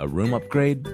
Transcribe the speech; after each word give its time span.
A 0.00 0.08
room 0.08 0.34
upgrade? 0.34 0.86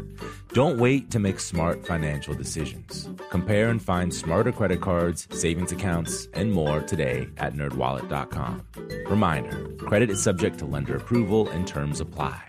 Don't 0.52 0.78
wait 0.78 1.10
to 1.10 1.18
make 1.18 1.40
smart 1.40 1.86
financial 1.86 2.34
decisions. 2.34 3.08
Compare 3.30 3.68
and 3.68 3.80
find 3.80 4.12
smarter 4.12 4.52
credit 4.52 4.80
cards, 4.80 5.28
savings 5.30 5.72
accounts, 5.72 6.28
and 6.34 6.52
more 6.52 6.80
today 6.80 7.28
at 7.36 7.54
nerdwallet.com. 7.54 8.66
Reminder, 9.06 9.68
credit 9.78 10.10
is 10.10 10.22
subject 10.22 10.58
to 10.58 10.66
lender 10.66 10.96
approval 10.96 11.48
and 11.48 11.66
terms 11.66 12.00
apply. 12.00 12.42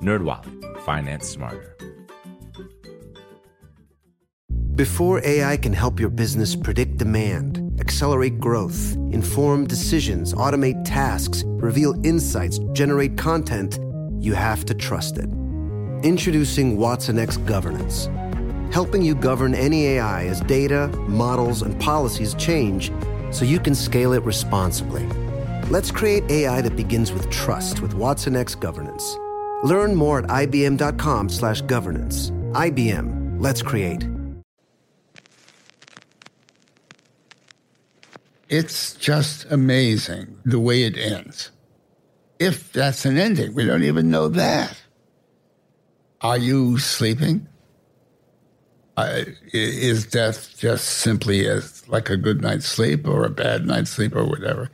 NerdWallet, 0.00 0.80
finance 0.82 1.28
smarter. 1.28 1.76
Before 4.74 5.20
AI 5.24 5.56
can 5.56 5.72
help 5.72 5.98
your 5.98 6.08
business 6.10 6.54
predict 6.54 6.98
demand, 6.98 7.80
accelerate 7.80 8.38
growth, 8.38 8.94
inform 9.10 9.66
decisions, 9.66 10.32
automate 10.34 10.84
tasks, 10.84 11.42
reveal 11.46 11.94
insights, 12.06 12.60
generate 12.74 13.16
content, 13.16 13.80
you 14.20 14.34
have 14.34 14.64
to 14.66 14.74
trust 14.74 15.18
it. 15.18 15.28
Introducing 16.04 16.76
Watson 16.76 17.18
X 17.18 17.38
Governance, 17.38 18.08
helping 18.72 19.02
you 19.02 19.16
govern 19.16 19.52
any 19.52 19.86
AI 19.86 20.26
as 20.26 20.40
data, 20.42 20.86
models, 21.08 21.62
and 21.62 21.76
policies 21.80 22.34
change 22.34 22.92
so 23.32 23.44
you 23.44 23.58
can 23.58 23.74
scale 23.74 24.12
it 24.12 24.22
responsibly. 24.22 25.04
Let's 25.70 25.90
create 25.90 26.22
AI 26.30 26.60
that 26.60 26.76
begins 26.76 27.12
with 27.12 27.28
trust 27.30 27.82
with 27.82 27.94
Watson 27.94 28.36
X 28.36 28.54
Governance. 28.54 29.18
Learn 29.64 29.96
more 29.96 30.20
at 30.20 30.26
ibm.com/governance. 30.26 32.30
IBM. 32.52 33.40
Let's 33.40 33.60
create. 33.60 34.06
It's 38.48 38.94
just 38.94 39.46
amazing 39.50 40.38
the 40.44 40.60
way 40.60 40.84
it 40.84 40.96
ends. 40.96 41.50
If 42.38 42.72
that's 42.72 43.04
an 43.04 43.18
ending, 43.18 43.52
we 43.52 43.64
don't 43.64 43.82
even 43.82 44.10
know 44.10 44.28
that. 44.28 44.80
Are 46.20 46.38
you 46.38 46.78
sleeping? 46.78 47.46
Uh, 48.96 49.24
is 49.52 50.06
death 50.06 50.58
just 50.58 50.84
simply 50.86 51.46
as 51.46 51.88
like 51.88 52.10
a 52.10 52.16
good 52.16 52.42
night's 52.42 52.66
sleep 52.66 53.06
or 53.06 53.24
a 53.24 53.30
bad 53.30 53.64
night's 53.64 53.90
sleep 53.90 54.16
or 54.16 54.24
whatever? 54.24 54.70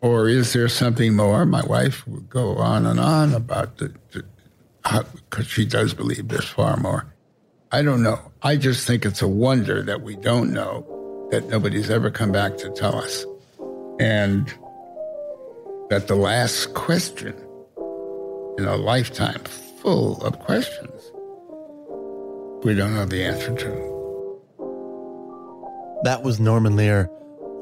Or 0.00 0.28
is 0.28 0.54
there 0.54 0.68
something 0.68 1.14
more? 1.14 1.44
My 1.44 1.62
wife 1.66 2.06
would 2.06 2.30
go 2.30 2.56
on 2.56 2.86
and 2.86 2.98
on 2.98 3.34
about 3.34 3.76
the, 3.76 3.92
because 4.82 5.46
she 5.46 5.66
does 5.66 5.92
believe 5.92 6.28
there's 6.28 6.48
far 6.48 6.78
more. 6.78 7.12
I 7.70 7.82
don't 7.82 8.02
know. 8.02 8.18
I 8.42 8.56
just 8.56 8.86
think 8.86 9.04
it's 9.04 9.20
a 9.20 9.28
wonder 9.28 9.82
that 9.82 10.00
we 10.00 10.16
don't 10.16 10.52
know 10.52 11.28
that 11.30 11.46
nobody's 11.48 11.90
ever 11.90 12.10
come 12.10 12.32
back 12.32 12.56
to 12.58 12.70
tell 12.70 12.96
us. 12.96 13.26
And 14.00 14.52
that 15.90 16.08
the 16.08 16.16
last 16.16 16.72
question 16.72 17.34
in 18.56 18.64
a 18.64 18.76
lifetime 18.76 19.42
full 19.80 20.22
of 20.24 20.38
questions 20.40 21.10
we 22.62 22.74
don't 22.74 22.94
know 22.94 23.06
the 23.06 23.24
answer 23.24 23.54
to. 23.54 23.90
That 26.04 26.22
was 26.22 26.38
Norman 26.38 26.76
Lear. 26.76 27.08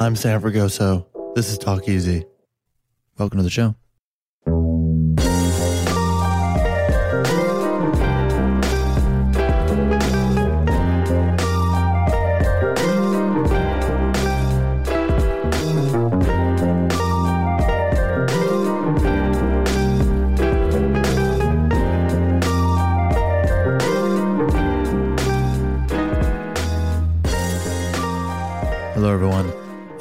I'm 0.00 0.16
Sam 0.16 0.40
Fragoso. 0.40 1.06
This 1.36 1.52
is 1.52 1.58
Talk 1.58 1.88
Easy. 1.88 2.24
Welcome 3.16 3.38
to 3.38 3.44
the 3.44 3.50
show. 3.50 3.76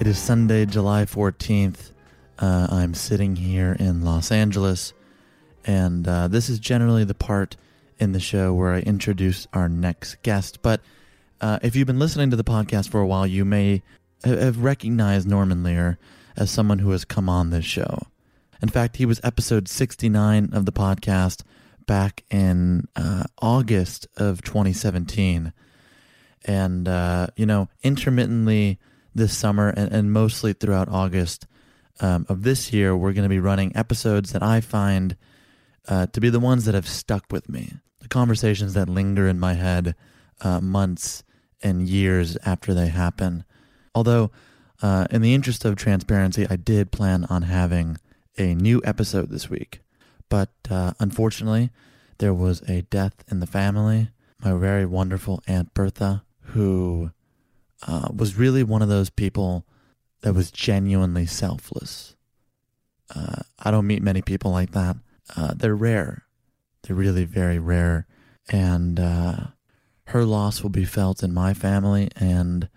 It 0.08 0.12
is 0.12 0.20
Sunday, 0.20 0.66
July 0.66 1.04
14th. 1.04 1.92
Uh, 2.40 2.68
I'm 2.72 2.94
sitting 2.94 3.36
here 3.36 3.76
in 3.78 4.06
Los 4.06 4.32
Angeles, 4.32 4.94
and 5.66 6.08
uh, 6.08 6.30
this 6.30 6.48
is 6.48 6.60
generally 6.60 7.04
the 7.04 7.14
part 7.14 7.58
in 8.00 8.14
the 8.14 8.22
show 8.22 8.54
where 8.54 8.74
I 8.74 8.80
introduce 8.80 9.48
our 9.52 9.68
next 9.68 10.24
guest. 10.24 10.62
But 10.62 10.80
uh, 11.42 11.60
if 11.62 11.76
you've 11.76 11.88
been 11.88 12.00
listening 12.00 12.30
to 12.30 12.38
the 12.38 12.46
podcast 12.46 12.88
for 12.88 13.02
a 13.02 13.06
while, 13.06 13.28
you 13.28 13.44
may 13.44 13.84
have 14.24 14.64
recognized 14.64 15.28
Norman 15.28 15.62
Lear 15.62 16.00
as 16.38 16.50
someone 16.52 16.80
who 16.80 16.92
has 16.92 17.04
come 17.04 17.28
on 17.28 17.50
this 17.50 17.66
show. 17.66 18.08
In 18.62 18.70
fact, 18.70 18.96
he 18.96 19.06
was 19.06 19.20
episode 19.26 19.68
69 19.68 20.52
of 20.54 20.66
the 20.66 20.72
podcast 20.72 21.44
back 21.86 22.24
in 22.30 22.88
uh, 22.96 23.26
August 23.42 24.08
of 24.16 24.42
2017. 24.42 25.52
And, 26.46 26.88
uh, 26.88 27.28
you 27.36 27.46
know, 27.46 27.68
intermittently 27.84 28.80
this 29.18 29.38
summer 29.38 29.70
and, 29.70 29.92
and 29.92 30.14
mostly 30.14 30.54
throughout 30.54 30.88
August 30.90 31.46
um, 32.00 32.26
of 32.30 32.44
this 32.44 32.72
year, 32.72 32.96
we're 32.96 33.14
going 33.14 33.24
to 33.24 33.30
be 33.30 33.40
running 33.40 33.76
episodes 33.76 34.32
that 34.32 34.44
I 34.44 34.62
find 34.62 35.18
uh, 35.88 36.08
to 36.08 36.22
be 36.22 36.30
the 36.30 36.40
ones 36.40 36.66
that 36.66 36.76
have 36.76 36.88
stuck 36.88 37.26
with 37.32 37.50
me, 37.50 37.74
the 38.02 38.08
conversations 38.08 38.74
that 38.74 38.88
linger 38.88 39.28
in 39.28 39.40
my 39.40 39.54
head 39.54 39.96
uh, 40.42 40.62
months 40.62 41.24
and 41.62 41.88
years 41.88 42.38
after 42.46 42.74
they 42.74 42.88
happen. 42.88 43.44
Although, 43.96 44.32
uh, 44.82 45.08
in 45.10 45.22
the 45.22 45.34
interest 45.34 45.66
of 45.66 45.76
transparency, 45.76 46.46
I 46.50 46.56
did 46.56 46.92
plan 46.92 47.26
on 47.30 47.44
having 47.44 47.98
a 48.38 48.54
new 48.54 48.82
episode 48.86 49.30
this 49.30 49.50
week. 49.50 49.82
But 50.30 50.52
uh, 50.70 50.94
unfortunately, 51.00 51.72
there 52.20 52.34
was 52.34 52.62
a 52.70 52.84
death 52.84 53.24
in 53.30 53.40
the 53.40 53.48
family. 53.48 54.10
My 54.44 54.54
very 54.54 54.86
wonderful 54.86 55.42
Aunt 55.48 55.74
Bertha, 55.74 56.24
who 56.42 57.12
uh, 57.86 58.10
was 58.14 58.38
really 58.38 58.64
one 58.64 58.82
of 58.82 58.90
those 58.90 59.10
people 59.10 59.66
that 60.22 60.34
was 60.34 60.52
genuinely 60.52 61.26
selfless. 61.26 62.16
Uh, 63.14 63.44
I 63.60 63.72
don't 63.72 63.88
meet 63.88 64.02
many 64.02 64.22
people 64.22 64.52
like 64.52 64.72
that. 64.72 64.98
Uh, 65.36 65.54
they're 65.56 65.76
rare. 65.76 66.24
They're 66.84 66.96
really 66.96 67.26
very 67.26 67.60
rare. 67.60 68.08
And 68.50 69.00
uh, 69.00 69.38
her 70.08 70.26
loss 70.26 70.64
will 70.64 70.70
be 70.70 70.86
felt 70.86 71.24
in 71.24 71.34
my 71.34 71.54
family 71.54 72.10
and 72.16 72.70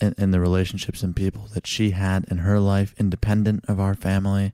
in, 0.00 0.14
in, 0.16 0.30
the 0.30 0.40
relationships 0.40 1.02
and 1.02 1.14
people 1.14 1.46
that 1.52 1.66
she 1.66 1.90
had 1.90 2.24
in 2.30 2.38
her 2.38 2.58
life, 2.58 2.94
independent 2.98 3.64
of 3.68 3.78
our 3.78 3.94
family. 3.94 4.52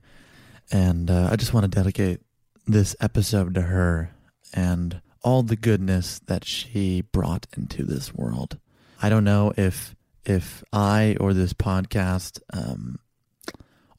And 0.71 1.09
uh, 1.09 1.29
I 1.31 1.37
just 1.37 1.53
want 1.53 1.63
to 1.63 1.75
dedicate 1.75 2.19
this 2.65 2.95
episode 2.99 3.53
to 3.55 3.61
her 3.61 4.11
and 4.53 5.01
all 5.23 5.43
the 5.43 5.55
goodness 5.55 6.19
that 6.27 6.43
she 6.43 7.01
brought 7.01 7.47
into 7.55 7.83
this 7.83 8.13
world. 8.13 8.59
I 9.01 9.09
don't 9.09 9.23
know 9.23 9.53
if 9.57 9.95
if 10.25 10.63
I 10.73 11.15
or 11.19 11.33
this 11.33 11.53
podcast 11.53 12.41
um, 12.51 12.99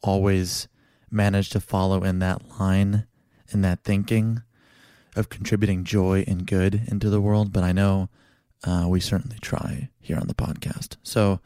always 0.03 0.69
manage 1.11 1.51
to 1.51 1.61
follow 1.61 2.05
in 2.05 2.19
that 2.19 2.43
line, 2.61 3.07
in 3.51 3.63
that 3.63 3.83
thinking 3.83 4.43
of 5.17 5.29
contributing 5.29 5.85
joy 5.85 6.25
and 6.27 6.47
good 6.47 6.83
into 6.89 7.09
the 7.11 7.21
world, 7.21 7.53
but 7.53 7.65
I 7.65 7.73
know 7.73 8.09
uh, 8.65 8.87
we 8.89 9.01
certainly 9.01 9.39
try 9.41 9.89
here 10.01 10.19
on 10.19 10.29
the 10.29 10.35
podcast. 10.35 10.97
So 11.03 11.41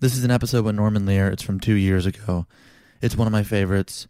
this 0.00 0.16
is 0.16 0.24
an 0.24 0.30
episode 0.30 0.64
with 0.64 0.74
Norman 0.74 1.06
Lear. 1.06 1.28
It's 1.28 1.42
from 1.42 1.60
two 1.60 1.74
years 1.74 2.06
ago. 2.06 2.46
It's 3.02 3.16
one 3.16 3.26
of 3.26 3.32
my 3.32 3.42
favorites. 3.42 4.08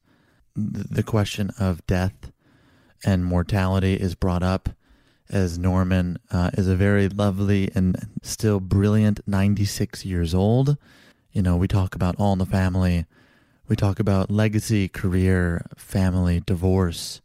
The 0.54 1.02
question 1.02 1.50
of 1.58 1.86
death 1.86 2.30
and 3.04 3.24
mortality 3.24 3.94
is 3.94 4.14
brought 4.14 4.42
up 4.42 4.70
as 5.30 5.58
Norman 5.58 6.18
uh, 6.30 6.50
is 6.54 6.68
a 6.68 6.76
very 6.76 7.08
lovely 7.08 7.70
and 7.74 7.96
still 8.22 8.60
brilliant 8.60 9.20
96 9.26 10.04
years 10.04 10.34
old. 10.34 10.76
You 11.32 11.42
know, 11.42 11.56
we 11.56 11.68
talk 11.68 11.94
about 11.94 12.16
All 12.18 12.32
in 12.32 12.38
the 12.38 12.46
Family, 12.46 13.06
we 13.68 13.76
talk 13.76 13.98
about 13.98 14.30
legacy, 14.30 14.88
career, 14.88 15.66
family, 15.76 16.40
divorce, 16.40 17.20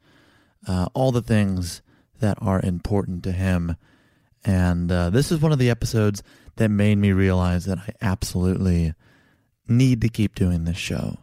uh, 0.67 0.87
all 0.93 1.11
the 1.11 1.21
things 1.21 1.81
that 2.19 2.37
are 2.41 2.59
important 2.61 3.23
to 3.23 3.31
him. 3.31 3.75
And 4.43 4.91
uh, 4.91 5.09
this 5.11 5.31
is 5.31 5.39
one 5.39 5.51
of 5.51 5.59
the 5.59 5.69
episodes 5.69 6.23
that 6.55 6.69
made 6.69 6.97
me 6.97 7.11
realize 7.11 7.65
that 7.65 7.77
I 7.77 7.93
absolutely 8.01 8.93
need 9.67 10.01
to 10.01 10.09
keep 10.09 10.35
doing 10.35 10.65
this 10.65 10.77
show. 10.77 11.17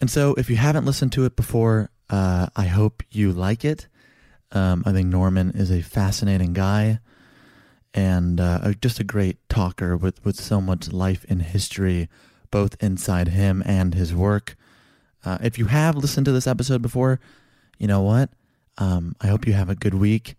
And 0.00 0.10
so, 0.10 0.34
if 0.34 0.48
you 0.48 0.56
haven't 0.56 0.84
listened 0.84 1.12
to 1.12 1.24
it 1.24 1.36
before, 1.36 1.90
uh, 2.08 2.48
I 2.56 2.64
hope 2.64 3.02
you 3.10 3.32
like 3.32 3.64
it. 3.64 3.86
Um, 4.52 4.82
I 4.84 4.92
think 4.92 5.08
Norman 5.08 5.52
is 5.52 5.70
a 5.70 5.82
fascinating 5.82 6.52
guy 6.52 7.00
and 7.94 8.40
uh, 8.40 8.72
just 8.80 9.00
a 9.00 9.04
great 9.04 9.36
talker 9.48 9.96
with, 9.96 10.24
with 10.24 10.36
so 10.36 10.60
much 10.60 10.92
life 10.92 11.24
and 11.28 11.42
history, 11.42 12.08
both 12.50 12.76
inside 12.82 13.28
him 13.28 13.62
and 13.66 13.94
his 13.94 14.14
work. 14.14 14.56
Uh, 15.24 15.38
if 15.42 15.58
you 15.58 15.66
have 15.66 15.96
listened 15.96 16.24
to 16.26 16.32
this 16.32 16.46
episode 16.46 16.82
before, 16.82 17.20
you 17.78 17.86
know 17.86 18.02
what? 18.02 18.30
Um, 18.78 19.14
I 19.20 19.26
hope 19.26 19.46
you 19.46 19.52
have 19.52 19.68
a 19.70 19.74
good 19.74 19.94
week 19.94 20.36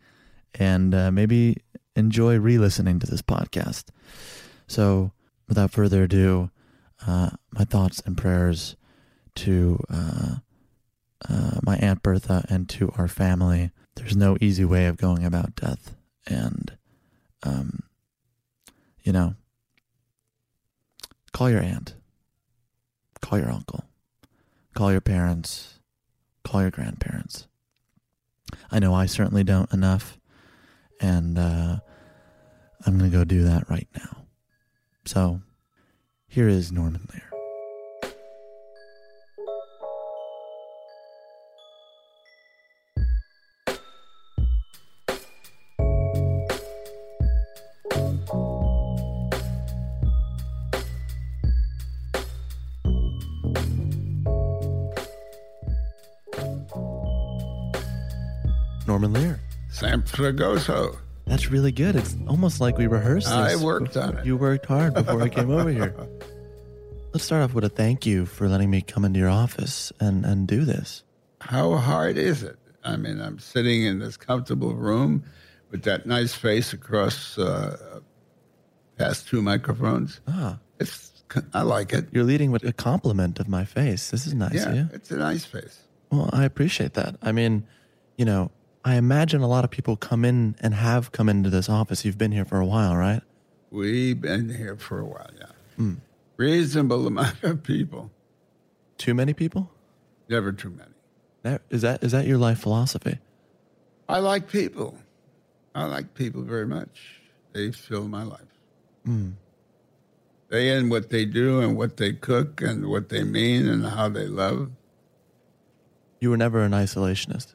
and 0.56 0.94
uh, 0.94 1.12
maybe 1.12 1.58
enjoy 1.96 2.38
re 2.40 2.58
listening 2.58 3.00
to 3.00 3.08
this 3.08 3.22
podcast. 3.22 3.86
So, 4.68 5.12
without 5.48 5.72
further 5.72 6.04
ado, 6.04 6.50
uh, 7.06 7.32
my 7.52 7.66
thoughts 7.66 8.02
and 8.06 8.18
prayers 8.18 8.76
to 9.36 9.80
uh, 9.90 10.36
uh, 11.30 11.60
my 11.64 11.78
Aunt 11.78 12.02
Bertha 12.02 12.46
and 12.50 12.68
to 12.70 12.92
our 12.98 13.08
family. 13.08 13.72
There's 14.02 14.18
no 14.18 14.36
easy 14.42 14.66
way 14.66 14.88
of 14.88 14.98
going 14.98 15.24
about 15.24 15.56
death. 15.56 15.96
And, 16.26 16.76
um, 17.44 17.84
you 19.04 19.12
know, 19.14 19.36
call 21.32 21.52
your 21.52 21.62
aunt, 21.62 21.94
call 23.22 23.38
your 23.38 23.52
uncle, 23.52 23.86
call 24.74 24.92
your 24.92 25.02
parents, 25.02 25.80
call 26.44 26.62
your 26.62 26.72
grandparents. 26.72 27.48
I 28.72 28.80
know 28.80 28.92
I 28.96 29.06
certainly 29.06 29.44
don't 29.44 29.72
enough. 29.72 30.18
And 31.00 31.38
uh, 31.38 31.78
I'm 32.84 32.98
going 32.98 33.12
to 33.12 33.16
go 33.16 33.24
do 33.24 33.44
that 33.44 33.70
right 33.70 33.88
now. 33.96 34.26
So 35.06 35.42
here 36.28 36.48
is 36.48 36.72
Norman 36.72 37.08
Lear. 37.14 37.31
Fragoso. 60.12 60.98
That's 61.26 61.50
really 61.50 61.72
good. 61.72 61.96
It's 61.96 62.16
almost 62.28 62.60
like 62.60 62.78
we 62.78 62.88
rehearsed 62.88 63.28
this. 63.28 63.62
I 63.62 63.64
worked 63.64 63.96
on 63.96 64.18
it. 64.18 64.26
You 64.26 64.36
worked 64.38 64.66
hard 64.66 64.94
before 64.94 65.22
I 65.22 65.30
came 65.30 65.50
over 65.52 65.70
here. 65.70 65.94
Let's 67.14 67.26
start 67.26 67.44
off 67.44 67.54
with 67.54 67.64
a 67.64 67.70
thank 67.70 68.06
you 68.06 68.26
for 68.26 68.48
letting 68.48 68.70
me 68.70 68.82
come 68.82 69.04
into 69.06 69.20
your 69.20 69.30
office 69.30 69.92
and, 70.00 70.26
and 70.26 70.48
do 70.48 70.64
this. 70.66 71.04
How 71.42 71.76
hard 71.76 72.18
is 72.18 72.42
it? 72.44 72.58
I 72.84 72.96
mean, 72.98 73.20
I'm 73.22 73.38
sitting 73.40 73.84
in 73.84 74.00
this 74.00 74.18
comfortable 74.18 74.74
room 74.74 75.24
with 75.72 75.84
that 75.84 76.06
nice 76.06 76.34
face 76.34 76.74
across 76.74 77.38
uh, 77.38 78.00
past 78.98 79.28
two 79.28 79.42
microphones. 79.42 80.22
Ah, 80.28 80.58
It's 80.80 81.12
I 81.54 81.62
like 81.64 81.94
it. 81.94 82.08
you're 82.12 82.24
leading 82.24 82.52
with 82.52 82.64
a 82.64 82.74
compliment 82.74 83.40
of 83.40 83.48
my 83.48 83.66
face. 83.66 84.10
This 84.10 84.26
is 84.26 84.34
nice 84.34 84.54
Yeah, 84.54 84.88
it's 84.94 85.12
a 85.12 85.18
nice 85.18 85.46
face. 85.46 85.80
Well, 86.12 86.30
I 86.34 86.44
appreciate 86.46 86.94
that. 86.96 87.16
I 87.22 87.32
mean, 87.32 87.66
you 88.18 88.26
know, 88.26 88.52
I 88.84 88.96
imagine 88.96 89.42
a 89.42 89.48
lot 89.48 89.64
of 89.64 89.70
people 89.72 89.96
come 89.96 90.26
in 90.26 90.56
and 90.60 90.74
have 90.74 91.12
come 91.12 91.30
into 91.30 91.50
this 91.50 91.70
office. 91.70 92.04
You've 92.04 92.18
been 92.18 92.32
here 92.32 92.46
for 92.46 92.60
a 92.60 92.66
while, 92.66 92.96
right? 92.96 93.22
We've 93.70 94.20
been 94.20 94.50
here 94.50 94.76
for 94.76 95.00
a 95.00 95.06
while, 95.06 95.30
yeah. 95.38 95.46
Hmm. 95.78 95.94
Reasonable 96.38 97.06
amount 97.14 97.44
of 97.44 97.64
people, 97.64 98.12
Too 98.98 99.14
many 99.14 99.34
people? 99.34 99.70
never 100.30 100.52
too 100.54 100.70
many. 100.70 100.90
That- 101.44 101.62
Is 101.70 101.82
that 101.82 102.04
is 102.04 102.12
that 102.14 102.26
your 102.26 102.38
life 102.38 102.60
philosophy? 102.60 103.20
I 104.08 104.20
like 104.20 104.50
people. 104.50 104.98
I 105.76 105.86
like 105.86 106.14
people 106.14 106.42
very 106.42 106.66
much. 106.68 107.20
They 107.54 107.72
fill 107.72 108.08
my 108.08 108.24
life. 108.24 108.42
Hmm. 109.06 109.32
They 110.50 110.70
and 110.70 110.90
what 110.90 111.10
they 111.10 111.26
do 111.26 111.62
and 111.62 111.78
what 111.78 111.98
they 111.98 112.14
cook 112.14 112.62
and 112.62 112.88
what 112.88 113.10
they 113.10 113.24
mean 113.24 113.68
and 113.68 113.86
how 113.86 114.10
they 114.10 114.28
love. 114.28 114.72
You 116.20 116.30
were 116.30 116.38
never 116.38 116.62
an 116.62 116.72
isolationist. 116.74 117.54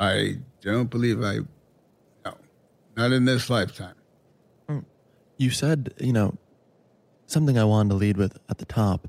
I 0.00 0.38
don't 0.60 0.90
believe 0.90 1.22
I, 1.22 1.38
no, 2.24 2.34
not 2.96 3.12
in 3.12 3.24
this 3.24 3.50
lifetime. 3.50 3.94
You 5.40 5.50
said, 5.50 5.94
you 6.00 6.12
know, 6.12 6.36
something 7.26 7.56
I 7.58 7.62
wanted 7.64 7.90
to 7.90 7.94
lead 7.94 8.16
with 8.16 8.36
at 8.48 8.58
the 8.58 8.64
top 8.64 9.06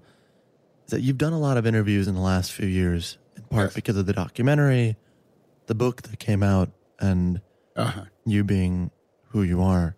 is 0.86 0.92
that 0.92 1.02
you've 1.02 1.18
done 1.18 1.34
a 1.34 1.40
lot 1.40 1.58
of 1.58 1.66
interviews 1.66 2.08
in 2.08 2.14
the 2.14 2.22
last 2.22 2.52
few 2.52 2.68
years, 2.68 3.18
in 3.36 3.44
part 3.44 3.70
Yes. 3.70 3.74
because 3.74 3.98
of 3.98 4.06
the 4.06 4.14
documentary, 4.14 4.96
the 5.66 5.74
book 5.74 6.04
that 6.04 6.20
came 6.20 6.44
out, 6.44 6.70
and 7.00 7.42
Uh-huh. 7.76 8.06
you 8.26 8.44
being 8.44 8.92
who 9.30 9.42
you 9.42 9.60
are. 9.62 9.96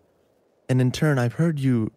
And 0.69 0.79
in 0.79 0.91
turn, 0.93 1.19
I've 1.19 1.33
heard 1.33 1.59
you 1.59 1.91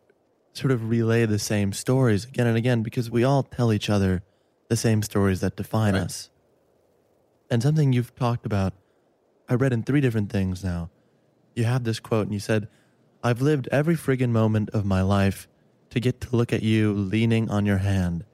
sort 0.53 0.73
of 0.73 0.89
relay 0.89 1.27
the 1.27 1.39
same 1.39 1.73
stories 1.73 2.25
again 2.25 2.49
and 2.49 2.57
again 2.57 2.83
because 2.83 3.09
we 3.11 3.23
all 3.23 3.45
tell 3.45 3.73
each 3.73 3.89
other 3.89 4.23
the 4.69 4.77
same 4.77 5.03
stories 5.03 5.39
that 5.41 5.55
define 5.57 5.95
Right. 5.95 6.03
us. 6.03 6.29
And 7.51 7.63
something 7.63 7.93
you've 7.93 8.17
talked 8.17 8.47
about, 8.47 8.73
I 9.49 9.55
read 9.55 9.73
in 9.73 9.83
three 9.83 10.01
different 10.01 10.31
things 10.31 10.65
now. 10.65 10.91
You 11.55 11.65
have 11.65 11.85
this 11.85 12.01
quote, 12.01 12.27
and 12.27 12.33
you 12.33 12.41
said, 12.41 12.69
I've 13.23 13.41
lived 13.41 13.69
every 13.71 13.95
friggin' 13.95 14.31
moment 14.31 14.71
of 14.71 14.85
my 14.85 15.03
life 15.03 15.49
to 15.91 16.01
get 16.01 16.21
to 16.23 16.37
look 16.37 16.53
at 16.53 16.63
you 16.63 16.93
leaning 16.93 17.51
on 17.51 17.67
your 17.67 17.79
hand, 17.79 18.25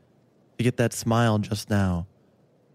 to 0.58 0.64
get 0.64 0.76
that 0.78 0.92
smile 0.92 1.38
just 1.38 1.68
now, 1.68 2.06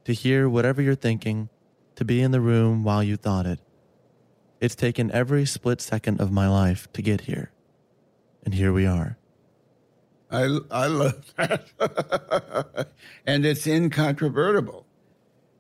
to 0.04 0.14
hear 0.14 0.48
whatever 0.48 0.82
you're 0.82 0.96
thinking, 0.96 1.50
to 1.96 2.06
be 2.06 2.22
in 2.22 2.32
the 2.32 2.42
room 2.42 2.84
while 2.84 3.04
you 3.04 3.16
thought 3.16 3.46
it. 3.46 3.60
It's 4.62 4.76
taken 4.76 5.12
every 5.12 5.46
split 5.46 5.82
second 5.82 6.22
of 6.22 6.32
my 6.32 6.48
life 6.48 6.92
to 6.94 7.02
get 7.02 7.22
here. 7.22 7.52
And 8.44 8.54
here 8.54 8.72
we 8.72 8.86
are. 8.86 9.18
I, 10.30 10.60
I 10.72 10.88
love 10.88 11.34
that. 11.38 12.88
and 13.26 13.46
it's 13.46 13.66
incontrovertible. 13.66 14.86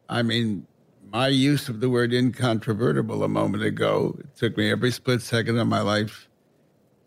I 0.07 0.21
mean, 0.21 0.67
my 1.15 1.29
use 1.29 1.69
of 1.69 1.79
the 1.79 1.89
word 1.89 2.13
incontrovertible 2.13 3.23
a 3.23 3.29
moment 3.29 3.63
ago, 3.63 4.17
it 4.19 4.35
took 4.35 4.57
me 4.57 4.69
every 4.69 4.91
split 4.91 5.21
second 5.21 5.57
of 5.57 5.65
my 5.65 5.79
life 5.79 6.27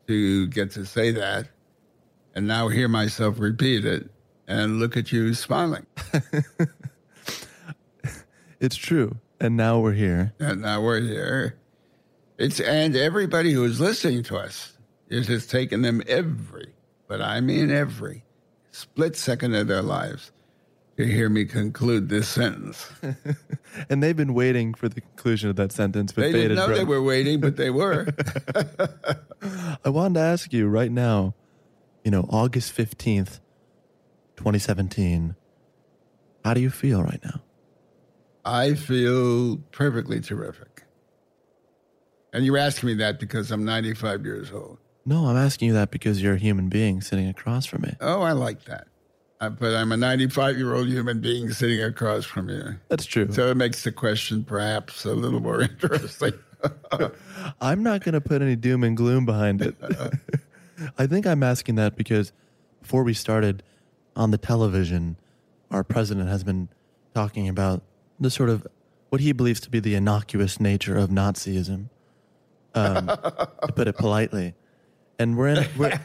to 0.06 0.46
get 0.46 0.70
to 0.70 0.86
say 0.86 1.10
that. 1.10 1.50
And 2.34 2.46
now 2.46 2.68
hear 2.68 2.88
myself 2.88 3.38
repeat 3.38 3.84
it 3.84 4.08
and 4.46 4.78
look 4.78 4.96
at 4.96 5.12
you 5.12 5.34
smiling. 5.34 5.84
It's 8.60 8.74
true. 8.74 9.18
And 9.38 9.56
now 9.56 9.78
we're 9.78 9.92
here. 9.92 10.34
And 10.40 10.62
now 10.62 10.82
we're 10.82 11.00
here. 11.00 11.60
It's 12.38 12.58
and 12.58 12.96
everybody 12.96 13.52
who 13.52 13.62
is 13.62 13.78
listening 13.78 14.24
to 14.24 14.36
us, 14.36 14.72
it 15.08 15.26
has 15.26 15.46
taken 15.46 15.82
them 15.82 16.02
every, 16.08 16.72
but 17.06 17.22
I 17.22 17.40
mean 17.40 17.70
every, 17.70 18.24
split 18.72 19.14
second 19.14 19.54
of 19.54 19.68
their 19.68 19.82
lives 19.82 20.32
to 20.98 21.06
hear 21.06 21.28
me 21.28 21.44
conclude 21.44 22.08
this 22.08 22.28
sentence. 22.28 22.90
And 23.88 24.02
they've 24.02 24.16
been 24.16 24.34
waiting 24.34 24.74
for 24.74 24.88
the 24.88 25.00
conclusion 25.00 25.50
of 25.50 25.56
that 25.56 25.70
sentence 25.70 26.10
But 26.10 26.22
They 26.22 26.32
didn't 26.32 26.56
know 26.56 26.74
they 26.74 26.84
were 26.84 27.02
waiting, 27.02 27.38
but 27.40 27.56
they 27.56 27.70
were. 27.70 28.08
I 29.84 29.88
wanted 29.88 30.14
to 30.14 30.20
ask 30.20 30.52
you 30.52 30.66
right 30.66 30.90
now, 30.90 31.34
you 32.02 32.10
know, 32.10 32.26
August 32.30 32.76
15th, 32.76 33.38
2017. 34.36 35.36
How 36.44 36.54
do 36.54 36.60
you 36.60 36.70
feel 36.70 37.02
right 37.02 37.20
now? 37.22 37.42
I 38.44 38.74
feel 38.74 39.58
perfectly 39.70 40.20
terrific. 40.20 40.82
And 42.32 42.44
you 42.44 42.56
asked 42.56 42.82
me 42.82 42.94
that 42.94 43.20
because 43.20 43.52
I'm 43.52 43.64
95 43.64 44.24
years 44.24 44.50
old. 44.50 44.78
No, 45.06 45.26
I'm 45.26 45.36
asking 45.36 45.68
you 45.68 45.74
that 45.74 45.92
because 45.92 46.20
you're 46.20 46.34
a 46.34 46.38
human 46.38 46.68
being 46.68 47.00
sitting 47.00 47.28
across 47.28 47.66
from 47.66 47.82
me. 47.82 47.94
Oh, 48.00 48.22
I 48.22 48.32
like 48.32 48.64
that. 48.64 48.88
But 49.40 49.74
I'm 49.74 49.92
a 49.92 49.96
95 49.96 50.58
year 50.58 50.74
old 50.74 50.88
human 50.88 51.20
being 51.20 51.50
sitting 51.52 51.82
across 51.82 52.24
from 52.24 52.48
you. 52.48 52.74
That's 52.88 53.06
true. 53.06 53.30
So 53.30 53.48
it 53.50 53.56
makes 53.56 53.84
the 53.84 53.92
question 53.92 54.42
perhaps 54.44 55.04
a 55.04 55.12
little 55.14 55.40
more 55.40 55.60
interesting. 55.82 56.32
I'm 57.60 57.82
not 57.84 58.02
going 58.02 58.14
to 58.14 58.20
put 58.20 58.42
any 58.42 58.56
doom 58.56 58.82
and 58.82 58.96
gloom 58.96 59.24
behind 59.24 59.62
it. 59.62 59.76
I 60.98 61.06
think 61.06 61.26
I'm 61.26 61.42
asking 61.42 61.76
that 61.76 61.96
because 61.96 62.32
before 62.82 63.04
we 63.04 63.14
started 63.14 63.62
on 64.16 64.32
the 64.32 64.38
television, 64.38 65.16
our 65.70 65.84
president 65.84 66.28
has 66.28 66.42
been 66.42 66.68
talking 67.14 67.48
about 67.48 67.82
the 68.18 68.30
sort 68.30 68.50
of 68.50 68.66
what 69.10 69.20
he 69.20 69.30
believes 69.32 69.60
to 69.60 69.70
be 69.70 69.78
the 69.78 69.94
innocuous 69.94 70.58
nature 70.60 70.96
of 70.96 71.10
Nazism. 71.10 71.88
um, 72.74 73.06
to 73.06 73.72
put 73.74 73.86
it 73.88 73.96
politely. 73.96 74.54
And 75.18 75.36
we're 75.36 75.48
in. 75.48 75.66
We're, 75.76 75.98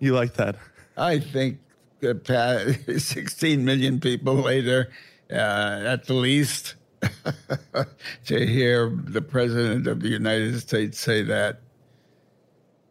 you 0.00 0.14
like 0.14 0.34
that? 0.34 0.56
I 0.96 1.18
think 1.20 1.58
16 2.98 3.64
million 3.64 4.00
people 4.00 4.34
later, 4.34 4.90
uh, 5.30 5.82
at 5.84 6.06
the 6.06 6.14
least, 6.14 6.74
to 8.26 8.46
hear 8.46 8.90
the 8.90 9.22
president 9.22 9.86
of 9.86 10.00
the 10.00 10.08
United 10.08 10.60
States 10.60 10.98
say 10.98 11.22
that. 11.22 11.60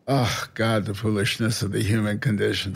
Oh, 0.07 0.47
God, 0.55 0.85
the 0.85 0.95
foolishness 0.95 1.61
of 1.61 1.71
the 1.71 1.83
human 1.83 2.19
condition. 2.19 2.75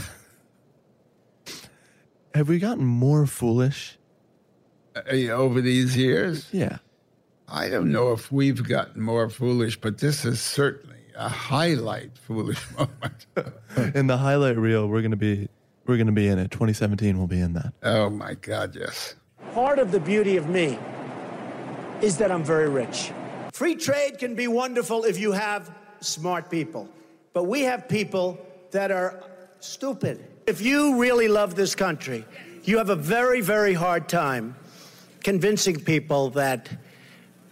Have 2.36 2.48
we 2.48 2.60
gotten 2.60 2.86
more 2.86 3.26
foolish? 3.26 3.98
Uh, 4.96 5.28
over 5.30 5.60
these 5.62 5.98
years? 5.98 6.48
Yeah. 6.52 6.78
I 7.48 7.70
don't 7.70 7.92
know 7.92 8.12
if 8.12 8.32
we've 8.32 8.64
gotten 8.64 9.02
more 9.02 9.30
foolish, 9.30 9.80
but 9.80 9.98
this 9.98 10.26
is 10.26 10.40
certainly 10.42 10.98
a 11.16 11.30
highlight 11.30 12.18
foolish 12.18 12.64
moment. 12.78 13.26
in 13.96 14.08
the 14.08 14.18
highlight 14.18 14.58
reel, 14.58 14.88
we're 14.88 15.02
gonna 15.02 15.16
be 15.16 15.50
we're 15.86 15.98
gonna 15.98 16.12
be 16.12 16.28
in 16.28 16.40
it. 16.40 16.52
2017 16.52 17.18
will 17.18 17.28
be 17.28 17.40
in 17.40 17.54
that. 17.54 17.74
Oh 17.84 18.10
my 18.10 18.36
God, 18.36 18.76
yes. 18.76 19.16
Part 19.54 19.80
of 19.80 19.92
the 19.92 20.00
beauty 20.00 20.38
of 20.38 20.50
me 20.50 20.78
is 22.02 22.18
that 22.18 22.32
I'm 22.32 22.44
very 22.44 22.70
rich. 22.70 23.12
Free 23.54 23.76
trade 23.76 24.18
can 24.18 24.36
be 24.36 24.48
wonderful 24.48 25.04
if 25.04 25.20
you 25.20 25.32
have 25.32 25.72
smart 26.00 26.50
people, 26.50 26.90
but 27.34 27.44
we 27.44 27.62
have 27.62 27.88
people 27.88 28.38
that 28.72 28.92
are 28.92 29.24
stupid. 29.60 30.26
If 30.48 30.62
you 30.62 31.00
really 31.00 31.28
love 31.28 31.56
this 31.56 31.76
country, 31.76 32.26
you 32.64 32.78
have 32.78 32.90
a 32.90 32.96
very, 32.96 33.42
very 33.42 33.74
hard 33.74 34.10
time 34.10 34.56
convincing 35.24 35.80
people 35.80 36.32
that 36.32 36.70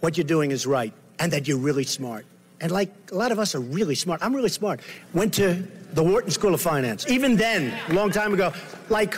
what 0.00 0.16
you're 0.18 0.24
doing 0.26 0.50
is 0.50 0.66
right 0.66 0.92
and 1.18 1.32
that 1.32 1.46
you're 1.46 1.58
really 1.58 1.84
smart. 1.84 2.26
And 2.62 2.70
like 2.70 2.92
a 3.10 3.16
lot 3.16 3.32
of 3.32 3.40
us 3.40 3.56
are 3.56 3.60
really 3.60 3.96
smart. 3.96 4.22
I'm 4.22 4.34
really 4.34 4.48
smart. 4.48 4.80
Went 5.12 5.34
to 5.34 5.62
the 5.92 6.02
Wharton 6.02 6.30
School 6.30 6.54
of 6.54 6.60
Finance. 6.60 7.06
Even 7.08 7.36
then, 7.36 7.76
a 7.88 7.92
long 7.92 8.10
time 8.10 8.32
ago, 8.32 8.52
like 8.88 9.16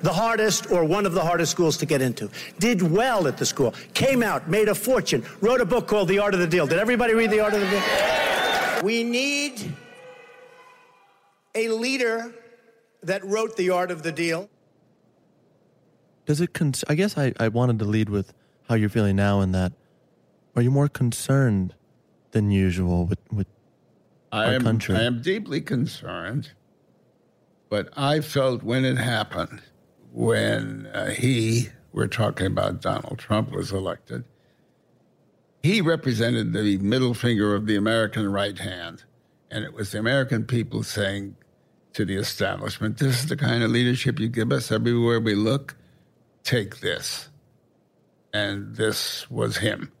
the 0.00 0.12
hardest 0.12 0.70
or 0.72 0.82
one 0.82 1.04
of 1.04 1.12
the 1.12 1.20
hardest 1.20 1.52
schools 1.52 1.76
to 1.76 1.86
get 1.86 2.00
into. 2.00 2.30
Did 2.58 2.80
well 2.80 3.28
at 3.28 3.36
the 3.36 3.44
school. 3.44 3.74
Came 3.92 4.22
out, 4.22 4.48
made 4.48 4.68
a 4.68 4.74
fortune, 4.74 5.22
wrote 5.42 5.60
a 5.60 5.66
book 5.66 5.86
called 5.86 6.08
The 6.08 6.18
Art 6.18 6.32
of 6.32 6.40
the 6.40 6.46
Deal. 6.46 6.66
Did 6.66 6.78
everybody 6.78 7.12
read 7.12 7.30
The 7.30 7.40
Art 7.40 7.52
of 7.52 7.60
the 7.60 7.68
Deal? 7.68 7.82
We 8.82 9.04
need 9.04 9.74
a 11.54 11.68
leader 11.68 12.34
that 13.02 13.22
wrote 13.24 13.56
The 13.56 13.70
Art 13.70 13.90
of 13.90 14.02
the 14.02 14.12
Deal. 14.12 14.48
Does 16.24 16.40
it? 16.40 16.54
Con- 16.54 16.72
I 16.88 16.94
guess 16.94 17.18
I, 17.18 17.34
I 17.38 17.48
wanted 17.48 17.78
to 17.80 17.84
lead 17.84 18.08
with 18.08 18.32
how 18.68 18.74
you're 18.74 18.88
feeling 18.88 19.16
now, 19.16 19.42
and 19.42 19.54
that 19.54 19.72
are 20.56 20.62
you 20.62 20.70
more 20.70 20.88
concerned 20.88 21.74
than 22.36 22.50
usual 22.50 23.06
with 23.06 23.18
with 23.32 23.46
I 24.30 24.44
our 24.44 24.52
am, 24.54 24.62
country? 24.62 24.94
I 24.94 25.04
am 25.04 25.22
deeply 25.22 25.62
concerned, 25.62 26.52
but 27.70 27.88
I 27.96 28.20
felt 28.20 28.62
when 28.62 28.84
it 28.84 28.98
happened, 28.98 29.62
when 30.12 30.86
uh, 30.92 31.10
he, 31.10 31.68
we're 31.92 32.08
talking 32.08 32.46
about 32.46 32.82
Donald 32.82 33.18
Trump, 33.18 33.52
was 33.52 33.72
elected, 33.72 34.24
he 35.62 35.80
represented 35.80 36.52
the 36.52 36.76
middle 36.78 37.14
finger 37.14 37.54
of 37.54 37.66
the 37.66 37.76
American 37.76 38.30
right 38.30 38.58
hand. 38.58 39.04
And 39.50 39.64
it 39.64 39.72
was 39.72 39.92
the 39.92 39.98
American 39.98 40.44
people 40.44 40.82
saying 40.82 41.36
to 41.94 42.04
the 42.04 42.16
establishment, 42.16 42.98
This 42.98 43.20
is 43.20 43.28
the 43.28 43.36
kind 43.36 43.62
of 43.62 43.70
leadership 43.70 44.18
you 44.18 44.28
give 44.28 44.52
us 44.52 44.70
everywhere 44.70 45.20
we 45.20 45.34
look. 45.34 45.76
Take 46.42 46.80
this. 46.80 47.30
And 48.34 48.76
this 48.76 49.30
was 49.30 49.56
him. 49.56 49.92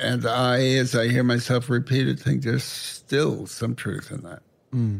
And 0.00 0.26
I, 0.26 0.60
as 0.76 0.94
I 0.96 1.08
hear 1.08 1.22
myself 1.22 1.68
repeated, 1.68 2.18
think 2.18 2.42
there's 2.42 2.64
still 2.64 3.46
some 3.46 3.74
truth 3.74 4.10
in 4.10 4.22
that. 4.22 4.42
Hmm. 4.72 4.98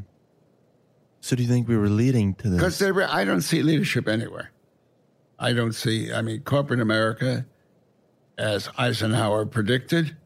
so 1.20 1.36
do 1.36 1.42
you 1.42 1.48
think 1.48 1.68
we 1.68 1.76
were 1.76 1.88
leading 1.88 2.34
to 2.34 2.50
this? 2.50 2.58
Because? 2.78 3.08
I 3.08 3.24
don't 3.24 3.42
see 3.42 3.62
leadership 3.62 4.08
anywhere. 4.08 4.50
I 5.38 5.52
don't 5.52 5.72
see, 5.72 6.12
I 6.12 6.20
mean, 6.20 6.40
corporate 6.40 6.80
America, 6.80 7.46
as 8.36 8.68
Eisenhower 8.76 9.46
predicted, 9.46 10.16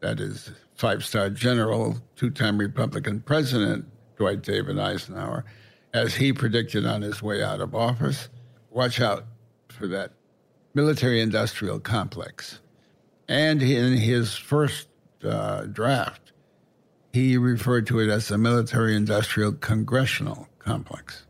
that 0.00 0.20
is 0.20 0.50
five 0.74 1.04
star 1.04 1.28
general, 1.30 1.98
two 2.16 2.30
time 2.30 2.58
Republican 2.58 3.20
president, 3.20 3.84
Dwight 4.16 4.42
David 4.42 4.78
Eisenhower, 4.78 5.44
as 5.92 6.14
he 6.14 6.32
predicted 6.32 6.86
on 6.86 7.02
his 7.02 7.22
way 7.22 7.42
out 7.42 7.60
of 7.60 7.74
office, 7.74 8.28
watch 8.70 9.00
out 9.00 9.24
for 9.68 9.86
that 9.88 10.12
military 10.74 11.20
industrial 11.20 11.78
complex. 11.78 12.60
And 13.28 13.62
in 13.62 13.96
his 13.98 14.34
first 14.34 14.88
uh, 15.22 15.62
draft, 15.64 16.32
he 17.12 17.36
referred 17.36 17.86
to 17.88 18.00
it 18.00 18.08
as 18.08 18.28
the 18.28 18.38
military 18.38 18.96
industrial 18.96 19.52
congressional 19.52 20.48
complex. 20.58 21.26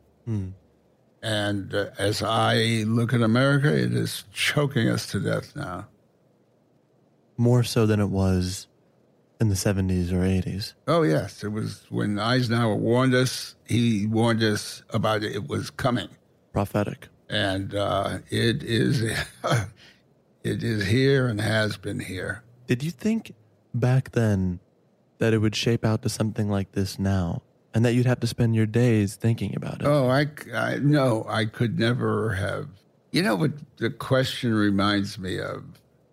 And 1.23 1.75
uh, 1.75 1.87
as 1.99 2.23
I 2.23 2.85
look 2.87 3.13
at 3.15 3.23
America, 3.23 3.75
it 3.75 3.95
is 3.95 4.25
choking 4.33 4.89
us 4.89 5.07
to 5.09 5.21
death 5.21 5.57
now. 5.57 5.89
More 7.37 7.63
so 7.63 7.87
than 7.87 7.99
it 7.99 8.11
was 8.11 8.67
in 9.41 9.49
the 9.49 9.55
70s 9.55 10.13
or 10.13 10.21
80s. 10.21 10.75
Oh, 10.87 11.03
yes. 11.03 11.43
It 11.43 11.49
was 11.49 11.87
when 11.89 12.19
Eisenhower 12.19 12.75
warned 12.75 13.15
us, 13.15 13.55
he 13.67 14.07
warned 14.07 14.43
us 14.43 14.83
about 14.91 15.23
it, 15.23 15.35
it 15.35 15.49
was 15.49 15.71
coming. 15.71 16.09
Prophetic. 16.53 17.09
And 17.31 17.75
uh, 17.75 18.19
it 18.31 18.63
is 18.63 19.03
it 20.49 20.63
is 20.63 20.87
here 20.87 21.29
and 21.29 21.41
has 21.41 21.77
been 21.77 22.01
here. 22.01 22.43
Did 22.67 22.83
you 22.83 22.91
think 22.91 23.35
back 23.75 24.13
then 24.13 24.61
that 25.19 25.33
it 25.33 25.39
would 25.39 25.57
shape 25.57 25.85
out 25.85 26.03
to 26.03 26.09
something 26.09 26.49
like 26.49 26.73
this 26.73 26.99
now, 26.99 27.43
and 27.75 27.85
that 27.85 27.95
you'd 27.95 28.07
have 28.07 28.21
to 28.21 28.27
spend 28.27 28.55
your 28.55 28.67
days 28.67 29.17
thinking 29.17 29.55
about 29.57 29.81
it? 29.81 29.87
Oh, 29.87 30.09
I, 30.09 30.27
I 30.55 30.77
no, 30.77 31.25
I 31.29 31.45
could 31.45 31.79
never 31.79 32.31
have. 32.35 32.69
You 33.11 33.23
know 33.23 33.37
what 33.37 33.53
the 33.79 33.91
question 33.91 34.55
reminds 34.55 35.19
me 35.19 35.41
of? 35.41 35.65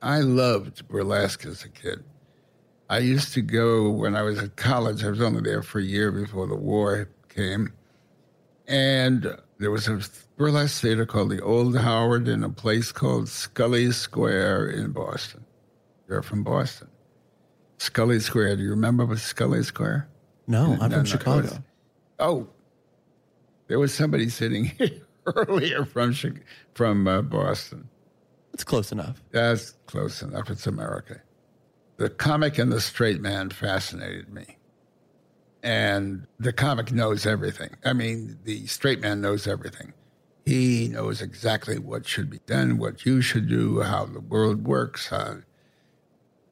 I 0.01 0.19
loved 0.19 0.87
burlesque 0.87 1.45
as 1.45 1.63
a 1.63 1.69
kid. 1.69 2.03
I 2.89 2.99
used 2.99 3.33
to 3.33 3.41
go 3.41 3.89
when 3.89 4.15
I 4.15 4.21
was 4.21 4.39
at 4.39 4.55
college. 4.55 5.03
I 5.03 5.09
was 5.09 5.21
only 5.21 5.41
there 5.41 5.63
for 5.63 5.79
a 5.79 5.83
year 5.83 6.11
before 6.11 6.47
the 6.47 6.55
war 6.55 7.09
came, 7.29 7.73
and 8.67 9.37
there 9.57 9.71
was 9.71 9.87
a 9.87 10.01
burlesque 10.37 10.81
theater 10.81 11.05
called 11.05 11.29
the 11.29 11.41
Old 11.41 11.77
Howard 11.77 12.27
in 12.27 12.43
a 12.43 12.49
place 12.49 12.91
called 12.91 13.25
Scollay 13.27 13.93
Square 13.93 14.67
in 14.67 14.91
Boston. 14.91 15.45
You're 16.09 16.21
from 16.21 16.43
Boston. 16.43 16.87
Scollay 17.79 18.21
Square. 18.21 18.57
Do 18.57 18.63
you 18.63 18.69
remember 18.71 19.05
Scollay 19.07 19.63
Square? 19.63 20.07
no, 20.47 20.73
I'm 20.73 20.89
No, 20.89 20.89
from 20.89 20.89
no, 20.89 21.03
Chicago. 21.03 21.41
was- 21.41 21.59
Oh, 22.19 22.47
there 23.67 23.79
was 23.79 23.93
somebody 23.93 24.29
sitting 24.29 24.65
here 24.77 25.01
earlier 25.25 25.85
from 25.85 26.13
from 26.73 27.07
uh, 27.07 27.21
Boston. 27.21 27.89
It's 28.53 28.63
close 28.63 28.91
enough. 28.91 29.21
That's 29.31 29.71
close 29.87 30.21
enough. 30.21 30.49
It's 30.49 30.65
America. 30.67 31.21
The 31.97 32.09
comic 32.09 32.57
and 32.57 32.71
the 32.71 32.79
straight 32.79 33.19
man 33.21 33.49
fascinated 33.49 34.31
me. 34.33 34.57
And 35.65 36.27
the 36.39 36.53
comic 36.53 36.91
knows 36.91 37.25
everything. 37.25 37.71
I 37.83 37.93
mean, 37.93 38.37
the 38.43 38.67
straight 38.67 39.01
man 39.01 39.19
knows 39.19 39.47
everything. 39.47 39.93
He 40.45 40.89
knows 40.89 41.23
exactly 41.23 41.79
what 41.79 42.05
should 42.05 42.29
be 42.29 42.39
done, 42.45 42.77
what 42.77 43.03
you 43.03 43.19
should 43.19 43.49
do, 43.49 43.81
how 43.81 44.05
the 44.05 44.19
world 44.19 44.67
works. 44.67 45.07
How, 45.07 45.37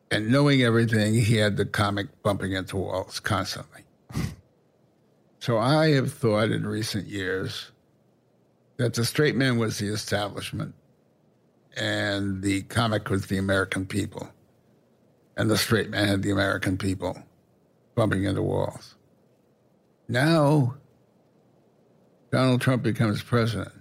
and 0.10 0.32
knowing 0.32 0.64
everything, 0.64 1.14
he 1.14 1.38
had 1.38 1.58
the 1.58 1.66
comic 1.66 2.08
bumping 2.24 2.54
into 2.54 2.78
walls 2.78 3.20
constantly. 3.20 3.84
so 5.40 5.60
I 5.60 5.90
have 5.90 6.12
thought 6.12 6.50
in 6.50 6.66
recent 6.66 7.06
years 7.06 7.70
that 8.78 8.96
the 8.96 9.06
straight 9.06 9.36
man 9.36 9.60
was 9.60 9.78
the 9.78 9.90
establishment 9.90 10.74
and 11.78 12.42
the 12.42 12.64
comic 12.64 13.12
was 13.12 13.28
the 13.28 13.38
American 13.38 13.86
people, 13.86 14.28
and 15.38 15.52
the 15.52 15.58
straight 15.58 15.92
man 15.92 16.08
had 16.08 16.24
the 16.24 16.32
American 16.32 16.80
people 16.80 17.16
bumping 17.94 18.24
into 18.24 18.42
walls. 18.42 18.93
Now, 20.08 20.76
Donald 22.32 22.62
Trump 22.62 22.84
becomes 22.84 23.22
president, 23.22 23.72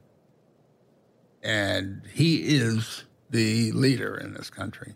and 1.43 2.03
he 2.13 2.37
is 2.37 3.05
the 3.31 3.73
leader 3.73 4.17
in 4.17 4.35
this 4.35 4.51
country. 4.51 4.95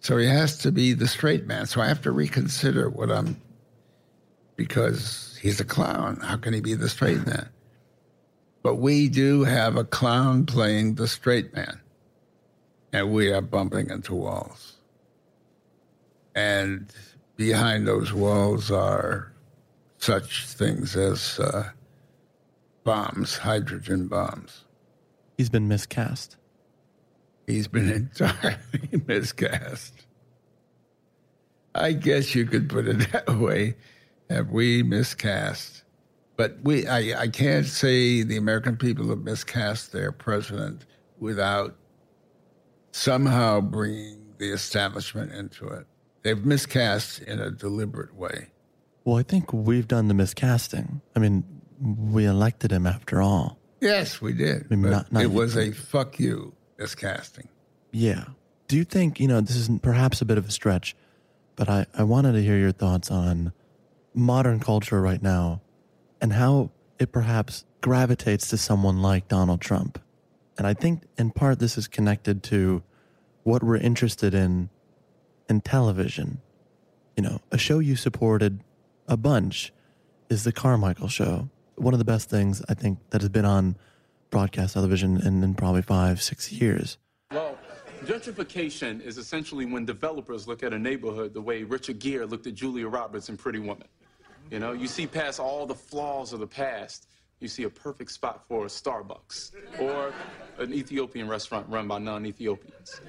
So 0.00 0.16
he 0.16 0.26
has 0.26 0.58
to 0.58 0.72
be 0.72 0.92
the 0.94 1.06
straight 1.06 1.46
man. 1.46 1.66
So 1.66 1.80
I 1.80 1.88
have 1.88 2.02
to 2.02 2.10
reconsider 2.10 2.90
what 2.90 3.10
I'm, 3.10 3.40
because 4.56 5.38
he's 5.40 5.60
a 5.60 5.64
clown. 5.64 6.16
How 6.22 6.36
can 6.36 6.52
he 6.54 6.60
be 6.60 6.74
the 6.74 6.88
straight 6.88 7.26
man? 7.26 7.48
But 8.62 8.76
we 8.76 9.08
do 9.08 9.44
have 9.44 9.76
a 9.76 9.84
clown 9.84 10.44
playing 10.44 10.96
the 10.96 11.08
straight 11.08 11.54
man, 11.54 11.80
and 12.92 13.12
we 13.12 13.30
are 13.30 13.40
bumping 13.40 13.90
into 13.90 14.14
walls. 14.14 14.76
And 16.34 16.92
behind 17.36 17.86
those 17.86 18.12
walls 18.12 18.70
are 18.70 19.32
such 20.00 20.46
things 20.46 20.96
as 20.96 21.38
uh, 21.38 21.70
bombs, 22.84 23.36
hydrogen 23.36 24.08
bombs. 24.08 24.64
He's 25.36 25.50
been 25.50 25.68
miscast. 25.68 26.36
He's 27.46 27.68
been 27.68 27.90
entirely 28.20 29.02
miscast. 29.06 30.06
I 31.74 31.92
guess 31.92 32.34
you 32.34 32.46
could 32.46 32.68
put 32.68 32.88
it 32.88 33.10
that 33.12 33.38
way. 33.38 33.76
Have 34.28 34.50
we 34.50 34.82
miscast? 34.82 35.84
But 36.36 36.56
we, 36.62 36.86
I, 36.86 37.22
I 37.22 37.28
can't 37.28 37.66
say 37.66 38.22
the 38.22 38.38
American 38.38 38.76
people 38.76 39.08
have 39.08 39.18
miscast 39.18 39.92
their 39.92 40.12
president 40.12 40.86
without 41.18 41.76
somehow 42.92 43.60
bringing 43.60 44.34
the 44.38 44.50
establishment 44.50 45.32
into 45.32 45.68
it. 45.68 45.86
They've 46.22 46.44
miscast 46.44 47.20
in 47.20 47.40
a 47.40 47.50
deliberate 47.50 48.14
way. 48.14 48.48
Well, 49.10 49.18
I 49.18 49.24
think 49.24 49.52
we've 49.52 49.88
done 49.88 50.06
the 50.06 50.14
miscasting. 50.14 51.00
I 51.16 51.18
mean, 51.18 51.42
we 51.80 52.26
elected 52.26 52.70
him 52.70 52.86
after 52.86 53.20
all. 53.20 53.58
Yes, 53.80 54.20
we 54.20 54.32
did. 54.32 54.66
I 54.70 54.76
mean, 54.76 54.82
but 54.82 54.90
not- 54.90 55.12
not 55.12 55.22
it 55.24 55.32
was 55.32 55.56
a 55.56 55.72
fuck 55.72 56.20
you 56.20 56.52
miscasting. 56.78 57.48
Yeah. 57.90 58.26
Do 58.68 58.76
you 58.76 58.84
think, 58.84 59.18
you 59.18 59.26
know, 59.26 59.40
this 59.40 59.56
is 59.56 59.68
perhaps 59.82 60.20
a 60.20 60.24
bit 60.24 60.38
of 60.38 60.46
a 60.46 60.52
stretch, 60.52 60.94
but 61.56 61.68
I, 61.68 61.86
I 61.92 62.04
wanted 62.04 62.34
to 62.34 62.40
hear 62.40 62.56
your 62.56 62.70
thoughts 62.70 63.10
on 63.10 63.52
modern 64.14 64.60
culture 64.60 65.00
right 65.02 65.20
now 65.20 65.60
and 66.20 66.34
how 66.34 66.70
it 67.00 67.10
perhaps 67.10 67.64
gravitates 67.80 68.46
to 68.50 68.56
someone 68.56 69.02
like 69.02 69.26
Donald 69.26 69.60
Trump. 69.60 69.98
And 70.56 70.68
I 70.68 70.74
think 70.74 71.02
in 71.18 71.32
part 71.32 71.58
this 71.58 71.76
is 71.76 71.88
connected 71.88 72.44
to 72.44 72.84
what 73.42 73.64
we're 73.64 73.76
interested 73.76 74.34
in 74.34 74.70
in 75.48 75.62
television. 75.62 76.40
You 77.16 77.24
know, 77.24 77.40
a 77.50 77.58
show 77.58 77.80
you 77.80 77.96
supported 77.96 78.60
a 79.10 79.16
bunch 79.16 79.72
is 80.30 80.44
The 80.44 80.52
Carmichael 80.52 81.08
Show. 81.08 81.50
One 81.74 81.92
of 81.92 81.98
the 81.98 82.04
best 82.04 82.30
things 82.30 82.62
I 82.68 82.74
think 82.74 82.98
that 83.10 83.20
has 83.20 83.28
been 83.28 83.44
on 83.44 83.76
broadcast 84.30 84.74
television 84.74 85.20
in, 85.20 85.42
in 85.42 85.54
probably 85.54 85.82
five, 85.82 86.22
six 86.22 86.52
years. 86.52 86.96
Well, 87.32 87.58
gentrification 88.04 89.02
is 89.02 89.18
essentially 89.18 89.66
when 89.66 89.84
developers 89.84 90.46
look 90.46 90.62
at 90.62 90.72
a 90.72 90.78
neighborhood 90.78 91.34
the 91.34 91.40
way 91.40 91.64
Richard 91.64 91.98
Gere 91.98 92.24
looked 92.24 92.46
at 92.46 92.54
Julia 92.54 92.86
Roberts 92.86 93.28
in 93.28 93.36
Pretty 93.36 93.58
Woman. 93.58 93.88
You 94.50 94.60
know, 94.60 94.72
you 94.72 94.86
see 94.86 95.06
past 95.06 95.40
all 95.40 95.66
the 95.66 95.74
flaws 95.74 96.32
of 96.32 96.38
the 96.38 96.46
past, 96.46 97.08
you 97.40 97.48
see 97.48 97.64
a 97.64 97.70
perfect 97.70 98.12
spot 98.12 98.44
for 98.46 98.64
a 98.64 98.68
Starbucks 98.68 99.52
or 99.80 100.12
an 100.58 100.72
Ethiopian 100.72 101.26
restaurant 101.26 101.66
run 101.68 101.88
by 101.88 101.98
non 101.98 102.26
Ethiopians. 102.26 103.00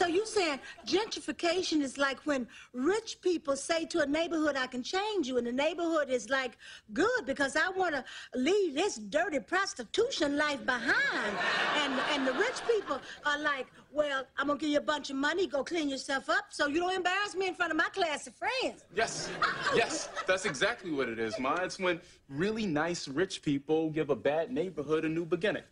So 0.00 0.06
you 0.06 0.24
saying 0.24 0.60
gentrification 0.86 1.82
is 1.82 1.98
like 1.98 2.20
when 2.20 2.48
rich 2.72 3.18
people 3.20 3.54
say 3.54 3.84
to 3.84 4.00
a 4.00 4.06
neighborhood, 4.06 4.56
I 4.56 4.66
can 4.66 4.82
change 4.82 5.28
you, 5.28 5.36
and 5.36 5.46
the 5.46 5.52
neighborhood 5.52 6.08
is 6.08 6.30
like, 6.30 6.56
good, 6.94 7.26
because 7.26 7.54
I 7.54 7.68
want 7.68 7.94
to 7.94 8.02
leave 8.34 8.74
this 8.74 8.96
dirty 8.96 9.40
prostitution 9.40 10.38
life 10.38 10.64
behind. 10.64 11.36
And 11.82 11.92
and 12.12 12.26
the 12.26 12.32
rich 12.32 12.62
people 12.66 12.98
are 13.26 13.38
like, 13.40 13.66
well, 13.92 14.24
I'm 14.38 14.46
gonna 14.46 14.58
give 14.58 14.70
you 14.70 14.78
a 14.78 14.88
bunch 14.94 15.10
of 15.10 15.16
money, 15.16 15.46
go 15.46 15.62
clean 15.62 15.90
yourself 15.90 16.30
up, 16.30 16.46
so 16.48 16.66
you 16.66 16.80
don't 16.80 16.96
embarrass 16.96 17.34
me 17.34 17.48
in 17.48 17.54
front 17.54 17.70
of 17.70 17.76
my 17.76 17.90
class 17.92 18.26
of 18.26 18.34
friends. 18.34 18.84
Yes, 18.94 19.28
yes, 19.74 20.08
that's 20.26 20.46
exactly 20.46 20.92
what 20.92 21.10
it 21.10 21.18
is, 21.18 21.38
Ma. 21.38 21.56
It's 21.56 21.78
when 21.78 22.00
really 22.30 22.64
nice 22.64 23.06
rich 23.06 23.42
people 23.42 23.90
give 23.90 24.08
a 24.08 24.16
bad 24.16 24.50
neighborhood 24.50 25.04
a 25.04 25.10
new 25.10 25.26
beginning. 25.26 25.64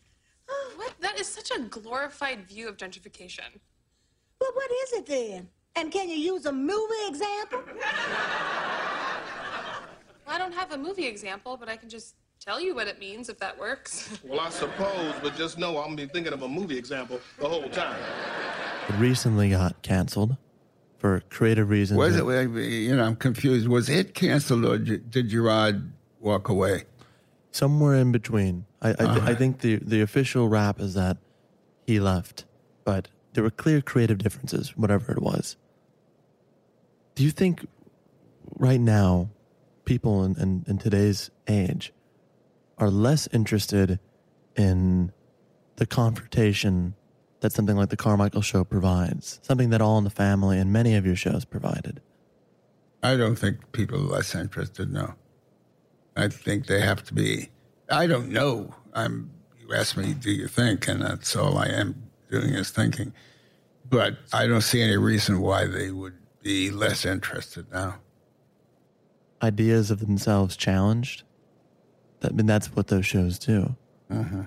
What? 0.76 0.92
That 1.00 1.18
is 1.18 1.26
such 1.26 1.50
a 1.50 1.60
glorified 1.60 2.46
view 2.46 2.68
of 2.68 2.76
gentrification. 2.76 3.58
Well, 4.40 4.50
what 4.54 4.70
is 4.84 4.92
it 4.92 5.06
then? 5.06 5.48
And 5.76 5.92
can 5.92 6.08
you 6.08 6.16
use 6.16 6.46
a 6.46 6.52
movie 6.52 7.06
example? 7.06 7.62
I 10.26 10.38
don't 10.38 10.54
have 10.54 10.72
a 10.72 10.78
movie 10.78 11.06
example, 11.06 11.56
but 11.56 11.68
I 11.68 11.76
can 11.76 11.88
just 11.88 12.14
tell 12.40 12.60
you 12.60 12.74
what 12.74 12.86
it 12.86 12.98
means 12.98 13.28
if 13.28 13.38
that 13.38 13.58
works. 13.58 14.18
Well, 14.24 14.40
I 14.40 14.50
suppose, 14.50 15.14
but 15.22 15.36
just 15.36 15.58
know 15.58 15.78
I'm 15.78 15.96
be 15.96 16.06
thinking 16.06 16.32
of 16.32 16.42
a 16.42 16.48
movie 16.48 16.76
example 16.78 17.20
the 17.38 17.48
whole 17.48 17.68
time. 17.68 17.98
It 18.88 18.94
recently 18.96 19.50
got 19.50 19.80
canceled 19.82 20.36
for 20.98 21.22
creative 21.30 21.70
reasons. 21.70 21.98
Was 21.98 22.16
it? 22.16 22.24
You 22.24 22.96
know, 22.96 23.04
I'm 23.04 23.16
confused. 23.16 23.68
Was 23.68 23.88
it 23.88 24.14
canceled 24.14 24.64
or 24.64 24.78
did 24.78 25.30
Jerrod 25.30 25.90
walk 26.20 26.48
away? 26.48 26.84
somewhere 27.58 27.96
in 27.96 28.12
between? 28.12 28.64
I 28.80 28.90
I, 28.90 28.92
th- 28.92 29.00
I 29.00 29.12
uh-huh. 29.12 29.34
think 29.34 29.60
the 29.60 29.76
the 29.76 30.00
official 30.00 30.48
rap 30.48 30.80
is 30.80 30.94
that 30.94 31.18
he 31.86 32.00
left, 32.00 32.44
but 32.84 33.08
there 33.38 33.44
were 33.44 33.50
clear 33.50 33.80
creative 33.80 34.18
differences, 34.18 34.76
whatever 34.76 35.12
it 35.12 35.22
was. 35.22 35.56
Do 37.14 37.22
you 37.22 37.30
think 37.30 37.68
right 38.56 38.80
now 38.80 39.30
people 39.84 40.24
in, 40.24 40.36
in, 40.40 40.64
in 40.66 40.78
today's 40.78 41.30
age 41.46 41.92
are 42.78 42.90
less 42.90 43.28
interested 43.32 44.00
in 44.56 45.12
the 45.76 45.86
confrontation 45.86 46.96
that 47.38 47.52
something 47.52 47.76
like 47.76 47.90
the 47.90 47.96
Carmichael 47.96 48.42
show 48.42 48.64
provides, 48.64 49.38
something 49.44 49.70
that 49.70 49.80
All 49.80 49.98
in 49.98 50.02
the 50.02 50.10
Family 50.10 50.58
and 50.58 50.72
many 50.72 50.96
of 50.96 51.06
your 51.06 51.14
shows 51.14 51.44
provided? 51.44 52.00
I 53.04 53.16
don't 53.16 53.36
think 53.36 53.70
people 53.70 53.98
are 53.98 54.16
less 54.16 54.34
interested. 54.34 54.92
No, 54.92 55.14
I 56.16 56.26
think 56.26 56.66
they 56.66 56.80
have 56.80 57.04
to 57.04 57.14
be. 57.14 57.50
I 57.88 58.08
don't 58.08 58.30
know. 58.30 58.74
I'm. 58.94 59.30
You 59.60 59.76
ask 59.76 59.96
me, 59.96 60.12
do 60.14 60.32
you 60.32 60.48
think? 60.48 60.88
And 60.88 61.02
that's 61.02 61.36
all 61.36 61.56
I 61.56 61.66
am 61.66 62.07
doing 62.30 62.52
his 62.52 62.70
thinking. 62.70 63.12
But 63.88 64.18
I 64.32 64.46
don't 64.46 64.60
see 64.60 64.82
any 64.82 64.96
reason 64.96 65.40
why 65.40 65.66
they 65.66 65.90
would 65.90 66.18
be 66.42 66.70
less 66.70 67.04
interested 67.04 67.70
now. 67.72 67.96
Ideas 69.42 69.90
of 69.90 70.00
themselves 70.00 70.56
challenged. 70.56 71.22
That, 72.20 72.32
I 72.32 72.34
mean, 72.34 72.46
that's 72.46 72.74
what 72.74 72.88
those 72.88 73.06
shows 73.06 73.38
do. 73.38 73.76
Uh-huh. 74.10 74.44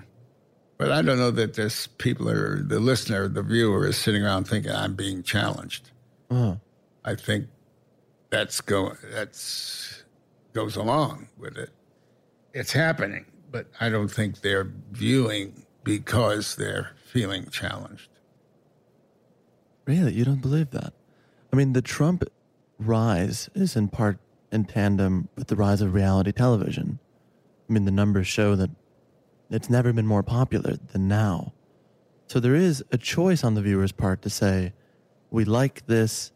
But 0.78 0.90
I 0.90 1.02
don't 1.02 1.18
know 1.18 1.30
that 1.30 1.54
this 1.54 1.86
people 1.86 2.28
are 2.28 2.60
the 2.60 2.80
listener, 2.80 3.28
the 3.28 3.42
viewer 3.42 3.86
is 3.86 3.96
sitting 3.96 4.24
around 4.24 4.44
thinking 4.48 4.72
I'm 4.72 4.94
being 4.94 5.22
challenged. 5.22 5.90
Oh. 6.30 6.58
I 7.04 7.14
think 7.14 7.46
that's 8.30 8.60
go 8.60 8.94
that's 9.12 10.02
goes 10.52 10.76
along 10.76 11.28
with 11.38 11.56
it. 11.56 11.70
It's 12.52 12.72
happening, 12.72 13.26
but 13.50 13.66
I 13.80 13.88
don't 13.88 14.08
think 14.08 14.40
they're 14.40 14.72
viewing 14.90 15.66
because 15.84 16.56
they're 16.56 16.90
feeling 17.12 17.46
challenged. 17.50 18.08
Really? 19.84 20.14
You 20.14 20.24
don't 20.24 20.40
believe 20.40 20.70
that? 20.70 20.94
I 21.52 21.56
mean, 21.56 21.74
the 21.74 21.82
Trump 21.82 22.24
rise 22.78 23.50
is 23.54 23.76
in 23.76 23.88
part 23.88 24.18
in 24.50 24.64
tandem 24.64 25.28
with 25.36 25.48
the 25.48 25.56
rise 25.56 25.82
of 25.82 25.92
reality 25.92 26.32
television. 26.32 26.98
I 27.68 27.72
mean, 27.72 27.84
the 27.84 27.90
numbers 27.90 28.26
show 28.26 28.56
that 28.56 28.70
it's 29.50 29.68
never 29.68 29.92
been 29.92 30.06
more 30.06 30.22
popular 30.22 30.76
than 30.92 31.06
now. 31.06 31.52
So 32.28 32.40
there 32.40 32.54
is 32.54 32.82
a 32.90 32.96
choice 32.96 33.44
on 33.44 33.54
the 33.54 33.60
viewer's 33.60 33.92
part 33.92 34.22
to 34.22 34.30
say, 34.30 34.72
we 35.30 35.44
like 35.44 35.84
this 35.86 36.32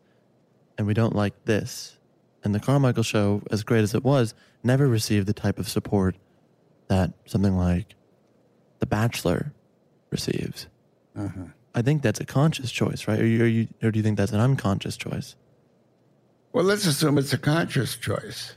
and 0.77 0.87
we 0.87 0.93
don't 0.93 1.17
like 1.17 1.47
this. 1.47 1.97
And 2.45 2.55
the 2.55 2.61
Carmichael 2.61 3.03
show, 3.03 3.43
as 3.51 3.63
great 3.63 3.83
as 3.83 3.95
it 3.95 4.05
was, 4.05 4.35
never 4.63 4.87
received 4.87 5.27
the 5.27 5.33
type 5.33 5.59
of 5.59 5.71
support 5.71 6.17
that 6.89 7.15
something 7.25 7.57
like 7.57 7.95
The 8.81 8.87
Bachelor 8.87 9.55
receives. 10.11 10.67
Uh-huh. 11.17 11.47
I 11.75 11.83
think 11.83 12.03
that's 12.03 12.21
a 12.21 12.25
conscious 12.25 12.71
choice, 12.71 13.07
right? 13.07 13.21
Or, 13.21 13.27
you, 13.27 13.43
are 13.43 13.47
you, 13.47 13.69
or 13.83 13.91
do 13.91 13.99
you 13.99 14.03
think 14.03 14.17
that's 14.17 14.33
an 14.33 14.41
unconscious 14.41 14.97
choice? 14.97 15.37
Well, 16.53 16.65
let's 16.65 16.87
assume 16.87 17.19
it's 17.19 17.35
a 17.35 17.39
conscious 17.39 17.97
choice. 17.97 18.57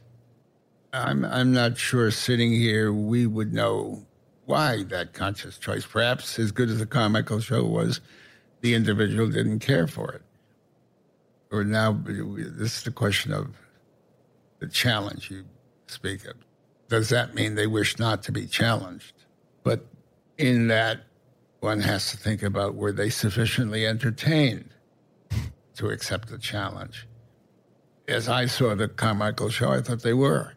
I'm 0.94 1.24
I'm 1.26 1.52
not 1.52 1.78
sure 1.78 2.10
sitting 2.12 2.52
here 2.52 2.92
we 2.92 3.28
would 3.28 3.54
know 3.54 4.06
why 4.46 4.84
that 4.84 5.14
conscious 5.14 5.58
choice. 5.58 5.86
Perhaps 5.86 6.40
as 6.40 6.52
good 6.52 6.70
as 6.70 6.80
the 6.80 6.86
Carmichael 6.86 7.40
show 7.40 7.64
was, 7.66 8.02
the 8.62 8.74
individual 8.74 9.28
didn't 9.28 9.60
care 9.60 9.86
for 9.86 10.12
it. 10.14 10.22
Or 11.52 11.64
now 11.64 11.92
this 12.06 12.78
is 12.78 12.84
the 12.84 12.92
question 12.92 13.34
of 13.34 13.56
the 14.60 14.68
challenge 14.68 15.30
you 15.30 15.46
speak 15.88 16.26
of. 16.26 16.36
Does 16.88 17.10
that 17.10 17.36
mean 17.36 17.56
they 17.56 17.68
wish 17.68 18.00
not 18.00 18.24
to 18.24 18.32
be 18.32 18.48
challenged? 18.48 19.14
But 19.64 19.86
in 20.38 20.68
that, 20.70 21.02
one 21.60 21.82
has 21.82 22.12
to 22.12 22.18
think 22.18 22.42
about 22.42 22.76
were 22.76 22.92
they 22.92 23.10
sufficiently 23.10 23.86
entertained 23.86 24.70
to 25.76 25.90
accept 25.90 26.30
the 26.30 26.38
challenge? 26.38 27.08
As 28.08 28.28
I 28.28 28.46
saw 28.46 28.76
the 28.76 28.88
Carmichael 28.88 29.50
show, 29.50 29.72
I 29.72 29.82
thought 29.82 30.02
they 30.02 30.14
were. 30.14 30.54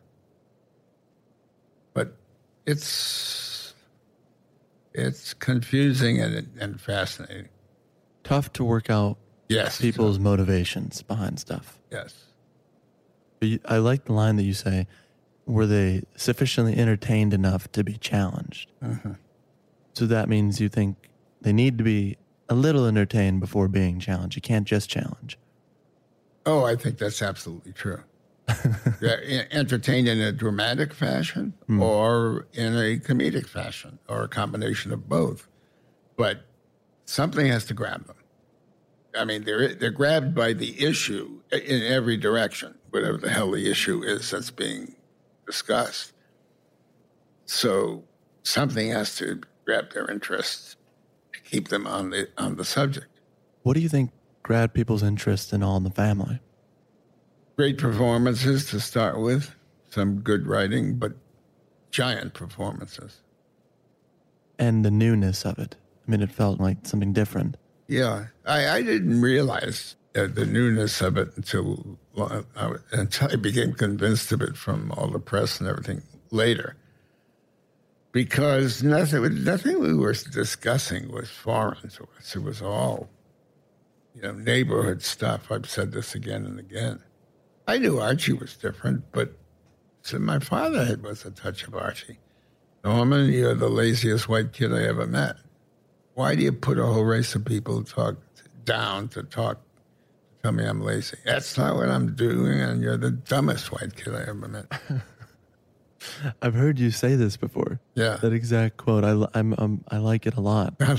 But 1.92 2.16
it's 2.66 3.74
it's 4.94 5.34
confusing 5.34 6.20
and, 6.20 6.48
and 6.58 6.80
fascinating. 6.80 7.48
Tough 8.24 8.52
to 8.54 8.64
work 8.64 8.90
out 8.90 9.18
Yes, 9.48 9.80
people's 9.80 10.18
motivations 10.18 11.02
behind 11.02 11.38
stuff. 11.38 11.78
Yes. 11.90 12.26
But 13.38 13.48
you, 13.48 13.60
I 13.66 13.78
like 13.78 14.04
the 14.06 14.12
line 14.12 14.36
that 14.36 14.44
you 14.44 14.54
say, 14.54 14.86
were 15.46 15.66
they 15.66 16.04
sufficiently 16.16 16.76
entertained 16.76 17.34
enough 17.34 17.70
to 17.72 17.84
be 17.84 17.94
challenged? 17.98 18.70
Mm-hmm. 18.82 19.12
So 19.94 20.06
that 20.06 20.28
means 20.28 20.60
you 20.60 20.68
think 20.68 21.10
they 21.40 21.52
need 21.52 21.78
to 21.78 21.84
be 21.84 22.16
a 22.48 22.54
little 22.54 22.86
entertained 22.86 23.40
before 23.40 23.68
being 23.68 23.98
challenged. 23.98 24.36
You 24.36 24.42
can't 24.42 24.66
just 24.66 24.88
challenge. 24.88 25.38
Oh, 26.44 26.64
I 26.64 26.76
think 26.76 26.98
that's 26.98 27.22
absolutely 27.22 27.72
true. 27.72 28.02
entertained 29.52 30.08
in 30.08 30.20
a 30.20 30.32
dramatic 30.32 30.92
fashion 30.92 31.54
hmm. 31.66 31.80
or 31.80 32.46
in 32.52 32.74
a 32.74 32.98
comedic 32.98 33.46
fashion 33.46 33.98
or 34.08 34.24
a 34.24 34.28
combination 34.28 34.92
of 34.92 35.08
both. 35.08 35.48
But 36.16 36.42
something 37.04 37.46
has 37.46 37.64
to 37.66 37.74
grab 37.74 38.06
them. 38.06 38.16
I 39.16 39.24
mean, 39.24 39.44
they're 39.44 39.74
they're 39.74 39.90
grabbed 39.90 40.34
by 40.34 40.54
the 40.54 40.82
issue 40.82 41.40
in 41.52 41.82
every 41.82 42.16
direction, 42.16 42.74
whatever 42.90 43.18
the 43.18 43.28
hell 43.28 43.50
the 43.50 43.70
issue 43.70 44.02
is 44.02 44.30
that's 44.30 44.50
being 44.50 44.96
discussed. 45.46 46.12
So 47.44 48.04
something 48.42 48.90
has 48.90 49.16
to 49.16 49.42
grab 49.64 49.92
their 49.92 50.10
interest 50.10 50.76
to 51.32 51.40
keep 51.42 51.68
them 51.68 51.86
on 51.86 52.10
the 52.10 52.28
on 52.38 52.56
the 52.56 52.64
subject. 52.64 53.06
What 53.62 53.74
do 53.74 53.80
you 53.80 53.88
think 53.88 54.10
grabbed 54.42 54.74
people's 54.74 55.02
interest 55.02 55.52
in 55.52 55.62
All 55.62 55.76
in 55.76 55.84
the 55.84 55.90
Family? 55.90 56.40
Great 57.56 57.78
performances 57.78 58.66
to 58.70 58.80
start 58.80 59.20
with, 59.20 59.54
some 59.90 60.20
good 60.20 60.46
writing, 60.46 60.96
but 60.96 61.12
giant 61.90 62.34
performances. 62.34 63.20
And 64.58 64.84
the 64.84 64.90
newness 64.90 65.44
of 65.44 65.58
it. 65.58 65.76
I 66.06 66.10
mean, 66.10 66.22
it 66.22 66.32
felt 66.32 66.60
like 66.60 66.78
something 66.86 67.12
different. 67.12 67.56
Yeah, 67.86 68.26
I, 68.46 68.68
I 68.68 68.82
didn't 68.82 69.20
realize 69.20 69.96
uh, 70.16 70.26
the 70.26 70.46
newness 70.46 71.00
of 71.00 71.16
it 71.16 71.28
until 71.36 71.98
uh, 72.16 72.42
until 72.92 73.30
I 73.30 73.36
became 73.36 73.72
convinced 73.74 74.32
of 74.32 74.42
it 74.42 74.56
from 74.56 74.92
all 74.92 75.08
the 75.08 75.18
press 75.18 75.60
and 75.60 75.68
everything 75.68 76.02
later. 76.30 76.76
Because 78.12 78.82
nothing, 78.82 79.42
nothing 79.42 79.80
we 79.80 79.94
were 79.94 80.12
discussing 80.12 81.10
was 81.10 81.30
foreign 81.30 81.88
to 81.88 82.06
us. 82.18 82.36
It 82.36 82.42
was 82.42 82.60
all, 82.60 83.08
you 84.14 84.20
know, 84.20 84.32
neighborhood 84.32 85.02
stuff. 85.02 85.50
I've 85.50 85.68
said 85.68 85.92
this 85.92 86.14
again 86.14 86.44
and 86.44 86.60
again. 86.60 87.00
I 87.66 87.78
knew 87.78 88.00
Archie 88.00 88.34
was 88.34 88.54
different, 88.56 89.10
but 89.12 89.32
so 90.02 90.18
my 90.18 90.40
father 90.40 90.84
had 90.84 91.02
was 91.02 91.24
a 91.24 91.30
touch 91.30 91.66
of 91.66 91.74
Archie. 91.74 92.18
Norman, 92.84 93.32
you're 93.32 93.54
the 93.54 93.68
laziest 93.68 94.28
white 94.28 94.52
kid 94.52 94.74
I 94.74 94.82
ever 94.82 95.06
met. 95.06 95.36
Why 96.14 96.34
do 96.34 96.42
you 96.42 96.52
put 96.52 96.78
a 96.78 96.84
whole 96.84 97.04
race 97.04 97.34
of 97.34 97.44
people 97.44 97.82
talk 97.84 98.16
down 98.64 99.08
to 99.08 99.22
talk 99.22 99.62
to 99.62 100.42
tell 100.42 100.52
me 100.52 100.64
I'm 100.64 100.82
lazy? 100.82 101.16
That's 101.24 101.56
not 101.56 101.76
what 101.76 101.88
I'm 101.88 102.14
doing, 102.14 102.60
and 102.60 102.82
you're 102.82 102.96
the 102.96 103.12
dumbest 103.12 103.72
white 103.72 103.96
kid 103.96 104.14
I 104.14 104.22
ever 104.22 104.48
met. 104.48 104.66
I've 106.40 106.54
heard 106.54 106.78
you 106.78 106.90
say 106.90 107.14
this 107.14 107.36
before. 107.36 107.80
Yeah. 107.94 108.16
That 108.16 108.32
exact 108.32 108.76
quote. 108.76 109.04
I, 109.04 109.26
I'm, 109.38 109.54
um, 109.58 109.84
I 109.88 109.98
like 109.98 110.26
it 110.26 110.34
a 110.34 110.40
lot. 110.40 110.74
yeah, 110.80 110.90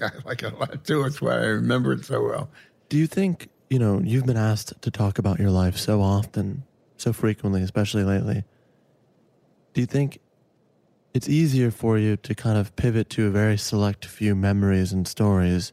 I 0.00 0.10
like 0.24 0.42
it 0.42 0.52
a 0.52 0.56
lot 0.56 0.84
too. 0.84 1.02
That's 1.02 1.20
why 1.20 1.34
I 1.34 1.46
remember 1.46 1.92
it 1.92 2.04
so 2.04 2.22
well. 2.22 2.50
Do 2.88 2.98
you 2.98 3.06
think, 3.06 3.48
you 3.70 3.78
know, 3.78 4.00
you've 4.02 4.26
been 4.26 4.36
asked 4.36 4.80
to 4.82 4.90
talk 4.90 5.18
about 5.18 5.38
your 5.38 5.50
life 5.50 5.76
so 5.76 6.00
often, 6.02 6.64
so 6.96 7.12
frequently, 7.12 7.62
especially 7.62 8.04
lately. 8.04 8.44
Do 9.74 9.80
you 9.80 9.86
think 9.86 10.18
it's 11.14 11.28
easier 11.28 11.70
for 11.70 11.98
you 11.98 12.16
to 12.18 12.34
kind 12.34 12.58
of 12.58 12.74
pivot 12.76 13.10
to 13.10 13.26
a 13.26 13.30
very 13.30 13.56
select 13.56 14.04
few 14.04 14.34
memories 14.34 14.92
and 14.92 15.06
stories 15.06 15.72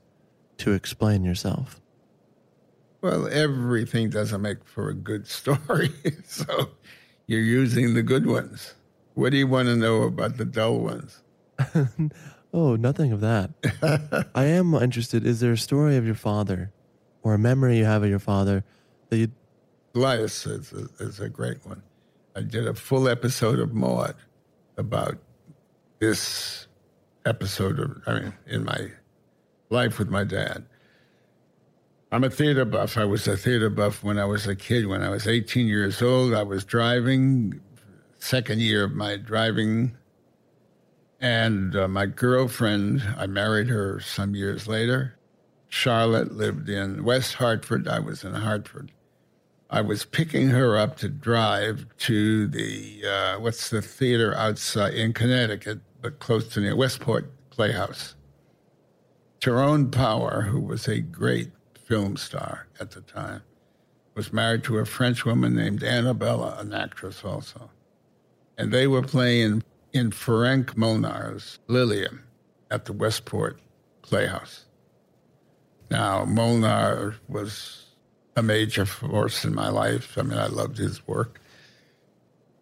to 0.57 0.73
explain 0.73 1.23
yourself? 1.23 1.79
Well, 3.01 3.27
everything 3.31 4.09
doesn't 4.09 4.41
make 4.41 4.65
for 4.65 4.89
a 4.89 4.93
good 4.93 5.27
story. 5.27 5.91
so 6.25 6.69
you're 7.29 7.39
using 7.39 7.93
the 7.93 8.01
good 8.01 8.25
ones. 8.25 8.73
What 9.13 9.29
do 9.29 9.37
you 9.37 9.45
want 9.45 9.67
to 9.67 9.75
know 9.75 10.01
about 10.01 10.37
the 10.37 10.45
dull 10.45 10.79
ones? 10.79 11.21
oh, 12.53 12.75
nothing 12.75 13.11
of 13.11 13.21
that. 13.21 13.51
I 14.33 14.45
am 14.45 14.73
interested. 14.73 15.27
Is 15.27 15.39
there 15.39 15.51
a 15.51 15.57
story 15.57 15.95
of 15.95 16.07
your 16.07 16.15
father 16.15 16.71
or 17.21 17.35
a 17.35 17.37
memory 17.37 17.77
you 17.77 17.85
have 17.85 18.01
of 18.01 18.09
your 18.09 18.17
father 18.17 18.63
that 19.09 19.17
you. 19.17 19.27
Elias 19.93 20.47
is 20.47 20.73
a, 20.73 21.03
is 21.03 21.19
a 21.19 21.29
great 21.29 21.63
one. 21.67 21.83
I 22.35 22.41
did 22.41 22.67
a 22.67 22.73
full 22.73 23.07
episode 23.07 23.59
of 23.59 23.75
Maude 23.75 24.15
about 24.77 25.19
this 25.99 26.65
episode 27.27 27.79
of, 27.79 28.01
I 28.07 28.13
mean, 28.21 28.33
in 28.47 28.65
my 28.65 28.89
life 29.69 29.99
with 29.99 30.09
my 30.09 30.23
dad. 30.23 30.65
I'm 32.11 32.23
a 32.23 32.29
theater 32.29 32.65
buff. 32.65 32.97
I 32.97 33.05
was 33.05 33.27
a 33.27 33.37
theater 33.37 33.69
buff 33.69 34.03
when 34.03 34.17
I 34.17 34.25
was 34.25 34.47
a 34.47 34.55
kid. 34.55 34.87
When 34.87 35.03
I 35.03 35.09
was 35.09 35.27
18 35.27 35.67
years 35.67 36.01
old, 36.01 36.33
I 36.33 36.41
was 36.41 36.63
driving, 36.63 37.61
second 38.17 38.61
year 38.61 38.85
of 38.85 38.93
my 38.93 39.15
driving. 39.15 39.95
And 41.21 41.75
uh, 41.75 41.87
my 41.87 42.07
girlfriend, 42.07 43.03
I 43.15 43.27
married 43.27 43.67
her 43.67 43.99
some 43.99 44.33
years 44.33 44.67
later. 44.67 45.19
Charlotte 45.67 46.31
lived 46.31 46.67
in 46.67 47.03
West 47.03 47.35
Hartford. 47.35 47.87
I 47.87 47.99
was 47.99 48.23
in 48.23 48.33
Hartford. 48.33 48.91
I 49.69 49.81
was 49.81 50.03
picking 50.03 50.49
her 50.49 50.77
up 50.77 50.97
to 50.97 51.09
drive 51.09 51.85
to 51.99 52.47
the, 52.47 53.03
uh, 53.05 53.39
what's 53.39 53.69
the 53.69 53.83
theater 53.83 54.33
outside 54.33 54.95
in 54.95 55.13
Connecticut, 55.13 55.81
but 56.01 56.17
close 56.17 56.47
to 56.49 56.59
near 56.59 56.75
Westport 56.75 57.29
Playhouse. 57.51 58.15
Tyrone 59.39 59.91
Power, 59.91 60.41
who 60.41 60.59
was 60.59 60.87
a 60.87 61.01
great 61.01 61.51
film 61.89 62.15
star 62.15 62.67
at 62.79 62.91
the 62.91 63.01
time, 63.01 63.41
was 64.13 64.31
married 64.31 64.63
to 64.63 64.77
a 64.77 64.85
French 64.85 65.25
woman 65.25 65.55
named 65.55 65.83
Annabella, 65.83 66.55
an 66.59 66.71
actress 66.71 67.25
also. 67.25 67.71
And 68.59 68.71
they 68.71 68.85
were 68.85 69.01
playing 69.01 69.63
in 69.91 70.11
Ferenc 70.11 70.77
Molnar's 70.77 71.57
Liliom 71.67 72.19
at 72.69 72.85
the 72.85 72.93
Westport 72.93 73.59
Playhouse. 74.03 74.65
Now, 75.89 76.25
Molnar 76.25 77.15
was 77.27 77.87
a 78.35 78.43
major 78.43 78.85
force 78.85 79.43
in 79.43 79.55
my 79.55 79.69
life. 79.69 80.15
I 80.15 80.21
mean, 80.21 80.37
I 80.37 80.45
loved 80.45 80.77
his 80.77 81.07
work. 81.07 81.41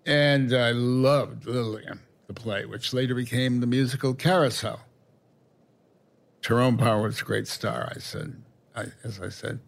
And 0.05 0.53
I 0.53 0.71
loved 0.71 1.43
Liliom, 1.43 1.99
the 2.27 2.33
play, 2.33 2.65
which 2.65 2.93
later 2.93 3.13
became 3.13 3.59
the 3.59 3.67
musical 3.67 4.13
Carousel. 4.13 4.79
Tyrone 6.41 6.77
Power 6.77 7.01
was 7.01 7.19
a 7.19 7.25
great 7.25 7.49
star, 7.49 7.91
I 7.93 7.99
said. 7.99 8.41
I, 8.77 8.85
as 9.03 9.19
I 9.19 9.29
said. 9.29 9.59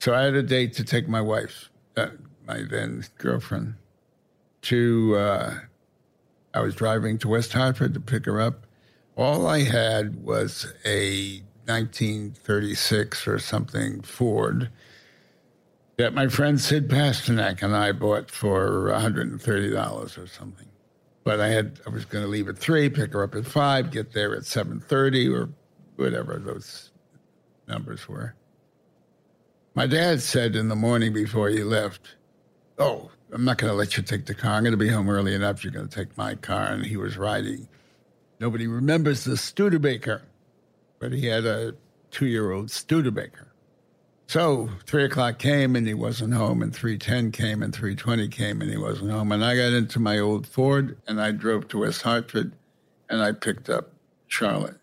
So 0.00 0.14
I 0.14 0.22
had 0.22 0.34
a 0.34 0.42
date 0.42 0.74
to 0.74 0.84
take 0.84 1.08
my 1.08 1.20
wife, 1.20 1.70
uh, 1.96 2.08
my 2.46 2.62
then 2.68 3.04
girlfriend, 3.16 3.74
to. 4.62 5.16
Uh, 5.16 5.54
I 6.54 6.60
was 6.60 6.74
driving 6.74 7.18
to 7.18 7.28
West 7.28 7.52
Hartford 7.52 7.94
to 7.94 8.00
pick 8.00 8.24
her 8.24 8.40
up. 8.40 8.66
All 9.16 9.46
I 9.46 9.60
had 9.60 10.24
was 10.24 10.72
a 10.84 11.42
1936 11.66 13.28
or 13.28 13.38
something 13.38 14.00
Ford 14.00 14.70
that 15.98 16.14
my 16.14 16.28
friend 16.28 16.60
Sid 16.60 16.88
Pasternak 16.88 17.62
and 17.62 17.76
I 17.76 17.92
bought 17.92 18.30
for 18.30 18.90
$130 18.90 20.18
or 20.18 20.26
something. 20.26 20.66
But 21.24 21.40
I 21.40 21.48
had 21.48 21.80
I 21.86 21.90
was 21.90 22.04
going 22.06 22.24
to 22.24 22.30
leave 22.30 22.48
at 22.48 22.56
three, 22.56 22.88
pick 22.88 23.12
her 23.12 23.22
up 23.22 23.34
at 23.34 23.44
five, 23.44 23.90
get 23.90 24.12
there 24.12 24.34
at 24.34 24.44
7:30 24.44 25.34
or 25.34 25.50
whatever 25.96 26.38
those 26.38 26.90
numbers 27.68 28.08
were. 28.08 28.34
My 29.74 29.86
dad 29.86 30.20
said 30.22 30.56
in 30.56 30.68
the 30.68 30.76
morning 30.76 31.12
before 31.12 31.48
he 31.48 31.62
left, 31.62 32.16
Oh, 32.78 33.10
I'm 33.32 33.44
not 33.44 33.58
going 33.58 33.70
to 33.70 33.76
let 33.76 33.96
you 33.96 34.02
take 34.02 34.26
the 34.26 34.34
car. 34.34 34.52
I'm 34.52 34.62
going 34.62 34.72
to 34.72 34.76
be 34.76 34.88
home 34.88 35.08
early 35.08 35.34
enough. 35.34 35.62
You're 35.62 35.72
going 35.72 35.88
to 35.88 35.94
take 35.94 36.16
my 36.16 36.34
car. 36.34 36.72
And 36.72 36.84
he 36.84 36.96
was 36.96 37.16
riding. 37.16 37.68
Nobody 38.40 38.66
remembers 38.66 39.24
the 39.24 39.36
Studebaker, 39.36 40.22
but 40.98 41.12
he 41.12 41.26
had 41.26 41.44
a 41.44 41.74
two 42.10 42.26
year 42.26 42.52
old 42.52 42.70
Studebaker. 42.70 43.48
So 44.28 44.68
three 44.86 45.04
o'clock 45.04 45.38
came 45.38 45.74
and 45.74 45.86
he 45.86 45.94
wasn't 45.94 46.34
home, 46.34 46.62
and 46.62 46.74
310 46.74 47.32
came 47.32 47.62
and 47.62 47.74
320 47.74 48.28
came 48.28 48.60
and 48.60 48.70
he 48.70 48.76
wasn't 48.76 49.10
home. 49.10 49.32
And 49.32 49.44
I 49.44 49.56
got 49.56 49.72
into 49.72 49.98
my 49.98 50.18
old 50.18 50.46
Ford 50.46 50.98
and 51.08 51.20
I 51.20 51.32
drove 51.32 51.68
to 51.68 51.78
West 51.78 52.02
Hartford 52.02 52.52
and 53.08 53.22
I 53.22 53.32
picked 53.32 53.70
up 53.70 53.92
Charlotte. 54.26 54.76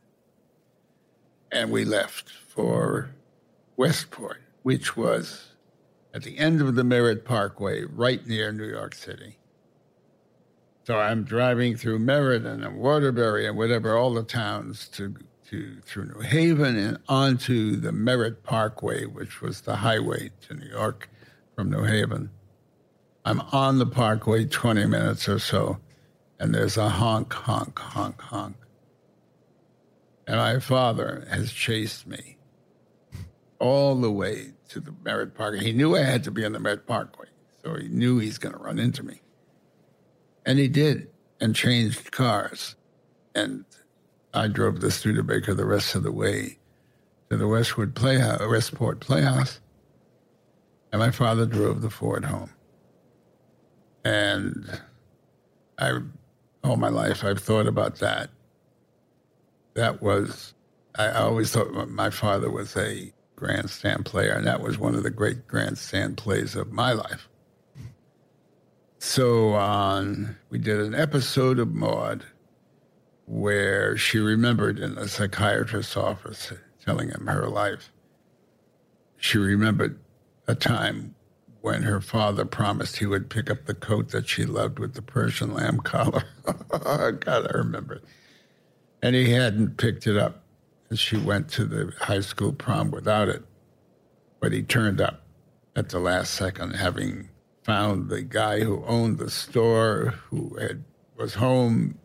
And 1.51 1.71
we 1.71 1.85
left 1.85 2.31
for 2.55 3.11
Westport, 3.75 4.41
which 4.63 4.95
was 4.95 5.51
at 6.13 6.23
the 6.23 6.37
end 6.37 6.61
of 6.61 6.75
the 6.75 6.83
Merritt 6.83 7.25
Parkway, 7.25 7.83
right 7.83 8.25
near 8.25 8.51
New 8.51 8.67
York 8.67 8.95
City. 8.95 9.37
So 10.85 10.97
I'm 10.97 11.23
driving 11.23 11.75
through 11.75 11.99
Meriden 11.99 12.63
and 12.63 12.77
Waterbury 12.77 13.47
and 13.47 13.57
whatever, 13.57 13.97
all 13.97 14.13
the 14.13 14.23
towns 14.23 14.87
to, 14.89 15.15
to 15.49 15.77
through 15.81 16.05
New 16.05 16.21
Haven 16.21 16.77
and 16.77 16.99
onto 17.09 17.75
the 17.75 17.91
Merritt 17.91 18.43
Parkway, 18.43 19.05
which 19.05 19.41
was 19.41 19.61
the 19.61 19.75
highway 19.75 20.31
to 20.47 20.53
New 20.53 20.69
York 20.69 21.09
from 21.55 21.69
New 21.69 21.83
Haven. 21.83 22.29
I'm 23.25 23.41
on 23.51 23.79
the 23.79 23.87
parkway 23.87 24.45
20 24.45 24.85
minutes 24.85 25.27
or 25.27 25.39
so, 25.39 25.79
and 26.39 26.53
there's 26.53 26.77
a 26.77 26.87
honk, 26.87 27.33
honk, 27.33 27.77
honk, 27.79 28.21
honk. 28.21 28.55
And 30.27 30.37
my 30.37 30.59
father 30.59 31.27
has 31.29 31.51
chased 31.51 32.07
me 32.07 32.34
all 33.59 33.95
the 33.95 34.11
way 34.11 34.53
to 34.69 34.79
the 34.79 34.93
Merritt 35.03 35.35
Parkway. 35.35 35.63
He 35.63 35.73
knew 35.73 35.95
I 35.95 36.03
had 36.03 36.23
to 36.25 36.31
be 36.31 36.45
on 36.45 36.53
the 36.53 36.59
Merritt 36.59 36.87
Parkway, 36.87 37.27
so 37.63 37.75
he 37.75 37.87
knew 37.87 38.19
he's 38.19 38.37
going 38.37 38.53
to 38.53 38.59
run 38.59 38.79
into 38.79 39.03
me. 39.03 39.21
And 40.45 40.59
he 40.59 40.67
did, 40.67 41.09
and 41.39 41.55
changed 41.55 42.11
cars. 42.11 42.75
And 43.33 43.65
I 44.33 44.47
drove 44.47 44.81
the 44.81 44.91
Studebaker 44.91 45.53
the 45.53 45.65
rest 45.65 45.95
of 45.95 46.03
the 46.03 46.11
way 46.11 46.59
to 47.29 47.37
the 47.37 47.47
Westwood 47.47 47.95
Playhouse, 47.95 48.41
Westport 48.47 48.99
Playhouse. 48.99 49.59
And 50.91 50.99
my 50.99 51.11
father 51.11 51.45
drove 51.45 51.81
the 51.81 51.89
Ford 51.89 52.25
home. 52.25 52.51
And 54.03 54.81
I, 55.79 55.99
all 56.63 56.77
my 56.77 56.89
life, 56.89 57.23
I've 57.23 57.39
thought 57.39 57.67
about 57.67 57.99
that. 57.99 58.29
That 59.73 60.01
was, 60.01 60.53
I 60.95 61.09
always 61.11 61.51
thought 61.51 61.89
my 61.89 62.09
father 62.11 62.49
was 62.49 62.77
a 62.77 63.11
grandstand 63.35 64.05
player, 64.05 64.33
and 64.33 64.47
that 64.47 64.61
was 64.61 64.77
one 64.77 64.95
of 64.95 65.03
the 65.03 65.09
great 65.09 65.47
grandstand 65.47 66.17
plays 66.17 66.55
of 66.55 66.71
my 66.71 66.93
life. 66.93 67.27
So 68.99 69.53
on, 69.53 70.37
we 70.49 70.57
did 70.57 70.79
an 70.79 70.95
episode 70.95 71.59
of 71.59 71.73
Maude 71.73 72.25
where 73.25 73.97
she 73.97 74.19
remembered 74.19 74.79
in 74.79 74.95
the 74.95 75.07
psychiatrist's 75.07 75.97
office 75.97 76.53
telling 76.83 77.09
him 77.09 77.27
her 77.27 77.47
life. 77.47 77.91
She 79.17 79.37
remembered 79.37 79.99
a 80.47 80.55
time 80.55 81.15
when 81.61 81.81
her 81.81 81.99
father 81.99 82.45
promised 82.45 82.97
he 82.97 83.07
would 83.07 83.29
pick 83.29 83.49
up 83.49 83.65
the 83.65 83.73
coat 83.73 84.09
that 84.09 84.29
she 84.29 84.45
loved 84.45 84.77
with 84.77 84.93
the 84.93 85.01
Persian 85.01 85.53
lamb 85.53 85.79
collar. 85.79 86.23
God, 86.69 87.27
I 87.27 87.57
remember 87.57 87.95
it. 87.95 88.03
And 89.01 89.15
he 89.15 89.31
hadn't 89.31 89.77
picked 89.77 90.05
it 90.05 90.15
up. 90.15 90.44
She 90.93 91.17
went 91.17 91.49
to 91.51 91.65
the 91.65 91.91
high 91.99 92.21
school 92.21 92.53
prom 92.53 92.91
without 92.91 93.27
it. 93.27 93.43
But 94.39 94.51
he 94.51 94.61
turned 94.61 95.01
up 95.01 95.23
at 95.75 95.89
the 95.89 95.99
last 95.99 96.33
second, 96.33 96.75
having 96.75 97.29
found 97.63 98.09
the 98.09 98.21
guy 98.21 98.59
who 98.61 98.83
owned 98.85 99.17
the 99.17 99.29
store, 99.29 100.13
who 100.29 100.55
had 100.59 100.83
was 101.17 101.33
home, 101.33 101.97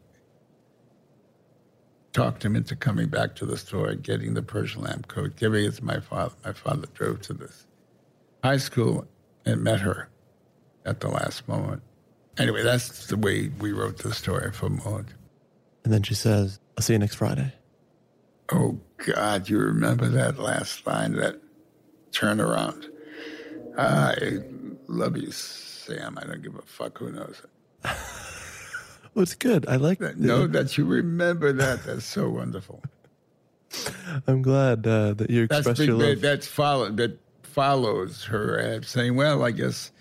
talked 2.12 2.44
him 2.44 2.56
into 2.56 2.74
coming 2.74 3.08
back 3.08 3.34
to 3.36 3.46
the 3.46 3.56
store, 3.56 3.94
getting 3.94 4.34
the 4.34 4.42
Persian 4.42 4.82
lamb 4.82 5.02
coat, 5.06 5.36
giving 5.36 5.64
it 5.64 5.74
to 5.74 5.84
my 5.84 6.00
father. 6.00 6.34
My 6.44 6.52
father 6.52 6.86
drove 6.94 7.20
to 7.22 7.34
this 7.34 7.66
high 8.42 8.56
school 8.56 9.06
and 9.44 9.62
met 9.62 9.80
her 9.80 10.08
at 10.84 11.00
the 11.00 11.08
last 11.08 11.46
moment. 11.46 11.82
Anyway, 12.38 12.62
that's 12.62 13.08
the 13.08 13.16
way 13.16 13.50
we 13.60 13.72
wrote 13.72 13.98
the 13.98 14.14
story 14.14 14.50
for 14.52 14.70
Maude. 14.70 15.12
And 15.84 15.92
then 15.92 16.02
she 16.02 16.14
says, 16.14 16.58
I'll 16.76 16.82
see 16.82 16.94
you 16.94 16.98
next 16.98 17.16
Friday. 17.16 17.52
Oh, 18.52 18.80
God, 18.98 19.48
you 19.48 19.58
remember 19.58 20.08
that 20.08 20.38
last 20.38 20.86
line, 20.86 21.12
that 21.14 21.40
turnaround? 22.12 22.86
I 23.78 24.40
love 24.88 25.16
you, 25.16 25.30
Sam. 25.30 26.18
I 26.20 26.26
don't 26.26 26.42
give 26.42 26.56
a 26.56 26.62
fuck 26.62 26.98
who 26.98 27.12
knows 27.12 27.42
it. 27.44 27.50
well, 29.14 29.22
it's 29.22 29.34
good. 29.34 29.66
I 29.68 29.76
like 29.76 29.98
that. 30.00 30.18
Know 30.18 30.46
that 30.46 30.76
you 30.76 30.84
remember 30.84 31.52
that. 31.52 31.84
That's 31.84 32.04
so 32.04 32.28
wonderful. 32.28 32.82
I'm 34.26 34.42
glad 34.42 34.86
uh, 34.86 35.14
that 35.14 35.30
you 35.30 35.44
expressed 35.44 35.66
that's 35.66 35.80
your 35.80 35.96
love. 35.96 36.20
That's 36.20 36.46
followed. 36.46 36.96
That 36.96 37.18
follows 37.42 38.24
her 38.24 38.82
saying, 38.82 39.16
"Well, 39.16 39.44
I 39.44 39.52
guess." 39.52 39.92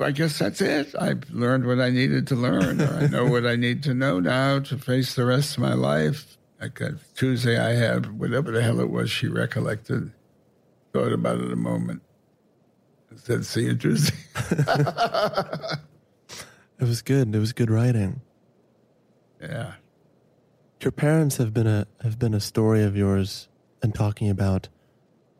I 0.00 0.10
guess 0.10 0.40
that's 0.40 0.60
it. 0.60 0.92
I've 0.98 1.30
learned 1.30 1.64
what 1.64 1.80
I 1.80 1.90
needed 1.90 2.26
to 2.28 2.34
learn, 2.34 2.80
or 2.80 2.92
I 2.94 3.06
know 3.06 3.26
what 3.26 3.46
I 3.46 3.54
need 3.54 3.84
to 3.84 3.94
know 3.94 4.18
now 4.18 4.58
to 4.58 4.76
face 4.76 5.14
the 5.14 5.24
rest 5.24 5.56
of 5.56 5.62
my 5.62 5.74
life. 5.74 6.37
Like 6.60 6.80
Tuesday, 7.14 7.58
I 7.58 7.74
had 7.74 8.18
whatever 8.18 8.50
the 8.50 8.62
hell 8.62 8.80
it 8.80 8.90
was 8.90 9.10
she 9.10 9.28
recollected, 9.28 10.12
thought 10.92 11.12
about 11.12 11.40
it 11.40 11.52
a 11.52 11.56
moment, 11.56 12.02
and 13.10 13.20
said, 13.20 13.46
"See 13.46 13.64
you 13.64 13.76
Tuesday." 13.76 14.16
it 14.50 15.78
was 16.80 17.02
good. 17.02 17.32
It 17.32 17.38
was 17.38 17.52
good 17.52 17.70
writing. 17.70 18.22
Yeah. 19.40 19.74
Your 20.82 20.92
parents 20.92 21.36
have 21.36 21.54
been 21.54 21.68
a 21.68 21.86
have 22.02 22.18
been 22.18 22.34
a 22.34 22.40
story 22.40 22.82
of 22.82 22.96
yours 22.96 23.48
and 23.82 23.94
talking 23.94 24.28
about 24.28 24.68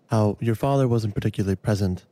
how 0.06 0.36
your 0.40 0.54
father 0.54 0.86
wasn't 0.86 1.14
particularly 1.14 1.56
present 1.56 2.06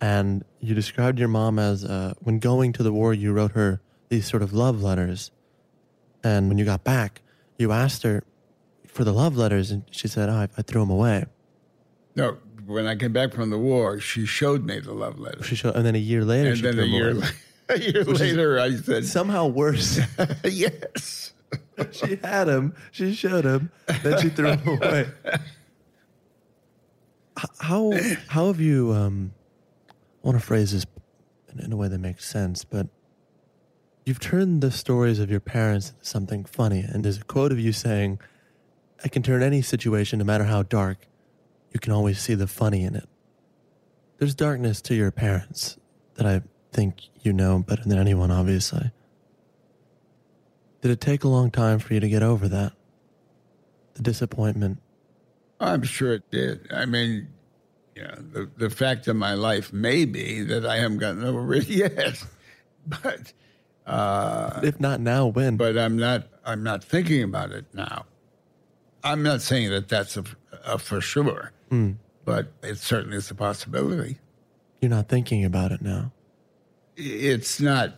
and 0.00 0.44
you 0.60 0.74
described 0.74 1.18
your 1.18 1.28
mom 1.28 1.58
as 1.58 1.84
uh, 1.84 2.14
when 2.20 2.38
going 2.38 2.72
to 2.72 2.82
the 2.82 2.92
war 2.92 3.14
you 3.14 3.32
wrote 3.32 3.52
her 3.52 3.80
these 4.08 4.26
sort 4.28 4.42
of 4.42 4.52
love 4.52 4.82
letters 4.82 5.30
and 6.24 6.48
when 6.48 6.58
you 6.58 6.64
got 6.64 6.82
back 6.82 7.22
you 7.62 7.72
asked 7.72 8.02
her 8.02 8.22
for 8.86 9.04
the 9.04 9.12
love 9.12 9.36
letters 9.36 9.70
and 9.70 9.84
she 9.90 10.06
said 10.06 10.28
oh, 10.28 10.34
I, 10.34 10.48
I 10.58 10.62
threw 10.62 10.82
them 10.82 10.90
away. 10.90 11.24
No 12.14 12.36
when 12.66 12.86
i 12.86 12.94
came 12.94 13.12
back 13.12 13.32
from 13.32 13.50
the 13.50 13.58
war 13.58 13.98
she 13.98 14.24
showed 14.24 14.64
me 14.64 14.78
the 14.78 14.92
love 14.92 15.18
letters 15.18 15.46
she 15.46 15.54
showed 15.56 15.74
and 15.74 15.84
then 15.84 15.94
a 15.94 15.98
year 15.98 16.24
later 16.24 16.50
and 16.50 16.56
she 16.56 16.62
then 16.62 16.74
threw 16.74 16.82
a 16.82 16.86
them 16.86 16.94
year, 16.94 17.10
away. 17.10 17.28
a 17.70 17.78
year 17.80 18.04
later 18.04 18.58
i 18.58 18.74
said 18.76 19.04
somehow 19.04 19.46
worse. 19.46 20.00
Yes. 20.44 21.32
She 21.90 22.16
had 22.22 22.48
him 22.48 22.74
she 22.92 23.14
showed 23.14 23.44
him 23.44 23.70
then 24.02 24.20
she 24.20 24.28
threw 24.28 24.52
him 24.52 24.68
away. 24.68 25.08
How 27.58 27.92
how 28.28 28.46
have 28.46 28.60
you 28.60 28.92
um 28.92 29.32
I 29.88 30.26
want 30.28 30.38
to 30.38 30.44
phrase 30.44 30.72
this 30.72 30.86
in, 31.52 31.64
in 31.64 31.72
a 31.72 31.76
way 31.76 31.88
that 31.88 31.98
makes 31.98 32.24
sense, 32.24 32.64
but 32.64 32.86
you've 34.04 34.20
turned 34.20 34.60
the 34.60 34.70
stories 34.70 35.18
of 35.18 35.30
your 35.30 35.40
parents 35.40 35.90
into 35.90 36.04
something 36.04 36.44
funny. 36.44 36.80
And 36.80 37.04
there's 37.04 37.18
a 37.18 37.24
quote 37.24 37.52
of 37.52 37.58
you 37.58 37.72
saying, 37.72 38.20
I 39.04 39.08
can 39.08 39.22
turn 39.22 39.42
any 39.42 39.62
situation, 39.62 40.18
no 40.18 40.24
matter 40.24 40.44
how 40.44 40.62
dark, 40.62 41.06
you 41.70 41.80
can 41.80 41.92
always 41.92 42.20
see 42.20 42.34
the 42.34 42.46
funny 42.46 42.84
in 42.84 42.94
it. 42.94 43.08
There's 44.18 44.34
darkness 44.34 44.80
to 44.82 44.94
your 44.94 45.10
parents 45.10 45.78
that 46.14 46.26
I 46.26 46.42
think 46.72 47.08
you 47.22 47.32
know 47.32 47.58
better 47.60 47.82
than 47.84 47.98
anyone, 47.98 48.30
obviously. 48.30 48.90
Did 50.80 50.90
it 50.90 51.00
take 51.00 51.24
a 51.24 51.28
long 51.28 51.50
time 51.50 51.78
for 51.78 51.94
you 51.94 52.00
to 52.00 52.08
get 52.08 52.22
over 52.22 52.48
that? 52.48 52.72
The 53.94 54.02
disappointment? 54.02 54.78
I'm 55.60 55.82
sure 55.82 56.14
it 56.14 56.30
did. 56.30 56.68
I 56.72 56.86
mean, 56.86 57.28
know, 58.02 58.14
the, 58.32 58.50
the 58.56 58.70
fact 58.70 59.08
of 59.08 59.16
my 59.16 59.34
life 59.34 59.72
may 59.72 60.04
be 60.04 60.42
that 60.42 60.66
I 60.66 60.78
haven't 60.78 60.98
gotten 60.98 61.24
over 61.24 61.54
it 61.54 61.68
yet. 61.68 62.22
but 62.86 63.32
uh, 63.86 64.60
if 64.62 64.78
not 64.80 65.00
now, 65.00 65.26
when? 65.26 65.56
But 65.56 65.76
I'm 65.76 65.96
not. 65.96 66.28
I'm 66.44 66.62
not 66.62 66.82
thinking 66.82 67.22
about 67.22 67.52
it 67.52 67.66
now. 67.72 68.06
I'm 69.04 69.22
not 69.22 69.42
saying 69.42 69.70
that 69.70 69.88
that's 69.88 70.16
a, 70.16 70.24
a 70.64 70.78
for 70.78 71.00
sure, 71.00 71.52
mm. 71.70 71.96
but 72.24 72.52
it 72.62 72.78
certainly 72.78 73.16
is 73.16 73.30
a 73.30 73.34
possibility. 73.34 74.18
You're 74.80 74.90
not 74.90 75.08
thinking 75.08 75.44
about 75.44 75.72
it 75.72 75.82
now. 75.82 76.12
It's 76.96 77.60
not. 77.60 77.94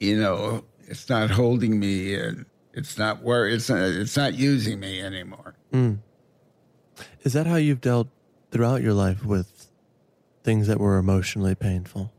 You 0.00 0.18
know, 0.18 0.64
it's 0.86 1.08
not 1.08 1.30
holding 1.30 1.78
me, 1.78 2.14
and 2.14 2.46
it's 2.72 2.98
not 2.98 3.22
where 3.22 3.46
it's. 3.46 3.68
Not, 3.68 3.80
it's 3.80 4.16
not 4.16 4.34
using 4.34 4.80
me 4.80 5.00
anymore. 5.00 5.54
Mm. 5.72 5.98
Is 7.22 7.32
that 7.34 7.46
how 7.46 7.56
you've 7.56 7.80
dealt 7.80 8.08
throughout 8.50 8.82
your 8.82 8.94
life 8.94 9.24
with 9.24 9.68
things 10.42 10.66
that 10.66 10.80
were 10.80 10.98
emotionally 10.98 11.54
painful? 11.54 12.12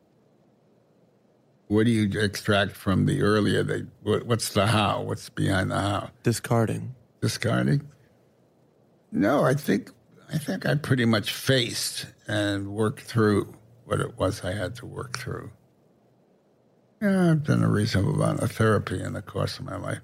What 1.71 1.86
do 1.86 1.91
you 1.93 2.19
extract 2.19 2.73
from 2.73 3.05
the 3.05 3.21
earlier? 3.21 3.63
They, 3.63 3.84
what's 4.03 4.49
the 4.49 4.67
how? 4.67 5.03
What's 5.03 5.29
behind 5.29 5.71
the 5.71 5.79
how? 5.79 6.10
Discarding. 6.21 6.93
Discarding? 7.21 7.88
No, 9.13 9.45
I 9.45 9.53
think 9.53 9.89
I 10.34 10.38
think 10.38 10.65
I 10.65 10.75
pretty 10.75 11.05
much 11.05 11.31
faced 11.31 12.07
and 12.27 12.73
worked 12.73 12.99
through 12.99 13.53
what 13.86 14.01
it 14.01 14.17
was 14.17 14.43
I 14.43 14.51
had 14.51 14.75
to 14.75 14.86
work 14.86 15.17
through. 15.17 15.51
Yeah, 17.01 17.31
I've 17.31 17.45
done 17.45 17.63
a 17.63 17.69
reasonable 17.69 18.15
amount 18.15 18.41
of 18.41 18.51
therapy 18.51 19.01
in 19.01 19.13
the 19.13 19.21
course 19.21 19.57
of 19.57 19.63
my 19.63 19.77
life, 19.77 20.01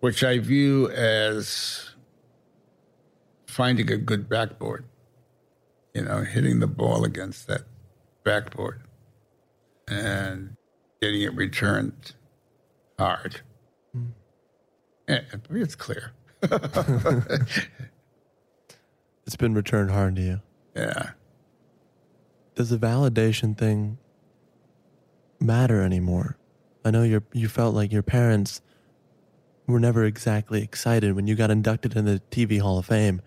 which 0.00 0.24
I 0.24 0.38
view 0.38 0.88
as 0.90 1.90
finding 3.46 3.92
a 3.92 3.98
good 3.98 4.30
backboard 4.30 4.86
you 5.92 6.04
know, 6.04 6.22
hitting 6.22 6.60
the 6.60 6.66
ball 6.66 7.04
against 7.04 7.46
that 7.48 7.64
backboard 8.24 8.80
and 9.88 10.55
getting 11.00 11.22
it 11.22 11.34
returned 11.34 12.14
hard. 12.98 13.40
Mm. 13.96 14.12
It's 15.50 15.74
clear. 15.74 16.12
it's 19.26 19.36
been 19.38 19.54
returned 19.54 19.90
hard 19.90 20.16
to 20.16 20.22
you. 20.22 20.40
Yeah. 20.74 21.10
Does 22.54 22.70
the 22.70 22.78
validation 22.78 23.56
thing 23.56 23.98
matter 25.40 25.82
anymore? 25.82 26.36
I 26.84 26.90
know 26.90 27.02
you 27.02 27.22
you 27.32 27.48
felt 27.48 27.74
like 27.74 27.92
your 27.92 28.02
parents 28.02 28.62
were 29.66 29.80
never 29.80 30.04
exactly 30.04 30.62
excited 30.62 31.14
when 31.14 31.26
you 31.26 31.34
got 31.34 31.50
inducted 31.50 31.96
in 31.96 32.04
the 32.04 32.22
TV 32.30 32.60
Hall 32.60 32.78
of 32.78 32.86
Fame. 32.86 33.20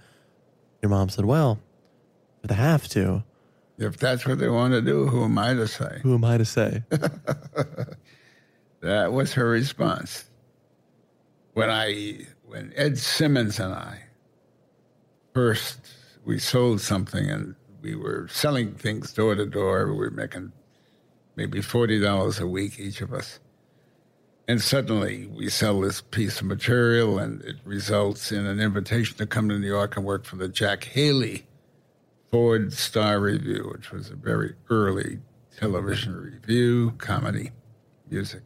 Your 0.81 0.89
mom 0.89 1.09
said, 1.09 1.25
"Well, 1.25 1.59
if 2.43 2.49
they 2.49 2.55
have 2.55 2.87
to. 2.89 3.23
If 3.79 3.97
that's 3.97 4.27
what 4.27 4.39
they 4.39 4.49
want 4.49 4.73
to 4.73 4.81
do, 4.81 5.07
who 5.07 5.23
am 5.23 5.37
I 5.37 5.53
to 5.53 5.65
say? 5.65 5.99
Who 6.03 6.15
am 6.15 6.25
I 6.25 6.37
to 6.37 6.43
say? 6.43 6.83
that 8.81 9.13
was 9.13 9.31
her 9.33 9.49
response. 9.49 10.25
When 11.53 11.69
I, 11.69 12.25
when 12.45 12.73
Ed 12.75 12.97
Simmons 12.97 13.57
and 13.57 13.73
I 13.73 14.01
first, 15.33 15.79
we 16.25 16.39
sold 16.39 16.81
something 16.81 17.29
and 17.29 17.55
we 17.81 17.95
were 17.95 18.27
selling 18.29 18.73
things 18.73 19.13
door 19.13 19.35
to 19.35 19.45
door. 19.45 19.87
We 19.93 19.97
were 19.97 20.11
making 20.11 20.51
maybe 21.37 21.59
$40 21.61 22.41
a 22.41 22.47
week, 22.47 22.77
each 22.81 22.99
of 22.99 23.13
us. 23.13 23.39
And 24.49 24.61
suddenly 24.61 25.27
we 25.27 25.47
sell 25.47 25.79
this 25.79 26.01
piece 26.01 26.41
of 26.41 26.47
material 26.47 27.17
and 27.17 27.41
it 27.43 27.55
results 27.63 28.33
in 28.33 28.45
an 28.45 28.59
invitation 28.59 29.15
to 29.19 29.25
come 29.25 29.47
to 29.47 29.57
New 29.57 29.67
York 29.67 29.95
and 29.95 30.05
work 30.05 30.25
for 30.25 30.35
the 30.35 30.49
Jack 30.49 30.83
Haley 30.83 31.45
Ford 32.31 32.73
Star 32.73 33.19
Revue, 33.19 33.69
which 33.71 33.91
was 33.91 34.09
a 34.09 34.15
very 34.15 34.55
early 34.69 35.19
television 35.57 36.15
review, 36.15 36.91
comedy, 36.97 37.51
music. 38.09 38.43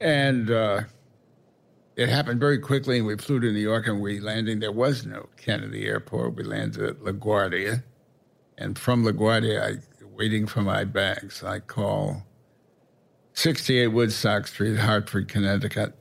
And 0.00 0.50
uh, 0.50 0.82
it 1.96 2.08
happened 2.08 2.40
very 2.40 2.58
quickly, 2.58 2.98
and 2.98 3.06
we 3.06 3.16
flew 3.16 3.40
to 3.40 3.52
New 3.52 3.60
York, 3.60 3.86
and 3.86 4.00
we 4.00 4.20
landing. 4.20 4.58
There 4.58 4.72
was 4.72 5.06
no 5.06 5.28
Kennedy 5.36 5.86
Airport. 5.86 6.36
We 6.36 6.42
landed 6.42 6.82
at 6.82 7.00
LaGuardia, 7.00 7.84
and 8.58 8.78
from 8.78 9.04
LaGuardia, 9.04 9.62
I 9.62 9.78
waiting 10.22 10.46
for 10.46 10.60
my 10.62 10.84
bags. 10.84 11.42
I 11.42 11.58
call 11.58 12.22
68 13.34 13.88
Woodstock 13.88 14.46
Street, 14.46 14.76
Hartford, 14.76 15.28
Connecticut. 15.28 15.94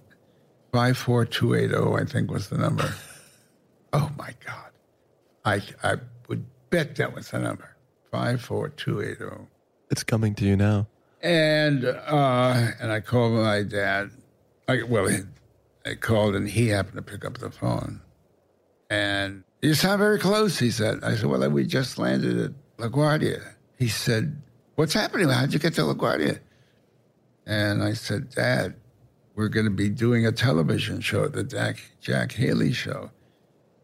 54280, 0.73 2.01
I 2.01 2.05
think 2.05 2.31
was 2.31 2.49
the 2.49 2.57
number. 2.57 2.93
Oh 3.93 4.09
my 4.17 4.33
God. 4.45 4.71
I, 5.43 5.61
I 5.83 5.97
bet 6.71 6.95
that 6.95 7.13
was 7.13 7.29
the 7.29 7.39
number. 7.39 7.75
54280. 8.11 9.47
It's 9.91 10.03
coming 10.03 10.33
to 10.35 10.45
you 10.45 10.57
now. 10.57 10.87
And 11.21 11.85
uh, 11.85 12.71
and 12.79 12.91
I 12.91 12.99
called 12.99 13.33
my 13.33 13.61
dad. 13.61 14.09
I, 14.67 14.81
well, 14.83 15.07
he, 15.07 15.19
I 15.85 15.93
called 15.95 16.35
and 16.35 16.49
he 16.49 16.69
happened 16.69 16.95
to 16.95 17.03
pick 17.03 17.23
up 17.23 17.37
the 17.37 17.51
phone. 17.51 18.01
And 18.89 19.43
you 19.61 19.73
sound 19.75 19.99
very 19.99 20.17
close, 20.17 20.57
he 20.57 20.71
said. 20.71 21.03
I 21.03 21.15
said, 21.15 21.25
well, 21.25 21.47
we 21.49 21.65
just 21.65 21.97
landed 21.97 22.39
at 22.39 22.51
LaGuardia. 22.77 23.53
He 23.77 23.87
said, 23.87 24.41
what's 24.75 24.93
happening? 24.93 25.29
How'd 25.29 25.53
you 25.53 25.59
get 25.59 25.75
to 25.75 25.81
LaGuardia? 25.81 26.39
And 27.45 27.83
I 27.83 27.93
said, 27.93 28.29
Dad, 28.29 28.75
we're 29.35 29.47
going 29.47 29.65
to 29.65 29.71
be 29.71 29.89
doing 29.89 30.25
a 30.25 30.31
television 30.31 31.01
show, 31.01 31.27
the 31.27 31.43
Jack, 31.43 31.77
Jack 31.99 32.33
Haley 32.33 32.73
show. 32.73 33.11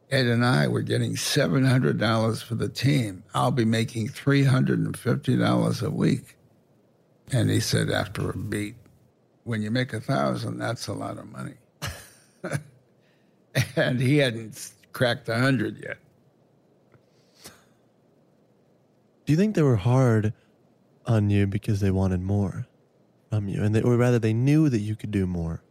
Ed 0.10 0.26
and 0.28 0.46
I 0.46 0.67
were 0.67 0.82
getting 0.82 1.15
$700 1.15 2.43
for 2.43 2.56
the 2.56 2.70
team. 2.70 3.24
I'll 3.34 3.52
be 3.52 3.65
making 3.65 4.08
$350 4.10 5.84
a 5.84 5.89
week. 5.89 6.38
And 7.32 7.50
he 7.50 7.60
said 7.60 7.89
after 7.89 8.30
a 8.30 8.38
beat, 8.38 8.76
when 9.43 9.62
you 9.62 9.70
make 9.70 9.93
a 9.93 10.00
thousand, 10.00 10.60
that's 10.60 10.88
a 10.88 10.93
lot 10.93 11.17
of 11.17 11.30
money. 11.30 11.56
and 13.76 14.00
he 14.00 14.17
hadn't 14.17 14.72
cracked 14.93 15.28
a 15.28 15.38
hundred 15.38 15.78
yet. 15.82 15.98
Do 19.26 19.34
you 19.34 19.38
think 19.38 19.56
they 19.56 19.62
were 19.62 19.76
hard 19.76 20.34
on 21.06 21.30
you 21.30 21.48
because 21.48 21.82
they 21.82 21.91
wanted 21.91 22.22
more 22.22 22.65
from 23.30 23.50
you, 23.50 23.62
and 23.62 23.76
they, 23.76 23.82
or 23.82 23.98
rather, 23.98 24.20
they 24.20 24.34
knew 24.34 24.70
that 24.70 24.80
you 24.80 24.96
could 24.96 25.12
do 25.12 25.28
more? 25.28 25.62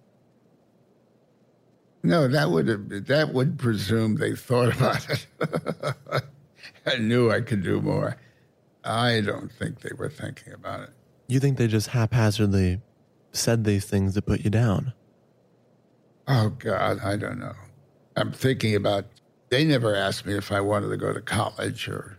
No, 2.06 2.28
that 2.28 2.52
would 2.52 3.06
that 3.08 3.34
would 3.34 3.58
presume 3.58 4.14
they 4.14 4.36
thought 4.36 4.76
about 4.76 5.10
it. 5.10 5.26
I 6.86 6.98
knew 6.98 7.32
I 7.32 7.40
could 7.40 7.64
do 7.64 7.80
more. 7.80 8.16
I 8.84 9.20
don't 9.22 9.50
think 9.50 9.80
they 9.80 9.90
were 9.98 10.08
thinking 10.08 10.52
about 10.52 10.82
it. 10.82 10.90
You 11.26 11.40
think 11.40 11.58
they 11.58 11.66
just 11.66 11.88
haphazardly 11.88 12.80
said 13.32 13.64
these 13.64 13.86
things 13.86 14.14
to 14.14 14.22
put 14.22 14.42
you 14.42 14.50
down? 14.50 14.92
Oh 16.28 16.50
God, 16.50 17.00
I 17.02 17.16
don't 17.16 17.40
know. 17.40 17.54
I'm 18.16 18.30
thinking 18.30 18.76
about. 18.76 19.06
They 19.48 19.64
never 19.64 19.92
asked 19.92 20.26
me 20.26 20.34
if 20.34 20.52
I 20.52 20.60
wanted 20.60 20.90
to 20.90 20.96
go 20.96 21.12
to 21.12 21.20
college 21.20 21.88
or 21.88 22.18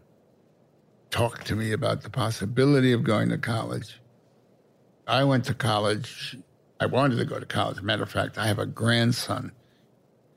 talk 1.12 1.46
to 1.46 1.56
me 1.56 1.72
about 1.72 2.02
the 2.02 2.10
possibility 2.10 2.92
of 2.92 3.06
going 3.06 3.30
to 3.30 3.38
college. 3.38 4.02
I 5.08 5.24
went 5.24 5.46
to 5.46 5.54
college. 5.54 6.38
I 6.82 6.88
wanted 6.88 7.20
to 7.20 7.26
go 7.26 7.40
to 7.40 7.46
college. 7.46 7.82
Matter 7.82 8.04
of 8.04 8.12
fact, 8.12 8.38
I 8.38 8.48
have 8.48 8.60
a 8.60 8.66
grandson 8.66 9.54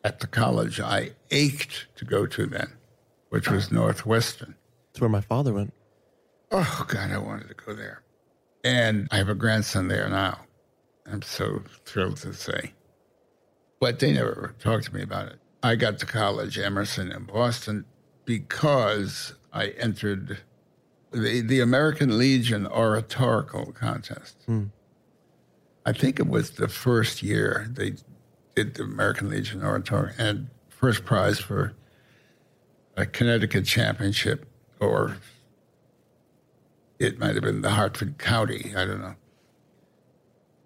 at 0.05 0.21
the 0.21 0.27
college 0.27 0.81
I 0.81 1.11
ached 1.31 1.87
to 1.97 2.05
go 2.05 2.27
to 2.27 2.47
then, 2.47 2.73
which 3.29 3.49
was 3.49 3.71
Northwestern. 3.71 4.55
It's 4.91 5.01
where 5.01 5.11
my 5.11 5.21
father 5.21 5.53
went. 5.53 5.73
Oh, 6.51 6.85
God, 6.89 7.11
I 7.11 7.19
wanted 7.19 7.49
to 7.49 7.55
go 7.55 7.75
there. 7.75 8.03
And 8.65 9.09
I 9.11 9.17
have 9.19 9.29
a 9.29 9.35
grandson 9.35 9.89
there 9.89 10.09
now. 10.09 10.41
I'm 11.11 11.23
so 11.23 11.63
thrilled 11.85 12.19
to 12.19 12.33
say. 12.35 12.73
But 13.81 13.99
they 13.99 14.13
never 14.13 14.55
talked 14.59 14.85
to 14.87 14.95
me 14.95 15.03
about 15.03 15.29
it. 15.29 15.39
I 15.63 15.77
got 15.77 15.99
to 16.01 16.07
college, 16.07 16.59
Emerson 16.59 17.13
in 17.13 17.25
Boston, 17.25 17.85
because 18.25 19.35
I 19.53 19.69
entered 19.69 20.39
the, 21.11 21.41
the 21.41 21.61
American 21.61 22.19
Legion 22.19 22.67
oratorical 22.67 23.73
contest. 23.73 24.43
Hmm. 24.47 24.67
I 25.85 25.93
think 25.93 26.21
it 26.21 26.29
was 26.29 26.53
the 26.53 26.69
first 26.69 27.23
year 27.23 27.67
they 27.71 27.95
did 28.64 28.75
the 28.75 28.83
American 28.83 29.31
Legion 29.31 29.64
oratorical 29.64 30.23
and 30.23 30.49
first 30.68 31.05
prize 31.05 31.38
for 31.38 31.73
a 32.94 33.07
Connecticut 33.07 33.64
championship, 33.64 34.46
or 34.81 35.16
it 36.99 37.18
might 37.18 37.35
have 37.35 37.42
been 37.42 37.62
the 37.62 37.70
Hartford 37.70 38.18
County. 38.18 38.75
I 38.77 38.85
don't 38.85 39.01
know. 39.01 39.14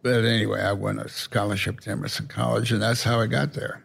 But 0.02 0.24
anyway, 0.24 0.60
I 0.60 0.72
won 0.72 0.98
a 0.98 1.08
scholarship 1.08 1.80
to 1.80 1.90
Emerson 1.90 2.26
College, 2.26 2.72
and 2.72 2.82
that's 2.82 3.04
how 3.04 3.20
I 3.20 3.26
got 3.26 3.52
there. 3.52 3.84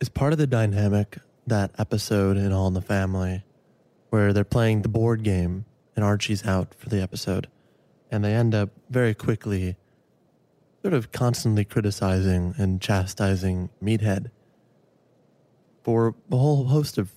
Is 0.00 0.08
part 0.08 0.32
of 0.32 0.38
the 0.38 0.46
dynamic 0.46 1.18
that 1.46 1.72
episode 1.78 2.38
in 2.38 2.52
All 2.52 2.68
in 2.68 2.74
the 2.74 2.80
Family 2.80 3.44
where 4.08 4.32
they're 4.32 4.44
playing 4.44 4.82
the 4.82 4.88
board 4.88 5.22
game 5.22 5.66
and 5.94 6.04
Archie's 6.04 6.46
out 6.46 6.74
for 6.74 6.88
the 6.88 7.02
episode, 7.02 7.48
and 8.10 8.24
they 8.24 8.32
end 8.32 8.54
up 8.54 8.70
very 8.88 9.14
quickly 9.14 9.76
sort 10.82 10.94
of 10.94 11.12
constantly 11.12 11.64
criticizing 11.64 12.54
and 12.56 12.80
chastising 12.80 13.70
Meathead 13.82 14.30
for 15.82 16.14
a 16.30 16.36
whole 16.36 16.64
host 16.64 16.98
of 16.98 17.12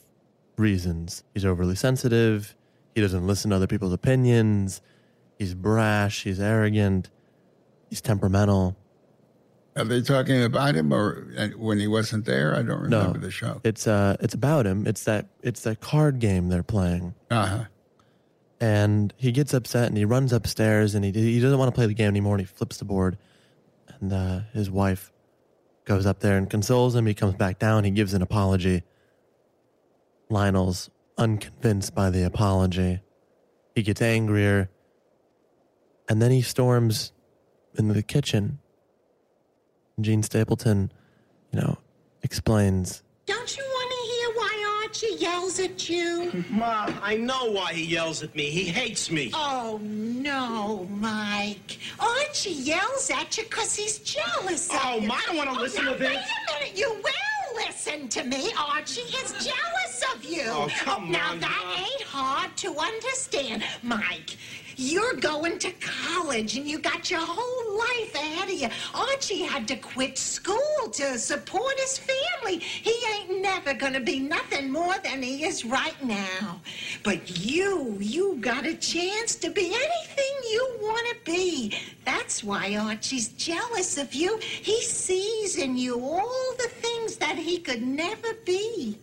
reasons. 0.57 1.23
He's 1.33 1.45
overly 1.45 1.75
sensitive, 1.75 2.55
he 2.95 3.01
doesn't 3.01 3.25
listen 3.25 3.49
to 3.49 3.55
other 3.55 3.67
people's 3.67 3.93
opinions, 3.93 4.81
he's 5.37 5.53
brash, 5.53 6.23
he's 6.23 6.39
arrogant, 6.39 7.09
he's 7.89 8.01
temperamental. 8.01 8.75
Are 9.75 9.83
they 9.83 10.01
talking 10.01 10.43
about 10.43 10.75
him 10.75 10.93
or 10.93 11.27
uh, 11.37 11.47
when 11.57 11.79
he 11.79 11.87
wasn't 11.87 12.25
there? 12.25 12.53
I 12.53 12.61
don't 12.61 12.81
remember 12.81 13.17
the 13.17 13.31
show. 13.31 13.59
It's 13.63 13.87
uh 13.87 14.17
it's 14.19 14.35
about 14.35 14.67
him. 14.67 14.85
It's 14.85 15.03
that 15.05 15.27
it's 15.41 15.61
that 15.61 15.81
card 15.81 16.19
game 16.19 16.49
they're 16.49 16.61
playing. 16.61 17.15
Uh-huh. 17.31 17.65
And 18.61 19.13
he 19.17 19.31
gets 19.31 19.53
upset 19.53 19.87
and 19.87 19.97
he 19.97 20.05
runs 20.05 20.31
upstairs 20.31 20.93
and 20.93 21.03
he 21.03 21.11
he 21.11 21.39
doesn't 21.39 21.57
want 21.57 21.69
to 21.69 21.75
play 21.75 21.87
the 21.87 21.95
game 21.95 22.07
anymore 22.09 22.35
and 22.35 22.41
he 22.41 22.45
flips 22.45 22.77
the 22.77 22.85
board. 22.85 23.17
And 24.03 24.11
uh, 24.11 24.41
his 24.51 24.69
wife 24.69 25.13
goes 25.85 26.05
up 26.05 26.19
there 26.19 26.37
and 26.37 26.49
consoles 26.49 26.93
him. 26.93 27.05
He 27.05 27.13
comes 27.13 27.35
back 27.35 27.57
down. 27.57 27.85
He 27.85 27.91
gives 27.91 28.13
an 28.13 28.21
apology. 28.21 28.83
Lionel's 30.29 30.89
unconvinced 31.17 31.95
by 31.95 32.09
the 32.09 32.23
apology. 32.23 32.99
He 33.75 33.81
gets 33.81 34.01
angrier. 34.01 34.69
And 36.09 36.21
then 36.21 36.31
he 36.31 36.41
storms 36.41 37.13
into 37.75 37.93
the 37.93 38.03
kitchen. 38.03 38.59
Jean 40.01 40.21
Stapleton, 40.21 40.91
you 41.53 41.61
know, 41.61 41.77
explains 42.23 43.03
Don't 43.25 43.55
you 43.55 43.63
want 43.63 43.89
to 43.89 43.97
hear 44.11 44.29
why 44.35 44.81
Archie 44.83 45.15
yells 45.59 45.71
at 45.71 45.89
you? 45.89 46.45
Mom, 46.49 46.99
I 47.01 47.15
know 47.15 47.51
why 47.51 47.73
he 47.73 47.85
yells 47.85 48.23
at 48.23 48.35
me. 48.35 48.49
He 48.49 48.65
hates 48.65 49.11
me. 49.11 49.31
Oh, 49.33 49.79
no, 49.83 50.87
Mike. 50.89 51.77
Archie 51.99 52.51
yells 52.51 53.09
at 53.09 53.37
you 53.37 53.43
because 53.43 53.75
he's 53.75 53.99
jealous 53.99 54.69
Oh. 54.71 54.99
Ma, 55.01 55.15
I 55.15 55.21
don't 55.25 55.37
wanna 55.37 55.53
oh, 55.55 55.61
listen 55.61 55.85
now, 55.85 55.93
to 55.93 55.99
this. 55.99 56.15
Wait 56.15 56.17
a 56.17 56.59
minute. 56.59 56.77
You 56.77 56.89
will 56.89 57.32
listen 57.55 58.07
to 58.09 58.23
me. 58.23 58.51
Archie 58.57 59.01
is 59.01 59.31
jealous 59.45 60.03
of 60.15 60.23
you. 60.23 60.43
Oh, 60.47 60.67
come 60.79 61.11
now, 61.11 61.31
on, 61.31 61.39
that 61.39 61.63
Ma. 61.65 61.83
ain't 61.83 62.01
hard 62.03 62.55
to 62.57 62.75
understand, 62.77 63.63
Mike. 63.81 64.37
You're 64.75 65.13
going 65.15 65.59
to 65.59 65.71
college 65.73 66.57
and 66.57 66.65
you 66.67 66.79
got 66.79 67.11
your 67.11 67.21
whole 67.23 67.77
life 67.77 68.15
ahead 68.15 68.49
of 68.49 68.55
you. 68.55 68.69
Archie 68.93 69.43
had 69.43 69.67
to 69.67 69.75
quit 69.75 70.17
school 70.17 70.89
to 70.93 71.19
support 71.19 71.79
his 71.79 71.99
family. 71.99 72.59
He 72.59 72.95
ain't 73.13 73.41
never 73.41 73.73
gonna 73.73 73.99
be 73.99 74.19
nothing 74.19 74.71
more 74.71 74.95
than 75.03 75.21
he 75.21 75.45
is 75.45 75.63
right 75.63 76.01
now. 76.03 76.59
But 77.03 77.45
you, 77.45 77.97
you 77.99 78.37
got 78.41 78.65
a 78.65 78.73
chance 78.75 79.35
to 79.35 79.49
be 79.51 79.67
anything 79.67 80.35
you 80.51 80.77
wanna 80.81 81.15
be. 81.23 81.77
That's 82.05 82.43
why 82.43 82.75
Archie's 82.75 83.29
jealous 83.29 83.97
of 83.97 84.13
you. 84.13 84.39
He 84.39 84.81
sees 84.81 85.57
in 85.57 85.77
you 85.77 85.99
all 86.03 86.53
the 86.57 86.69
things 87.13 87.17
that 87.17 87.37
he 87.37 87.59
could 87.59 87.81
never 87.81 88.33
be. 88.45 88.97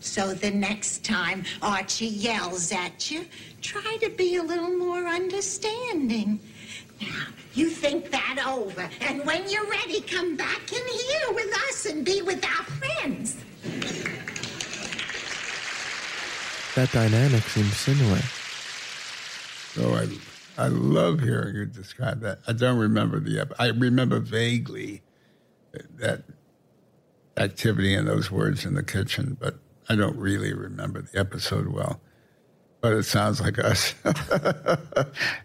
So 0.00 0.32
the 0.34 0.50
next 0.50 1.04
time 1.04 1.44
Archie 1.60 2.06
yells 2.06 2.72
at 2.72 3.10
you, 3.10 3.24
try 3.60 3.98
to 4.00 4.08
be 4.10 4.36
a 4.36 4.42
little 4.42 4.76
more 4.76 5.06
understanding. 5.06 6.40
Now, 7.00 7.26
you 7.54 7.68
think 7.68 8.10
that 8.10 8.44
over, 8.46 8.88
and 9.00 9.24
when 9.24 9.48
you're 9.48 9.68
ready, 9.68 10.00
come 10.00 10.36
back 10.36 10.72
in 10.72 10.86
here 10.86 11.32
with 11.34 11.52
us 11.68 11.86
and 11.86 12.04
be 12.04 12.22
with 12.22 12.44
our 12.44 12.64
friends. 12.64 13.36
that 16.74 16.92
dynamic 16.92 17.42
seems 17.42 17.76
similar. 17.76 18.20
So 19.74 19.94
I, 19.94 20.06
I 20.62 20.68
love 20.68 21.18
hearing 21.18 21.56
you 21.56 21.66
describe 21.66 22.20
that. 22.20 22.38
I 22.46 22.52
don't 22.52 22.78
remember 22.78 23.18
the, 23.18 23.40
ep- 23.40 23.54
I 23.58 23.68
remember 23.68 24.20
vaguely 24.20 25.02
that 25.96 26.24
activity 27.36 27.94
and 27.94 28.08
those 28.08 28.30
words 28.30 28.64
in 28.64 28.74
the 28.74 28.82
kitchen, 28.82 29.36
but 29.38 29.58
I 29.88 29.96
don't 29.96 30.16
really 30.16 30.52
remember 30.52 31.02
the 31.02 31.18
episode 31.18 31.68
well. 31.68 32.00
But 32.80 32.92
it 32.92 33.04
sounds 33.04 33.40
like 33.40 33.58
us, 33.58 33.92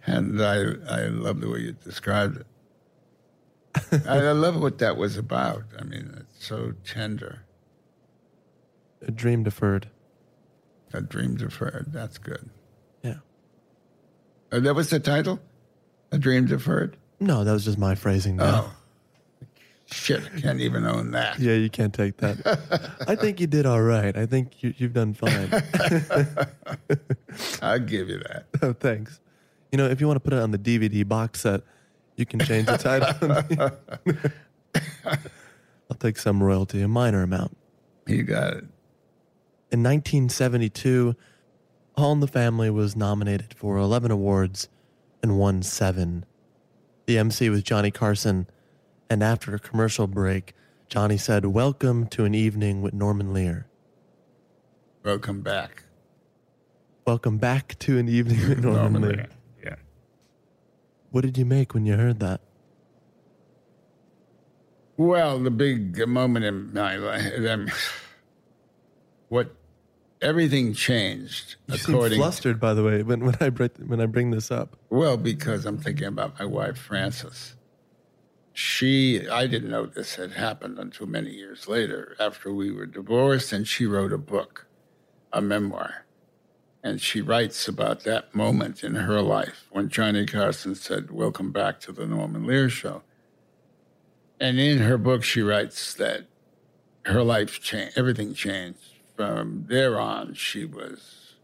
and 0.05 0.39
I, 0.39 0.57
I 0.87 1.07
love 1.07 1.41
the 1.41 1.49
way 1.49 1.61
you 1.61 1.71
described 1.71 2.37
it. 2.37 2.45
I 4.07 4.17
I 4.19 4.31
love 4.33 4.61
what 4.61 4.77
that 4.77 4.97
was 4.97 5.17
about. 5.17 5.63
I 5.79 5.83
mean, 5.83 6.15
it's 6.19 6.45
so 6.45 6.73
tender. 6.83 7.45
A 9.01 9.09
dream 9.09 9.43
deferred. 9.43 9.89
A 10.93 11.01
dream 11.01 11.35
deferred. 11.35 11.87
That's 11.89 12.19
good. 12.19 12.51
Yeah. 13.01 13.15
Uh, 14.51 14.59
that 14.59 14.75
was 14.75 14.91
the 14.91 14.99
title? 14.99 15.39
A 16.11 16.19
dream 16.19 16.45
deferred? 16.45 16.97
No, 17.19 17.43
that 17.43 17.51
was 17.51 17.65
just 17.65 17.79
my 17.79 17.95
phrasing. 17.95 18.35
Now. 18.35 18.65
Oh. 18.67 18.73
Shit, 19.93 20.23
can't 20.41 20.59
even 20.59 20.85
own 20.85 21.11
that. 21.11 21.39
Yeah, 21.39 21.53
you 21.53 21.69
can't 21.69 21.93
take 21.93 22.17
that. 22.17 22.97
I 23.07 23.15
think 23.15 23.39
you 23.39 23.45
did 23.45 23.67
all 23.67 23.81
right. 23.81 24.17
I 24.17 24.25
think 24.25 24.63
you, 24.63 24.73
you've 24.77 24.93
done 24.93 25.13
fine. 25.13 25.51
I'll 27.61 27.79
give 27.79 28.09
you 28.09 28.17
that. 28.17 28.45
oh, 28.63 28.73
thanks. 28.73 29.19
You 29.71 29.77
know, 29.77 29.85
if 29.85 30.01
you 30.01 30.07
want 30.07 30.17
to 30.17 30.19
put 30.19 30.33
it 30.33 30.39
on 30.39 30.49
the 30.49 30.57
DVD 30.57 31.07
box 31.07 31.41
set, 31.41 31.61
you 32.15 32.25
can 32.25 32.39
change 32.39 32.65
the 32.65 32.77
title. 32.77 33.69
I'll 35.89 35.97
take 35.99 36.17
some 36.17 36.41
royalty, 36.41 36.81
a 36.81 36.87
minor 36.87 37.21
amount. 37.21 37.55
You 38.07 38.23
got 38.23 38.53
it. 38.53 38.65
In 39.71 39.83
1972, 39.83 41.15
All 41.95 42.11
in 42.13 42.19
the 42.19 42.27
Family 42.27 42.71
was 42.71 42.95
nominated 42.95 43.53
for 43.53 43.77
11 43.77 44.09
awards 44.09 44.69
and 45.21 45.37
won 45.37 45.61
seven. 45.61 46.25
The 47.05 47.19
MC 47.19 47.49
was 47.49 47.61
Johnny 47.61 47.91
Carson, 47.91 48.47
and 49.09 49.23
after 49.23 49.53
a 49.53 49.59
commercial 49.59 50.07
break, 50.07 50.53
Johnny 50.89 51.17
said, 51.17 51.45
Welcome 51.45 52.07
to 52.07 52.25
an 52.25 52.35
evening 52.35 52.81
with 52.81 52.93
Norman 52.93 53.33
Lear. 53.33 53.67
Welcome 55.03 55.41
back. 55.41 55.83
Welcome 57.05 57.37
back 57.37 57.77
to 57.79 57.97
an 57.97 58.07
evening 58.07 58.47
with 58.47 58.63
Norman, 58.63 59.01
Lear. 59.01 59.27
Yeah. 59.63 59.75
What 61.11 61.21
did 61.21 61.37
you 61.37 61.45
make 61.45 61.73
when 61.73 61.85
you 61.85 61.97
heard 61.97 62.19
that? 62.21 62.41
Well, 64.95 65.39
the 65.39 65.51
big 65.51 66.07
moment 66.07 66.45
in 66.45 66.71
my 66.73 66.95
life, 66.97 67.33
um, 67.49 67.67
what 69.29 69.55
everything 70.21 70.73
changed 70.73 71.55
You 71.67 71.77
seem 71.77 71.95
according. 71.95 72.19
flustered, 72.19 72.59
by 72.59 72.73
the 72.73 72.83
way, 72.83 73.03
when, 73.03 73.25
when 73.25 73.35
I 73.41 73.49
bring, 73.49 73.71
when 73.85 73.99
I 73.99 74.05
bring 74.05 74.31
this 74.31 74.51
up. 74.51 74.77
Well, 74.89 75.17
because 75.17 75.65
I'm 75.65 75.77
thinking 75.79 76.07
about 76.07 76.39
my 76.39 76.45
wife, 76.45 76.77
Frances. 76.77 77.55
She, 78.53 79.27
I 79.27 79.47
didn't 79.47 79.71
know 79.71 79.87
this 79.87 80.15
had 80.15 80.33
happened 80.33 80.77
until 80.77 81.07
many 81.07 81.31
years 81.31 81.67
later 81.67 82.15
after 82.19 82.53
we 82.53 82.71
were 82.71 82.85
divorced, 82.85 83.51
and 83.51 83.67
she 83.67 83.87
wrote 83.87 84.13
a 84.13 84.17
book, 84.19 84.67
a 85.31 85.41
memoir. 85.41 86.05
And 86.83 87.01
she 87.01 87.19
writes 87.19 87.67
about 87.67 88.03
that 88.03 88.35
moment 88.35 88.83
in 88.83 88.93
her 88.95 89.21
life 89.21 89.65
when 89.71 89.89
Johnny 89.89 90.27
Carson 90.27 90.75
said, 90.75 91.09
Welcome 91.09 91.51
back 91.51 91.79
to 91.81 91.91
the 91.91 92.05
Norman 92.05 92.45
Lear 92.45 92.69
Show. 92.69 93.01
And 94.39 94.59
in 94.59 94.79
her 94.79 94.97
book, 94.97 95.23
she 95.23 95.41
writes 95.41 95.93
that 95.95 96.25
her 97.05 97.23
life 97.23 97.59
changed, 97.59 97.97
everything 97.97 98.33
changed. 98.33 98.79
From 99.15 99.65
there 99.67 99.99
on, 99.99 100.33
she 100.33 100.65
was 100.65 101.35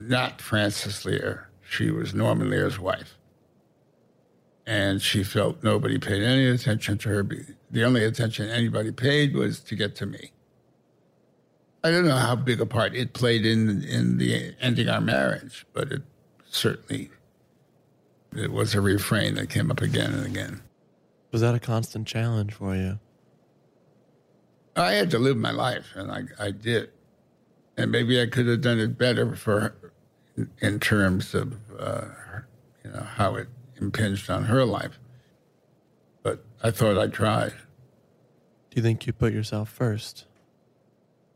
not 0.00 0.40
Frances 0.40 1.04
Lear, 1.04 1.50
she 1.68 1.90
was 1.90 2.14
Norman 2.14 2.50
Lear's 2.50 2.78
wife. 2.78 3.18
And 4.66 5.02
she 5.02 5.22
felt 5.22 5.62
nobody 5.62 5.98
paid 5.98 6.22
any 6.22 6.46
attention 6.46 6.96
to 6.98 7.08
her. 7.10 7.26
The 7.70 7.84
only 7.84 8.04
attention 8.04 8.48
anybody 8.48 8.92
paid 8.92 9.34
was 9.34 9.60
to 9.60 9.76
get 9.76 9.94
to 9.96 10.06
me. 10.06 10.32
I 11.82 11.90
don't 11.90 12.06
know 12.06 12.16
how 12.16 12.34
big 12.34 12.62
a 12.62 12.66
part 12.66 12.94
it 12.94 13.12
played 13.12 13.44
in 13.44 13.84
in 13.84 14.16
the 14.16 14.54
ending 14.58 14.88
our 14.88 15.02
marriage, 15.02 15.66
but 15.74 15.92
it 15.92 16.02
certainly 16.48 17.10
it 18.34 18.52
was 18.52 18.74
a 18.74 18.80
refrain 18.80 19.34
that 19.34 19.50
came 19.50 19.70
up 19.70 19.82
again 19.82 20.12
and 20.14 20.24
again. 20.24 20.62
Was 21.30 21.42
that 21.42 21.54
a 21.54 21.60
constant 21.60 22.06
challenge 22.06 22.54
for 22.54 22.74
you? 22.74 22.98
I 24.76 24.92
had 24.92 25.10
to 25.10 25.18
live 25.18 25.36
my 25.36 25.50
life, 25.50 25.86
and 25.94 26.10
I, 26.10 26.22
I 26.38 26.50
did. 26.50 26.90
And 27.76 27.92
maybe 27.92 28.20
I 28.20 28.26
could 28.26 28.46
have 28.46 28.60
done 28.60 28.78
it 28.78 28.96
better 28.96 29.36
for 29.36 29.60
her 29.60 29.74
in, 30.36 30.50
in 30.60 30.80
terms 30.80 31.34
of 31.34 31.54
uh, 31.78 32.04
you 32.84 32.90
know 32.92 33.02
how 33.02 33.34
it 33.34 33.48
impinged 33.80 34.30
on 34.30 34.44
her 34.44 34.64
life. 34.64 34.98
But 36.22 36.44
I 36.62 36.70
thought 36.70 36.98
I 36.98 37.06
tried. 37.06 37.52
Do 38.70 38.76
you 38.76 38.82
think 38.82 39.06
you 39.06 39.12
put 39.12 39.32
yourself 39.32 39.68
first? 39.68 40.26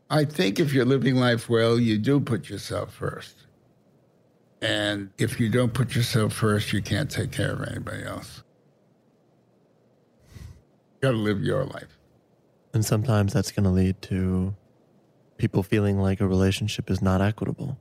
I 0.09 0.25
think 0.25 0.59
if 0.59 0.73
you're 0.73 0.85
living 0.85 1.15
life 1.15 1.49
well, 1.49 1.79
you 1.79 1.97
do 1.97 2.19
put 2.19 2.49
yourself 2.49 2.93
first. 2.93 3.35
And 4.61 5.11
if 5.17 5.39
you 5.39 5.49
don't 5.49 5.73
put 5.73 5.95
yourself 5.95 6.33
first, 6.33 6.73
you 6.73 6.81
can't 6.81 7.09
take 7.09 7.31
care 7.31 7.53
of 7.53 7.61
anybody 7.61 8.03
else. 8.03 8.43
You 10.33 10.99
got 11.01 11.11
to 11.11 11.17
live 11.17 11.41
your 11.41 11.63
life. 11.63 11.97
And 12.73 12.85
sometimes 12.85 13.33
that's 13.33 13.51
going 13.51 13.63
to 13.63 13.69
lead 13.69 14.01
to 14.03 14.55
people 15.37 15.63
feeling 15.63 15.97
like 15.99 16.19
a 16.19 16.27
relationship 16.27 16.89
is 16.89 17.01
not 17.01 17.21
equitable 17.21 17.77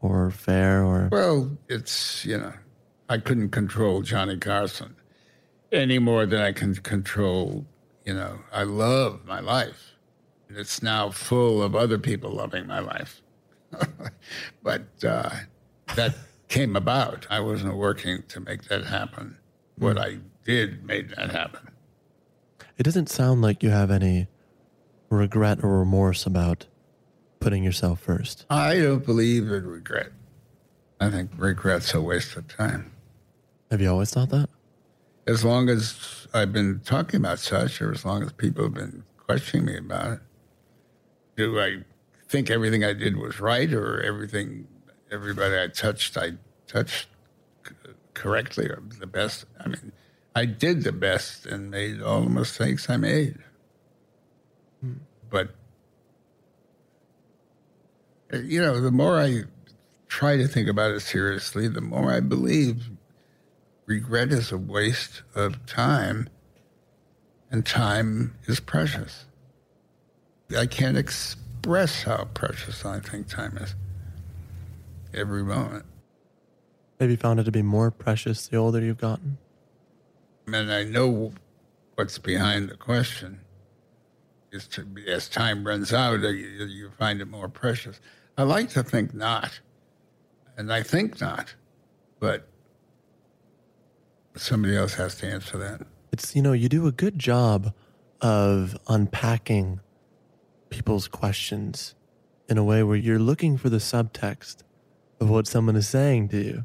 or 0.00 0.30
fair 0.30 0.84
or. 0.84 1.08
Well, 1.10 1.56
it's, 1.68 2.24
you 2.24 2.38
know, 2.38 2.52
I 3.08 3.18
couldn't 3.18 3.50
control 3.50 4.02
Johnny 4.02 4.36
Carson 4.36 4.96
any 5.72 5.98
more 5.98 6.26
than 6.26 6.40
I 6.40 6.52
can 6.52 6.74
control, 6.76 7.66
you 8.04 8.14
know, 8.14 8.40
I 8.52 8.62
love 8.62 9.24
my 9.26 9.40
life. 9.40 9.94
It's 10.48 10.82
now 10.82 11.10
full 11.10 11.62
of 11.62 11.76
other 11.76 11.98
people 11.98 12.30
loving 12.30 12.66
my 12.66 12.78
life. 12.78 13.20
but 14.62 14.86
uh, 15.06 15.30
that 15.94 16.14
came 16.48 16.74
about. 16.74 17.26
I 17.28 17.40
wasn't 17.40 17.76
working 17.76 18.22
to 18.28 18.40
make 18.40 18.64
that 18.64 18.86
happen. 18.86 19.36
What 19.76 19.98
I 19.98 20.18
did 20.44 20.84
made 20.84 21.10
that 21.10 21.30
happen. 21.30 21.68
It 22.78 22.84
doesn't 22.84 23.10
sound 23.10 23.42
like 23.42 23.62
you 23.62 23.70
have 23.70 23.90
any 23.90 24.28
regret 25.10 25.62
or 25.62 25.78
remorse 25.78 26.24
about 26.24 26.66
putting 27.40 27.62
yourself 27.62 28.00
first. 28.00 28.46
I 28.48 28.78
don't 28.78 29.04
believe 29.04 29.50
in 29.50 29.66
regret. 29.66 30.12
I 31.00 31.10
think 31.10 31.30
regret's 31.36 31.92
a 31.92 32.00
waste 32.00 32.36
of 32.36 32.48
time. 32.48 32.92
Have 33.70 33.80
you 33.80 33.90
always 33.90 34.10
thought 34.10 34.30
that? 34.30 34.48
As 35.26 35.44
long 35.44 35.68
as 35.68 36.26
I've 36.32 36.52
been 36.52 36.80
talking 36.84 37.18
about 37.18 37.38
such, 37.38 37.82
or 37.82 37.92
as 37.92 38.04
long 38.04 38.22
as 38.22 38.32
people 38.32 38.64
have 38.64 38.74
been 38.74 39.04
questioning 39.18 39.66
me 39.66 39.76
about 39.76 40.12
it, 40.12 40.20
do 41.36 41.60
I 41.60 41.78
think 42.28 42.50
everything 42.50 42.82
I 42.82 42.94
did 42.94 43.16
was 43.16 43.38
right, 43.40 43.72
or 43.72 44.00
everything, 44.02 44.66
everybody 45.10 45.58
I 45.58 45.68
touched, 45.68 46.16
I 46.16 46.32
touched 46.66 47.08
correctly, 48.14 48.66
or 48.66 48.82
the 48.98 49.06
best? 49.06 49.44
I 49.60 49.68
mean, 49.68 49.92
I 50.34 50.46
did 50.46 50.82
the 50.82 50.92
best 50.92 51.44
and 51.44 51.70
made 51.70 52.00
all 52.00 52.22
the 52.22 52.30
mistakes 52.30 52.88
I 52.88 52.96
made. 52.96 53.38
But, 55.30 55.50
you 58.32 58.62
know, 58.62 58.80
the 58.80 58.90
more 58.90 59.18
I 59.18 59.42
try 60.08 60.38
to 60.38 60.48
think 60.48 60.68
about 60.68 60.92
it 60.92 61.00
seriously, 61.00 61.68
the 61.68 61.82
more 61.82 62.10
I 62.10 62.20
believe 62.20 62.88
regret 63.88 64.30
is 64.30 64.52
a 64.52 64.58
waste 64.58 65.22
of 65.34 65.64
time, 65.64 66.28
and 67.50 67.64
time 67.64 68.36
is 68.44 68.60
precious. 68.60 69.24
I 70.56 70.66
can't 70.66 70.96
express 70.96 72.02
how 72.02 72.28
precious 72.34 72.84
I 72.84 73.00
think 73.00 73.28
time 73.28 73.56
is 73.56 73.74
every 75.14 75.42
moment. 75.42 75.86
Have 77.00 77.10
you 77.10 77.16
found 77.16 77.40
it 77.40 77.44
to 77.44 77.50
be 77.50 77.62
more 77.62 77.90
precious 77.90 78.46
the 78.46 78.58
older 78.58 78.80
you've 78.80 78.98
gotten? 78.98 79.38
And 80.46 80.70
I 80.70 80.84
know 80.84 81.32
what's 81.94 82.18
behind 82.18 82.68
the 82.68 82.76
question. 82.76 83.40
Is 84.50 84.66
to 84.68 84.84
be, 84.84 85.06
as 85.10 85.28
time 85.28 85.66
runs 85.66 85.92
out, 85.92 86.24
uh, 86.24 86.28
you, 86.28 86.64
you 86.64 86.90
find 86.98 87.20
it 87.20 87.26
more 87.26 87.48
precious. 87.48 88.00
I 88.36 88.44
like 88.44 88.70
to 88.70 88.82
think 88.82 89.12
not, 89.12 89.60
and 90.56 90.72
I 90.72 90.82
think 90.82 91.20
not, 91.20 91.54
but 92.18 92.48
somebody 94.40 94.76
else 94.76 94.94
has 94.94 95.16
to 95.16 95.26
answer 95.26 95.58
that. 95.58 95.86
It's, 96.12 96.34
you 96.34 96.42
know, 96.42 96.52
you 96.52 96.68
do 96.68 96.86
a 96.86 96.92
good 96.92 97.18
job 97.18 97.72
of 98.20 98.76
unpacking 98.88 99.80
people's 100.70 101.08
questions 101.08 101.94
in 102.48 102.58
a 102.58 102.64
way 102.64 102.82
where 102.82 102.96
you're 102.96 103.18
looking 103.18 103.56
for 103.56 103.68
the 103.68 103.76
subtext 103.76 104.62
of 105.20 105.28
what 105.28 105.46
someone 105.46 105.76
is 105.76 105.88
saying 105.88 106.28
to 106.30 106.38
you. 106.38 106.64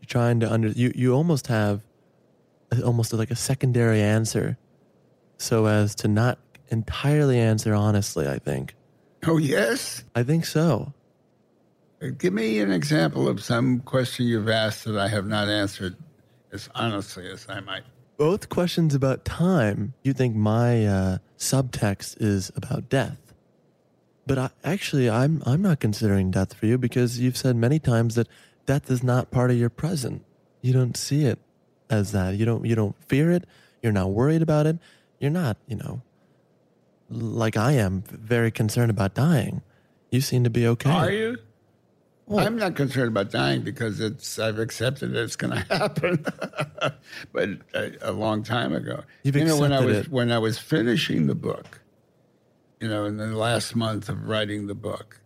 You're 0.00 0.06
trying 0.08 0.40
to 0.40 0.52
under, 0.52 0.68
you, 0.68 0.92
you 0.94 1.12
almost 1.12 1.48
have 1.48 1.82
a- 2.70 2.82
almost 2.82 3.12
like 3.12 3.30
a 3.30 3.36
secondary 3.36 4.00
answer 4.00 4.56
so 5.38 5.66
as 5.66 5.94
to 5.96 6.08
not 6.08 6.38
entirely 6.68 7.38
answer 7.38 7.74
honestly, 7.74 8.28
I 8.28 8.38
think. 8.38 8.74
Oh, 9.26 9.38
yes? 9.38 10.04
I 10.14 10.22
think 10.22 10.44
so. 10.46 10.92
Give 12.18 12.32
me 12.34 12.60
an 12.60 12.70
example 12.70 13.28
of 13.28 13.42
some 13.42 13.80
question 13.80 14.26
you've 14.26 14.48
asked 14.48 14.84
that 14.84 14.98
I 14.98 15.08
have 15.08 15.26
not 15.26 15.48
answered 15.48 15.96
as 16.54 16.68
honestly 16.74 17.28
as 17.28 17.46
I 17.48 17.60
might. 17.60 17.82
Both 18.16 18.48
questions 18.48 18.94
about 18.94 19.24
time, 19.24 19.92
you 20.02 20.12
think 20.12 20.36
my 20.36 20.86
uh, 20.86 21.18
subtext 21.36 22.22
is 22.22 22.52
about 22.54 22.88
death. 22.88 23.18
But 24.26 24.38
I, 24.38 24.50
actually, 24.62 25.10
I'm 25.10 25.42
I'm 25.44 25.60
not 25.60 25.80
considering 25.80 26.30
death 26.30 26.54
for 26.54 26.66
you 26.66 26.78
because 26.78 27.18
you've 27.18 27.36
said 27.36 27.56
many 27.56 27.78
times 27.78 28.14
that 28.14 28.28
death 28.64 28.90
is 28.90 29.02
not 29.02 29.30
part 29.30 29.50
of 29.50 29.58
your 29.58 29.68
present. 29.68 30.24
You 30.62 30.72
don't 30.72 30.96
see 30.96 31.26
it 31.26 31.38
as 31.90 32.12
that. 32.12 32.36
You 32.36 32.46
don't 32.46 32.64
you 32.64 32.74
don't 32.74 32.96
fear 33.08 33.32
it. 33.32 33.44
You're 33.82 33.92
not 33.92 34.12
worried 34.12 34.40
about 34.40 34.66
it. 34.66 34.78
You're 35.18 35.30
not, 35.30 35.58
you 35.66 35.76
know, 35.76 36.00
like 37.10 37.56
I 37.56 37.72
am, 37.72 38.02
very 38.08 38.50
concerned 38.50 38.90
about 38.90 39.14
dying. 39.14 39.60
You 40.10 40.20
seem 40.20 40.44
to 40.44 40.50
be 40.50 40.66
okay. 40.68 40.90
Are 40.90 41.10
you? 41.10 41.36
I'm 42.30 42.56
not 42.56 42.74
concerned 42.74 43.08
about 43.08 43.30
dying 43.30 43.62
because 43.62 44.00
it's 44.00 44.38
I've 44.38 44.58
accepted 44.58 45.12
that 45.12 45.22
it's 45.22 45.36
going 45.36 45.52
to 45.68 45.76
happen. 45.76 46.24
but 47.32 47.48
a, 47.74 47.92
a, 48.00 48.12
long 48.12 48.42
time 48.42 48.74
ago, 48.74 49.04
You've 49.22 49.36
you 49.36 49.44
know, 49.44 49.58
when 49.58 49.72
I 49.72 49.84
was 49.84 49.98
it. 49.98 50.08
when 50.08 50.32
I 50.32 50.38
was 50.38 50.58
finishing 50.58 51.26
the 51.26 51.34
book, 51.34 51.80
you 52.80 52.88
know, 52.88 53.04
in 53.04 53.18
the 53.18 53.26
last 53.26 53.76
month 53.76 54.08
of 54.08 54.26
writing 54.26 54.66
the 54.66 54.74
book, 54.74 55.20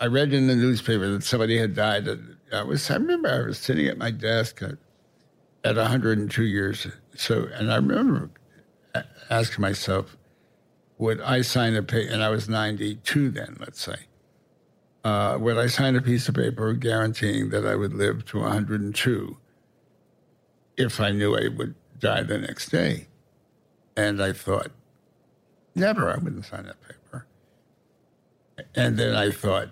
I 0.00 0.06
read 0.06 0.32
in 0.32 0.46
the 0.46 0.56
newspaper 0.56 1.08
that 1.08 1.24
somebody 1.24 1.58
had 1.58 1.74
died. 1.74 2.08
I 2.52 2.62
was 2.62 2.88
I 2.90 2.94
remember 2.94 3.28
I 3.28 3.46
was 3.46 3.58
sitting 3.58 3.86
at 3.86 3.98
my 3.98 4.10
desk 4.10 4.62
at, 4.62 4.76
at 5.64 5.76
102 5.76 6.44
years. 6.44 6.86
So, 7.16 7.48
and 7.54 7.72
I 7.72 7.76
remember 7.76 8.30
asking 9.30 9.62
myself, 9.62 10.16
would 10.98 11.20
I 11.20 11.42
sign 11.42 11.74
a 11.74 11.82
paper? 11.82 12.12
And 12.12 12.22
I 12.22 12.28
was 12.28 12.48
92 12.48 13.30
then, 13.30 13.56
let's 13.58 13.80
say. 13.80 13.96
Uh, 15.04 15.36
would 15.38 15.58
I 15.58 15.66
sign 15.66 15.96
a 15.96 16.00
piece 16.00 16.28
of 16.28 16.34
paper 16.34 16.72
guaranteeing 16.72 17.50
that 17.50 17.66
I 17.66 17.74
would 17.74 17.92
live 17.92 18.24
to 18.26 18.40
102 18.40 19.36
if 20.78 20.98
I 20.98 21.10
knew 21.10 21.36
I 21.36 21.48
would 21.48 21.74
die 21.98 22.22
the 22.22 22.38
next 22.38 22.70
day? 22.70 23.08
And 23.96 24.22
I 24.22 24.32
thought, 24.32 24.70
never, 25.74 26.10
I 26.10 26.16
wouldn't 26.16 26.46
sign 26.46 26.64
that 26.64 26.80
paper. 26.80 27.26
And 28.74 28.96
then 28.96 29.14
I 29.14 29.30
thought, 29.30 29.68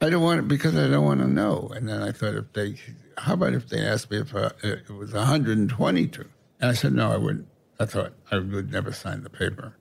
I 0.00 0.10
don't 0.10 0.22
want 0.22 0.40
it 0.40 0.48
because 0.48 0.76
I 0.76 0.86
don't 0.88 1.04
want 1.04 1.20
to 1.20 1.26
know. 1.26 1.72
And 1.74 1.88
then 1.88 2.02
I 2.02 2.12
thought, 2.12 2.34
if 2.34 2.52
they, 2.52 2.76
how 3.16 3.32
about 3.32 3.54
if 3.54 3.68
they 3.70 3.80
asked 3.80 4.10
me 4.10 4.18
if 4.18 4.34
uh, 4.34 4.50
it 4.62 4.90
was 4.90 5.14
122? 5.14 6.28
And 6.60 6.70
I 6.70 6.74
said, 6.74 6.92
no, 6.92 7.10
I 7.10 7.16
wouldn't. 7.16 7.48
I 7.80 7.86
thought 7.86 8.12
I 8.30 8.38
would 8.38 8.70
never 8.70 8.92
sign 8.92 9.22
the 9.22 9.30
paper 9.30 9.76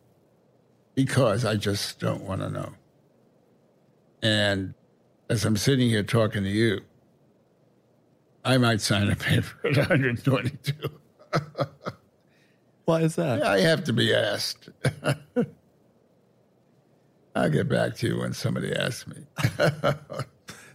because 0.96 1.44
I 1.44 1.58
just 1.58 2.00
don't 2.00 2.22
want 2.22 2.42
to 2.42 2.50
know. 2.50 2.74
And 4.24 4.74
as 5.30 5.46
I'm 5.46 5.58
sitting 5.58 5.90
here 5.90 6.02
talking 6.02 6.44
to 6.44 6.50
you, 6.50 6.80
I 8.46 8.58
might 8.58 8.82
sign 8.82 9.10
a 9.10 9.16
paper 9.16 9.68
at 9.68 9.78
122. 9.78 10.74
Why 12.86 13.02
is 13.02 13.16
that? 13.16 13.44
I 13.44 13.60
have 13.60 13.84
to 13.86 13.94
be 13.94 14.14
asked. 14.14 14.70
I'll 17.36 17.50
get 17.50 17.68
back 17.68 17.96
to 17.98 18.08
you 18.08 18.20
when 18.20 18.34
somebody 18.34 18.74
asks 18.74 19.08
me. 19.08 19.26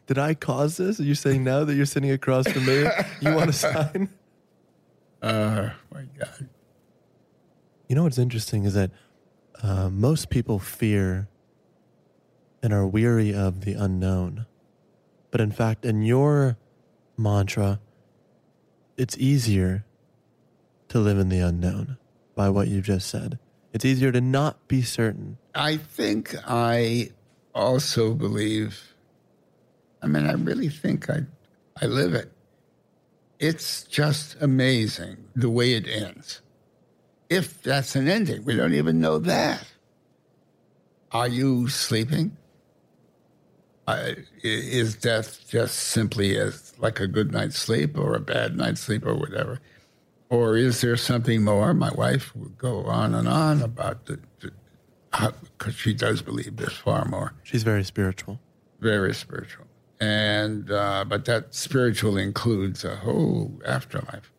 Did 0.07 0.19
I 0.19 0.35
cause 0.35 0.77
this? 0.77 1.01
Are 1.01 1.05
you 1.05 1.15
saying 1.15 1.45
now 1.45 1.65
that 1.65 1.75
you're 1.75 1.87
sitting 1.87 2.11
across 2.11 2.49
from 2.49 2.67
me, 2.67 2.87
you 3.21 3.35
want 3.35 3.47
to 3.47 3.53
sign? 3.53 4.11
Oh, 5.21 5.73
my 5.93 6.05
God. 6.17 6.49
You 7.89 7.97
know 7.97 8.05
what's 8.05 8.19
interesting 8.19 8.63
is 8.63 8.75
that 8.75 8.93
uh, 9.65 9.89
most 9.91 10.31
people 10.31 10.61
fear 10.61 11.27
and 12.63 12.73
are 12.73 12.87
weary 12.87 13.35
of 13.35 13.65
the 13.65 13.75
unknown. 13.75 14.47
But 15.31 15.41
in 15.41 15.53
fact, 15.53 15.85
in 15.85 16.03
your 16.03 16.57
mantra, 17.17 17.81
it's 18.97 19.17
easier 19.19 19.85
to 20.89 20.99
live 20.99 21.19
in 21.19 21.29
the 21.29 21.41
unknown 21.41 21.99
by 22.35 22.49
what 22.49 22.69
you've 22.69 22.85
just 22.85 23.09
said. 23.09 23.39
It's 23.73 23.85
easier 23.85 24.11
to 24.13 24.21
not 24.21 24.67
be 24.69 24.83
certain. 24.83 25.39
I 25.55 25.77
think 25.77 26.35
I 26.47 27.11
also 27.55 28.15
believe, 28.15 28.95
I 30.03 30.07
mean, 30.07 30.27
I 30.27 30.33
really 30.33 30.69
think 30.69 31.11
I, 31.11 31.21
I 31.81 31.87
live 31.87 32.15
it. 32.15 32.33
It's 33.39 33.85
just 33.85 34.37
amazing 34.41 35.19
the 35.37 35.51
way 35.51 35.75
it 35.75 35.87
ends. 35.87 36.41
If 37.29 37.63
that's 37.63 37.95
an 37.95 38.09
ending, 38.09 38.45
we 38.45 38.57
don't 38.57 38.75
even 38.75 39.01
know 39.01 39.19
that. 39.19 39.65
Are 41.13 41.29
you 41.29 41.69
sleeping? 41.69 42.37
Is 44.43 44.95
death 44.97 45.49
just 45.49 45.77
simply 45.77 46.37
as 46.37 46.73
like 46.79 47.01
a 47.01 47.07
good 47.07 47.33
night's 47.33 47.59
sleep 47.59 47.97
or 47.97 48.15
a 48.15 48.21
bad 48.21 48.57
night's 48.57 48.81
sleep 48.81 49.07
or 49.07 49.15
whatever? 49.15 49.61
Or 50.31 50.57
is 50.57 50.81
there 50.81 50.97
something 50.97 51.43
more? 51.43 51.73
My 51.73 51.91
wife 51.91 52.35
would 52.37 52.59
go 52.59 52.85
on 52.85 53.15
and 53.15 53.27
on 53.27 53.63
about 53.63 54.07
the, 54.07 54.21
because 55.11 55.75
she 55.75 55.95
does 55.95 56.21
believe 56.21 56.57
there's 56.57 56.77
far 56.77 57.07
more. 57.07 57.33
She's 57.43 57.63
very 57.63 57.85
spiritual. 57.85 58.39
Very 58.81 59.15
spiritual. 59.15 59.67
And, 60.01 60.71
uh, 60.71 61.05
but 61.09 61.25
that 61.25 61.55
spiritual 61.55 62.19
includes 62.19 62.85
a 62.85 62.97
whole 62.97 63.61
afterlife. 63.67 64.31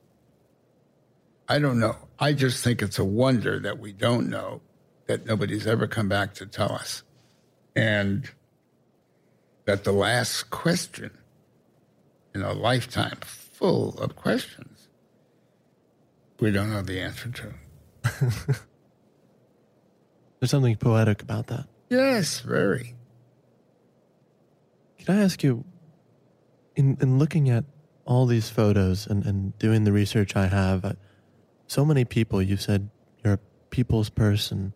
I 1.50 1.58
don't 1.60 1.80
know. 1.80 1.96
I 2.20 2.34
just 2.34 2.64
think 2.64 2.82
it's 2.82 3.00
a 3.00 3.04
wonder 3.04 3.60
that 3.60 3.80
we 3.80 3.92
don't 3.92 4.30
know, 4.30 4.62
that 5.08 5.26
nobody's 5.26 5.66
ever 5.66 5.88
come 5.88 6.08
back 6.08 6.36
to 6.36 6.46
tell 6.46 6.72
us. 6.72 7.04
And 7.76 8.30
that 9.70 9.84
the 9.84 9.92
last 9.92 10.50
question 10.50 11.12
in 12.34 12.42
a 12.42 12.54
lifetime 12.54 13.20
full 13.22 13.90
of 14.00 14.16
questions, 14.16 14.88
we 16.40 16.50
don't 16.50 16.72
know 16.72 16.82
the 16.82 17.00
answer 17.00 17.30
to. 17.30 17.54
There's 20.40 20.50
something 20.50 20.76
poetic 20.76 21.22
about 21.22 21.46
that. 21.48 21.68
Yes, 21.88 22.40
very. 22.40 22.96
Can 24.98 25.20
I 25.20 25.22
ask 25.24 25.44
you, 25.44 25.64
in, 26.76 26.98
in 27.00 27.20
looking 27.20 27.48
at 27.52 27.66
all 28.06 28.26
these 28.26 28.50
photos 28.50 29.06
and, 29.06 29.24
and 29.24 29.56
doing 29.60 29.84
the 29.84 29.92
research 29.92 30.36
I 30.36 30.48
have, 30.48 30.98
so 31.68 31.86
many 31.86 32.06
people, 32.06 32.42
you 32.42 32.58
said 32.58 32.90
you're 33.24 33.34
a 33.34 33.40
people's 33.70 34.10
person. 34.10 34.74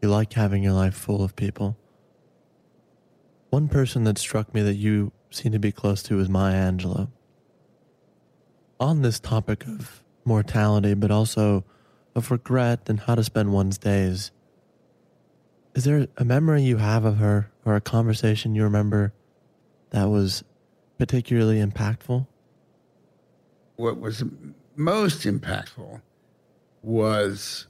You 0.00 0.08
like 0.08 0.32
having 0.32 0.62
your 0.62 0.72
life 0.72 0.94
full 0.94 1.22
of 1.22 1.36
people. 1.36 1.76
One 3.52 3.68
person 3.68 4.04
that 4.04 4.16
struck 4.16 4.54
me 4.54 4.62
that 4.62 4.76
you 4.76 5.12
seem 5.28 5.52
to 5.52 5.58
be 5.58 5.72
close 5.72 6.02
to 6.04 6.18
is 6.18 6.30
Maya 6.30 6.72
Angelou. 6.72 7.08
On 8.80 9.02
this 9.02 9.20
topic 9.20 9.66
of 9.66 10.02
mortality, 10.24 10.94
but 10.94 11.10
also 11.10 11.62
of 12.14 12.30
regret 12.30 12.88
and 12.88 13.00
how 13.00 13.14
to 13.14 13.22
spend 13.22 13.52
one's 13.52 13.76
days, 13.76 14.30
is 15.74 15.84
there 15.84 16.06
a 16.16 16.24
memory 16.24 16.62
you 16.62 16.78
have 16.78 17.04
of 17.04 17.18
her 17.18 17.50
or 17.66 17.76
a 17.76 17.80
conversation 17.82 18.54
you 18.54 18.62
remember 18.62 19.12
that 19.90 20.04
was 20.04 20.44
particularly 20.96 21.62
impactful? 21.62 22.26
What 23.76 24.00
was 24.00 24.24
most 24.76 25.24
impactful 25.24 26.00
was 26.80 27.66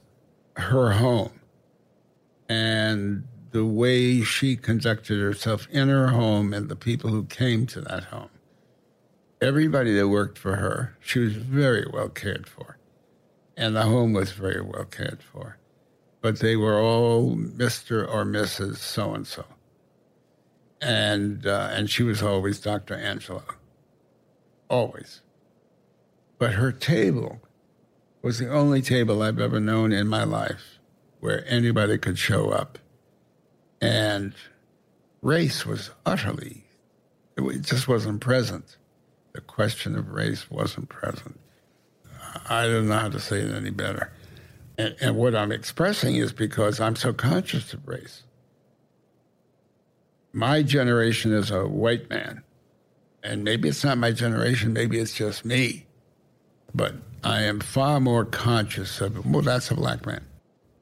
her 0.55 0.91
home 0.91 1.41
and 2.47 3.27
the 3.53 3.63
way 3.63 4.21
she 4.21 4.57
conducted 4.57 5.19
herself 5.19 5.67
in 5.71 5.87
her 5.87 6.07
home 6.07 6.53
and 6.53 6.69
the 6.69 6.75
people 6.75 7.11
who 7.11 7.23
came 7.25 7.67
to 7.67 7.81
that 7.81 8.05
home. 8.05 8.29
Everybody 9.39 9.93
that 9.93 10.07
worked 10.07 10.39
for 10.39 10.55
her, 10.55 10.97
she 10.99 11.19
was 11.19 11.35
very 11.35 11.85
well 11.93 12.09
cared 12.09 12.47
for. 12.47 12.77
And 13.55 13.75
the 13.75 13.83
home 13.83 14.11
was 14.13 14.31
very 14.31 14.61
well 14.61 14.85
cared 14.85 15.21
for. 15.21 15.57
But 16.21 16.39
they 16.39 16.55
were 16.55 16.79
all 16.79 17.35
Mr. 17.35 18.11
or 18.11 18.25
Mrs. 18.25 18.77
So 18.77 19.13
and 19.13 19.27
so. 19.27 19.45
And 20.81 21.45
uh, 21.45 21.69
and 21.71 21.89
she 21.89 22.01
was 22.01 22.23
always 22.23 22.59
Dr. 22.59 22.95
Angelou. 22.97 23.43
Always. 24.67 25.21
But 26.39 26.53
her 26.53 26.71
table 26.71 27.39
was 28.23 28.39
the 28.39 28.49
only 28.49 28.81
table 28.81 29.21
I've 29.21 29.39
ever 29.39 29.59
known 29.59 29.91
in 29.91 30.07
my 30.07 30.23
life 30.23 30.79
where 31.19 31.45
anybody 31.47 31.97
could 31.99 32.17
show 32.17 32.49
up. 32.49 32.79
And 33.83 34.33
race 35.21 35.65
was 35.65 35.91
utterly, 36.05 36.63
it 37.37 37.61
just 37.61 37.87
wasn't 37.87 38.21
present. 38.21 38.77
The 39.33 39.41
question 39.41 39.95
of 39.95 40.09
race 40.09 40.49
wasn't 40.49 40.89
present. 40.89 41.39
I 42.49 42.65
don't 42.65 42.87
know 42.87 42.97
how 42.97 43.09
to 43.09 43.19
say 43.19 43.39
it 43.39 43.53
any 43.53 43.71
better. 43.71 44.11
And, 44.77 44.95
and 45.01 45.15
what 45.15 45.35
I'm 45.35 45.51
expressing 45.51 46.15
is 46.15 46.31
because 46.31 46.79
I'm 46.79 46.95
so 46.95 47.13
conscious 47.13 47.73
of 47.73 47.87
race. 47.87 48.23
My 50.31 50.63
generation 50.63 51.31
is 51.31 51.51
a 51.51 51.67
white 51.67 52.09
man. 52.09 52.43
And 53.23 53.43
maybe 53.43 53.69
it's 53.69 53.83
not 53.83 53.97
my 53.97 54.11
generation, 54.11 54.73
maybe 54.73 54.99
it's 54.99 55.13
just 55.13 55.45
me. 55.45 55.85
But 56.75 56.95
I 57.23 57.43
am 57.43 57.59
far 57.59 57.99
more 57.99 58.25
conscious 58.25 58.99
of, 58.99 59.25
well, 59.25 59.41
that's 59.41 59.71
a 59.71 59.75
black 59.75 60.05
man. 60.05 60.25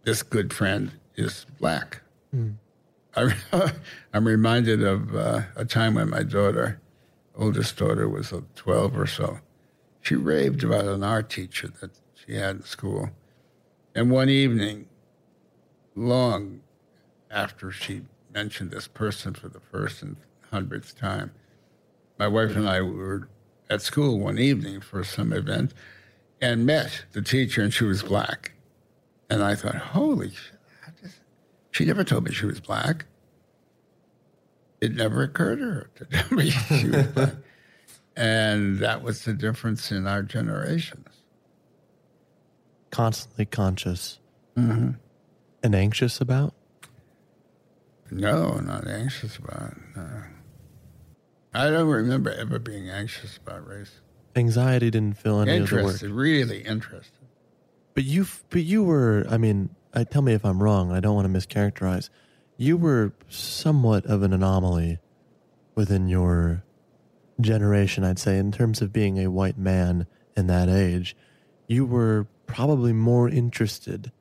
This 0.04 0.24
good 0.24 0.54
friend 0.54 0.91
is 1.16 1.45
black. 1.60 2.02
Hmm. 2.32 2.52
I, 3.16 3.34
I'm 4.14 4.28
reminded 4.28 4.84
of 4.84 5.16
uh, 5.16 5.41
a 5.55 5.66
time 5.66 5.95
when 5.95 6.09
my 6.09 6.24
daughter, 6.24 6.80
oldest 7.36 7.78
daughter, 7.78 8.07
was 8.07 8.32
uh, 8.32 8.41
12 8.55 8.97
or 8.97 9.07
so. 9.07 9.39
She 10.01 10.16
raved 10.16 10.64
about 10.64 10.86
an 10.86 11.03
art 11.03 11.30
teacher 11.30 11.70
that 11.80 11.91
she 12.14 12.36
had 12.36 12.57
in 12.57 12.64
school. 12.64 13.09
And 13.93 14.09
one 14.09 14.30
evening, 14.30 14.88
long 15.95 16.62
after 17.30 17.72
she 17.72 18.01
mentioned 18.34 18.72
this 18.72 18.88
person 18.88 19.34
for 19.34 19.49
the 19.49 19.59
first 19.59 20.01
and 20.01 20.16
hundredth 20.49 20.97
time, 20.97 21.32
my 22.18 22.28
wife 22.28 22.55
and 22.55 22.68
I 22.68 22.82
were 22.82 23.28
at 23.70 23.82
school 23.82 24.20
one 24.20 24.38
evening 24.38 24.82
for 24.82 25.03
some 25.03 25.32
event, 25.32 25.74
and 26.41 26.66
met 26.66 27.05
the 27.14 27.22
teacher, 27.22 27.62
and 27.62 27.74
she 27.74 27.84
was 27.84 28.03
black. 28.03 28.51
And 29.30 29.41
I 29.43 29.55
thought, 29.55 29.76
holy 29.76 30.30
shit. 30.30 30.61
She 31.72 31.86
never 31.86 32.03
told 32.03 32.26
me 32.26 32.32
she 32.34 32.45
was 32.45 32.59
black. 32.59 33.05
It 34.82 34.93
never 34.95 35.24
occurred 35.24 35.57
to 35.59 35.65
her 35.65 35.89
to 35.95 36.05
tell 36.11 36.38
me 36.38 36.49
she 36.49 36.89
was 36.89 37.07
black. 37.07 37.34
And 38.15 38.80
that 38.80 39.01
was 39.03 39.24
the 39.26 39.34
difference 39.34 39.91
in 39.91 40.05
our 40.07 40.22
generations. 40.24 41.07
Constantly 42.91 43.45
conscious 43.45 44.19
Mhm. 44.57 44.97
and 45.63 45.76
anxious 45.76 46.19
about? 46.19 46.53
No, 48.09 48.59
not 48.59 48.86
anxious 48.88 49.38
about. 49.38 49.78
No. 49.95 50.24
I 51.53 51.69
don't 51.69 51.88
remember 51.88 52.32
ever 52.32 52.59
being 52.59 52.89
anxious 52.89 53.38
about 53.38 53.65
race. 53.65 54.01
Anxiety 54.36 54.89
didn't 54.91 55.17
fill 55.17 55.39
any 55.41 55.57
of 55.57 55.69
the 55.69 55.76
work. 55.76 55.84
Interested, 55.84 56.11
really 56.11 56.61
interested. 56.63 57.13
But 57.93 58.03
you, 58.03 58.26
but 58.49 58.63
you 58.63 58.84
were. 58.84 59.26
I 59.30 59.38
mean, 59.38 59.69
I 59.94 60.04
tell 60.04 60.22
me 60.22 60.34
if 60.34 60.46
I'm 60.46 60.62
wrong. 60.62 60.92
I 60.92 61.00
don't 61.00 61.16
want 61.16 61.32
to 61.32 61.39
mischaracterize. 61.39 62.10
You 62.58 62.78
were 62.78 63.14
somewhat 63.28 64.06
of 64.06 64.24
an 64.24 64.34
anomaly 64.34 65.00
within 65.76 66.08
your 66.08 66.64
generation, 67.39 68.04
I'd 68.04 68.20
say, 68.20 68.38
in 68.38 68.52
terms 68.52 68.82
of 68.82 68.94
being 68.94 69.18
a 69.20 69.32
white 69.32 69.58
man 69.58 70.08
in 70.38 70.48
that 70.48 70.70
age. 70.70 71.16
You 71.68 71.86
were 71.86 72.28
probably 72.46 72.94
more 72.94 73.30
interested 73.30 74.12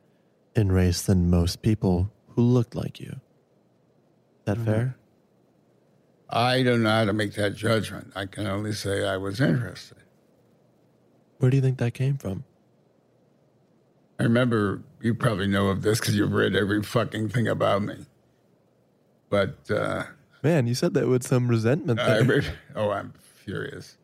in 0.57 0.73
race 0.73 1.03
than 1.03 1.31
most 1.31 1.63
people 1.63 2.13
who 2.29 2.43
looked 2.43 2.75
like 2.75 3.01
you. 3.01 3.11
Is 3.11 4.45
that 4.45 4.57
mm-hmm. 4.57 4.65
fair? 4.65 4.97
I 6.31 6.63
don't 6.63 6.83
know 6.83 6.91
how 6.91 7.05
to 7.05 7.13
make 7.13 7.35
that 7.35 7.57
judgment. 7.57 8.13
I 8.15 8.27
can 8.27 8.47
only 8.47 8.73
say 8.73 9.07
I 9.07 9.17
was 9.17 9.41
interested. 9.41 9.99
Where 11.39 11.51
do 11.51 11.57
you 11.57 11.63
think 11.63 11.79
that 11.79 11.95
came 11.95 12.17
from? 12.17 12.45
I 14.21 14.25
remember 14.25 14.83
you 15.01 15.15
probably 15.15 15.47
know 15.47 15.69
of 15.69 15.81
this 15.81 15.99
because 15.99 16.15
you've 16.15 16.33
read 16.33 16.55
every 16.55 16.83
fucking 16.83 17.31
thing 17.31 17.49
about 17.49 17.81
me. 17.83 18.05
But 19.31 19.71
uh, 19.71 20.05
Man, 20.43 20.67
you 20.67 20.75
said 20.75 20.93
that 20.95 21.09
with 21.09 21.27
some 21.27 21.49
resentment. 21.49 21.99
I 22.01 22.21
There. 22.23 22.25
read, 22.25 22.53
oh, 22.77 22.91
I'm 22.91 23.15
furious. 23.45 23.97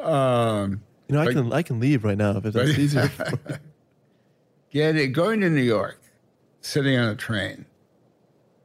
Um, 0.00 0.82
you 1.08 1.14
know, 1.14 1.20
I 1.22 1.26
but- 1.26 1.34
can 1.34 1.52
I 1.52 1.62
can 1.62 1.78
leave 1.78 2.02
right 2.02 2.18
now 2.18 2.36
if 2.36 2.52
but- 2.52 2.56
easier. 2.68 3.08
Get 4.72 4.96
it, 4.96 5.08
going 5.08 5.40
to 5.42 5.48
New 5.50 5.62
York, 5.62 6.00
sitting 6.60 6.98
on 6.98 7.08
a 7.10 7.14
train. 7.14 7.64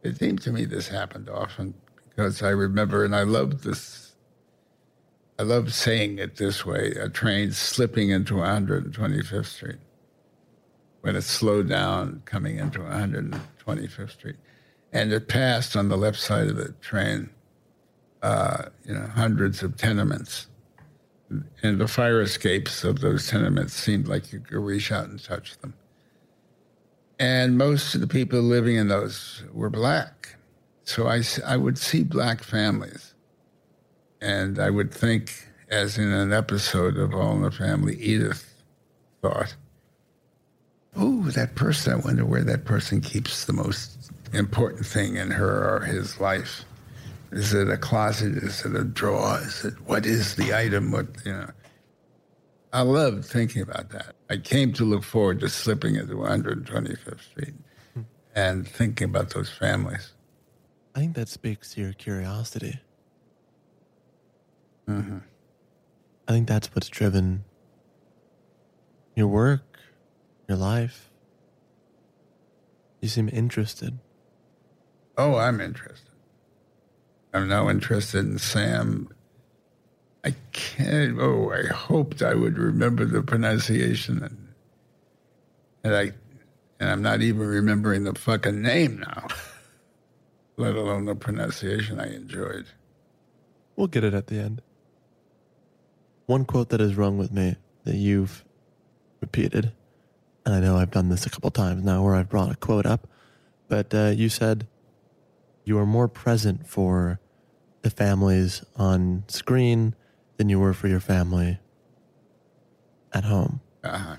It 0.02 0.18
seemed 0.18 0.42
to 0.42 0.52
me 0.52 0.66
this 0.66 0.88
happened 0.88 1.30
often 1.30 1.76
because 2.10 2.42
I 2.42 2.50
remember, 2.50 3.06
and 3.06 3.16
I 3.16 3.22
love 3.24 3.62
this. 3.62 4.16
I 5.38 5.44
love 5.44 5.72
saying 5.72 6.18
it 6.18 6.38
this 6.38 6.66
way: 6.66 6.94
a 7.00 7.10
train 7.10 7.52
slipping 7.52 8.10
into 8.10 8.36
125th 8.36 9.46
Street 9.46 9.76
when 11.02 11.16
it 11.16 11.22
slowed 11.22 11.70
down 11.70 12.22
coming 12.26 12.58
into 12.58 12.80
125th 12.80 14.12
Street, 14.12 14.36
and 14.91 15.12
it 15.12 15.28
passed 15.28 15.76
on 15.76 15.89
the 15.89 15.97
left 15.97 16.20
side 16.20 16.47
of 16.47 16.56
the 16.56 16.74
train. 16.82 17.30
Uh, 18.22 18.66
you 18.84 18.93
know, 18.93 19.08
hundreds 19.08 19.64
of 19.64 19.78
tenements, 19.78 20.47
and 21.64 21.80
the 21.80 21.88
fire 21.88 22.22
escapes 22.22 22.84
of 22.84 23.00
those 23.00 23.28
tenements 23.28 23.74
seemed 23.74 24.08
like 24.08 24.34
you 24.34 24.39
could 24.39 24.58
reach 24.58 24.91
out 24.91 25.08
and 25.08 25.24
touch 25.24 25.58
them. 25.60 25.74
And 27.20 27.58
most 27.58 27.95
of 27.95 28.02
the 28.02 28.08
people 28.08 28.41
living 28.41 28.78
in 28.78 28.88
those 28.88 29.43
were 29.54 29.70
black. 29.70 30.36
So 30.86 31.08
I, 31.08 31.22
I 31.45 31.58
would 31.58 31.78
see 31.78 32.04
black 32.04 32.43
families. 32.43 33.14
And 34.22 34.58
I 34.58 34.70
would 34.70 34.93
think, 34.93 35.47
as 35.70 35.97
in 35.97 36.12
an 36.12 36.34
episode 36.34 36.97
of 36.97 37.14
All 37.14 37.36
in 37.36 37.41
the 37.41 37.52
Family, 37.52 37.95
Edith 37.97 38.64
thought, 39.22 39.56
oh, 41.00 41.24
that 41.32 41.56
person, 41.56 41.93
I 41.93 41.95
wonder 41.95 42.26
where 42.26 42.43
that 42.43 42.66
person 42.66 43.02
keeps 43.02 43.45
the 43.45 43.54
most 43.54 44.12
important 44.34 44.86
thing 44.86 45.16
in 45.16 45.32
her 45.32 45.76
or 45.76 45.80
his 45.82 46.20
life. 46.20 46.66
Is 47.32 47.54
it 47.54 47.70
a 47.70 47.78
closet? 47.78 48.36
Is 48.36 48.66
it 48.66 48.76
a 48.76 48.84
drawer? 48.84 49.39
Is 49.41 49.66
it, 49.66 49.74
what 49.86 50.06
is 50.06 50.36
the 50.36 50.54
item? 50.54 50.91
What, 50.91 51.08
you 51.26 51.32
know. 51.32 51.50
I 52.74 52.82
loved 52.82 53.26
thinking 53.26 53.62
about 53.62 53.89
that. 53.91 54.16
I 54.30 54.38
came 54.38 54.74
to 54.74 54.84
look 54.84 55.04
forward 55.04 55.39
to 55.39 55.50
slipping 55.50 55.95
into 55.95 56.16
125th 56.16 57.22
Street 57.22 57.54
and 58.36 58.68
thinking 58.68 59.06
about 59.06 59.32
those 59.32 59.50
families. 59.50 60.14
I 60.95 61.00
think 61.00 61.16
that 61.16 61.30
speaks 61.30 61.74
to 61.74 61.82
your 61.82 61.93
curiosity. 61.93 62.80
Mm-hmm. 64.88 65.20
I 66.28 66.32
think 66.32 66.47
that's 66.47 66.68
what's 66.76 66.89
driven 66.89 67.43
your 69.16 69.28
work, 69.28 69.80
your 70.50 70.58
life. 70.58 71.10
You 73.00 73.08
seem 73.08 73.30
interested. 73.32 74.00
Oh, 75.18 75.36
I'm 75.36 75.62
interested. 75.62 76.10
I'm 77.34 77.47
now 77.47 77.70
interested 77.70 78.26
in 78.26 78.39
Sam. 78.39 79.10
I 80.26 80.34
can't. 80.52 81.20
Oh, 81.20 81.52
I 81.52 81.68
hoped 81.68 82.22
I 82.22 82.34
would 82.34 82.58
remember 82.58 83.06
the 83.06 83.22
pronunciation, 83.22 84.24
and, 84.24 84.47
and 85.84 85.95
I, 85.95 86.12
and 86.80 86.89
I'm 86.89 87.02
not 87.02 87.22
even 87.22 87.45
remembering 87.47 88.04
the 88.04 88.16
fucking 88.16 88.62
name 88.62 89.00
now, 89.00 89.28
let 90.58 90.76
alone 90.76 91.06
the 91.06 91.16
pronunciation 91.16 92.00
I 92.00 92.14
enjoyed. 92.14 92.66
We'll 93.76 93.88
get 93.88 94.04
it 94.04 94.14
at 94.14 94.28
the 94.28 94.39
end. 94.39 94.62
One 96.26 96.43
quote 96.43 96.70
that 96.70 96.82
is 96.82 96.95
rung 96.95 97.18
with 97.18 97.32
me 97.32 97.56
that 97.86 97.95
you've 97.95 98.43
repeated, 99.22 99.72
and 100.46 100.56
I 100.56 100.60
know 100.60 100.78
I've 100.78 100.92
done 100.92 101.10
this 101.10 101.26
a 101.26 101.30
couple 101.30 101.52
times 101.52 101.84
now 101.84 102.04
where 102.04 102.16
I've 102.16 102.30
brought 102.30 102.52
a 102.52 102.56
quote 102.56 102.86
up, 102.86 103.08
but 103.68 103.94
uh, 103.94 104.08
you 104.16 104.30
said 104.30 104.68
you 105.64 105.78
are 105.78 105.86
more 105.86 106.08
present 106.08 106.68
for 106.68 107.20
the 107.82 107.90
families 107.90 108.64
on 108.76 109.24
screen 109.28 109.96
than 110.38 110.50
you 110.50 110.60
were 110.60 110.74
for 110.74 110.88
your 110.88 111.00
family 111.00 111.60
at 113.14 113.26
home. 113.26 113.62
Uh-huh. 113.84 114.16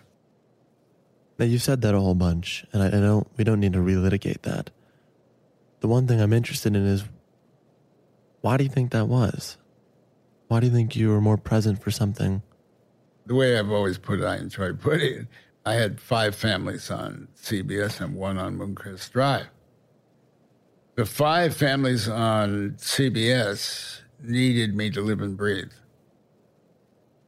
Now 1.39 1.45
you 1.47 1.59
said 1.59 1.81
that 1.83 1.95
a 1.95 2.01
whole 2.01 2.15
bunch, 2.15 2.65
and 2.73 2.83
I, 2.83 2.89
I 2.89 3.01
don't. 3.01 3.27
We 3.37 3.45
don't 3.45 3.61
need 3.61 3.73
to 3.73 3.79
relitigate 3.79 4.43
that. 4.43 4.71
The 5.81 5.89
one 5.89 6.07
thing 6.07 6.21
I'm 6.21 6.33
interested 6.33 6.77
in 6.77 6.87
is 6.87 7.05
why 8.43 8.57
do 8.57 8.65
you 8.65 8.71
think 8.71 8.93
that 8.93 9.09
was? 9.09 9.57
Why 10.49 10.61
do 10.61 10.67
you 10.67 10.73
think 10.73 10.97
you 10.97 11.09
were 11.09 11.21
more 11.21 11.39
present 11.39 11.83
for 11.83 11.91
something? 11.91 12.43
the 13.31 13.37
way 13.37 13.57
I've 13.57 13.71
always 13.71 13.97
put 13.97 14.19
it, 14.19 14.25
I 14.25 14.39
enjoy 14.39 14.73
putting 14.73 15.21
it. 15.21 15.27
I 15.71 15.75
had 15.75 16.01
five 16.01 16.35
families 16.35 16.91
on 16.91 17.29
CBS 17.41 18.01
and 18.01 18.17
one 18.17 18.39
on 18.39 18.59
Mooncrest 18.59 19.13
Drive. 19.13 19.47
The 20.97 21.07
five 21.07 21.55
families 21.55 22.09
on 22.09 22.73
CBS 22.73 24.01
needed 24.21 24.75
me 24.75 24.91
to 24.91 25.01
live 25.01 25.21
and 25.21 25.37
breathe. 25.37 25.71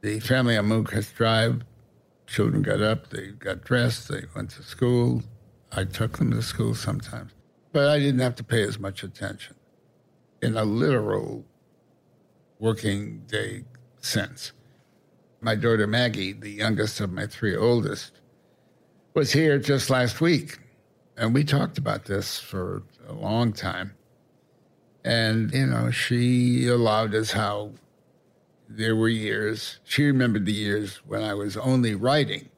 The 0.01 0.19
family 0.19 0.57
on 0.57 0.67
Mooncrest 0.67 1.15
Drive, 1.15 1.61
children 2.27 2.63
got 2.63 2.81
up, 2.81 3.11
they 3.11 3.27
got 3.27 3.63
dressed, 3.63 4.09
they 4.09 4.25
went 4.35 4.49
to 4.51 4.63
school. 4.63 5.23
I 5.71 5.85
took 5.85 6.17
them 6.17 6.31
to 6.31 6.41
school 6.41 6.75
sometimes, 6.75 7.31
but 7.71 7.87
I 7.87 7.97
didn't 7.97 8.19
have 8.19 8.35
to 8.35 8.43
pay 8.43 8.63
as 8.63 8.77
much 8.77 9.03
attention 9.03 9.55
in 10.41 10.57
a 10.57 10.65
literal 10.65 11.45
working 12.59 13.19
day 13.19 13.63
sense 14.01 14.51
my 15.43 15.55
daughter 15.55 15.85
Maggie, 15.85 16.31
the 16.33 16.49
youngest 16.49 17.01
of 17.01 17.11
my 17.11 17.27
three 17.27 17.55
oldest, 17.55 18.21
was 19.13 19.31
here 19.31 19.59
just 19.59 19.89
last 19.89 20.21
week. 20.21 20.59
And 21.17 21.33
we 21.33 21.43
talked 21.43 21.77
about 21.77 22.05
this 22.05 22.39
for 22.39 22.83
a 23.07 23.13
long 23.13 23.53
time. 23.53 23.93
And, 25.03 25.53
you 25.53 25.67
know, 25.67 25.91
she 25.91 26.67
allowed 26.67 27.13
us 27.13 27.31
how 27.31 27.71
there 28.67 28.95
were 28.95 29.09
years, 29.09 29.79
she 29.83 30.05
remembered 30.05 30.45
the 30.45 30.53
years 30.53 30.97
when 31.05 31.21
I 31.21 31.33
was 31.33 31.57
only 31.57 31.93
writing 31.93 32.49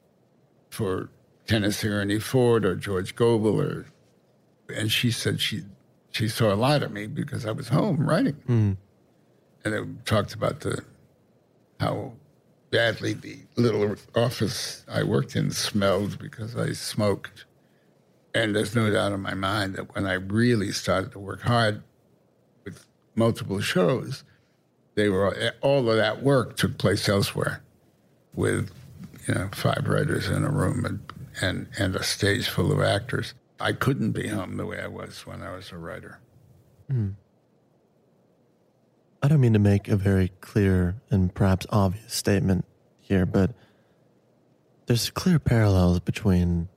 for 0.70 1.10
Tennessee 1.46 1.88
Ernie 1.88 2.20
Ford 2.20 2.64
or 2.64 2.74
George 2.76 3.14
Gobel 3.14 3.60
or, 3.60 3.86
and 4.74 4.90
she 4.90 5.10
said 5.10 5.40
she, 5.40 5.62
she 6.10 6.28
saw 6.28 6.52
a 6.52 6.56
lot 6.56 6.82
of 6.82 6.92
me 6.92 7.06
because 7.06 7.44
I 7.44 7.52
was 7.52 7.68
home 7.68 8.08
writing. 8.08 8.36
Mm. 8.48 8.76
And 9.64 9.74
it 9.74 10.06
talked 10.06 10.32
about 10.32 10.60
the, 10.60 10.82
how 11.80 12.12
badly 12.76 13.14
the 13.14 13.38
little 13.56 13.96
office 14.14 14.84
I 14.86 15.02
worked 15.02 15.34
in 15.34 15.50
smelled 15.50 16.18
because 16.18 16.54
I 16.54 16.72
smoked. 16.72 17.46
And 18.34 18.54
there's 18.54 18.74
no 18.74 18.90
doubt 18.90 19.12
in 19.12 19.20
my 19.20 19.32
mind 19.32 19.76
that 19.76 19.94
when 19.94 20.04
I 20.04 20.12
really 20.14 20.72
started 20.72 21.12
to 21.12 21.18
work 21.18 21.40
hard 21.40 21.82
with 22.66 22.86
multiple 23.14 23.62
shows, 23.62 24.24
they 24.94 25.08
were 25.08 25.54
all 25.62 25.88
of 25.88 25.96
that 25.96 26.22
work 26.22 26.58
took 26.58 26.76
place 26.76 27.08
elsewhere, 27.08 27.62
with 28.34 28.70
you 29.26 29.34
know 29.34 29.48
five 29.54 29.84
writers 29.86 30.28
in 30.28 30.44
a 30.44 30.50
room 30.50 30.84
and 30.84 31.00
and, 31.40 31.68
and 31.78 31.96
a 31.96 32.02
stage 32.02 32.48
full 32.48 32.72
of 32.72 32.82
actors. 32.82 33.32
I 33.58 33.72
couldn't 33.72 34.12
be 34.12 34.28
home 34.28 34.58
the 34.58 34.66
way 34.66 34.80
I 34.80 34.86
was 34.86 35.26
when 35.26 35.42
I 35.42 35.54
was 35.56 35.72
a 35.72 35.78
writer. 35.78 36.18
Hmm. 36.90 37.10
I 39.22 39.28
don't 39.28 39.40
mean 39.40 39.54
to 39.54 39.58
make 39.58 39.88
a 39.88 39.96
very 39.96 40.30
clear 40.40 40.96
and 41.10 41.34
perhaps 41.34 41.66
obvious 41.70 42.12
statement 42.12 42.64
here, 43.00 43.26
but 43.26 43.50
there's 44.86 45.10
clear 45.10 45.38
parallels 45.38 46.00
between, 46.00 46.68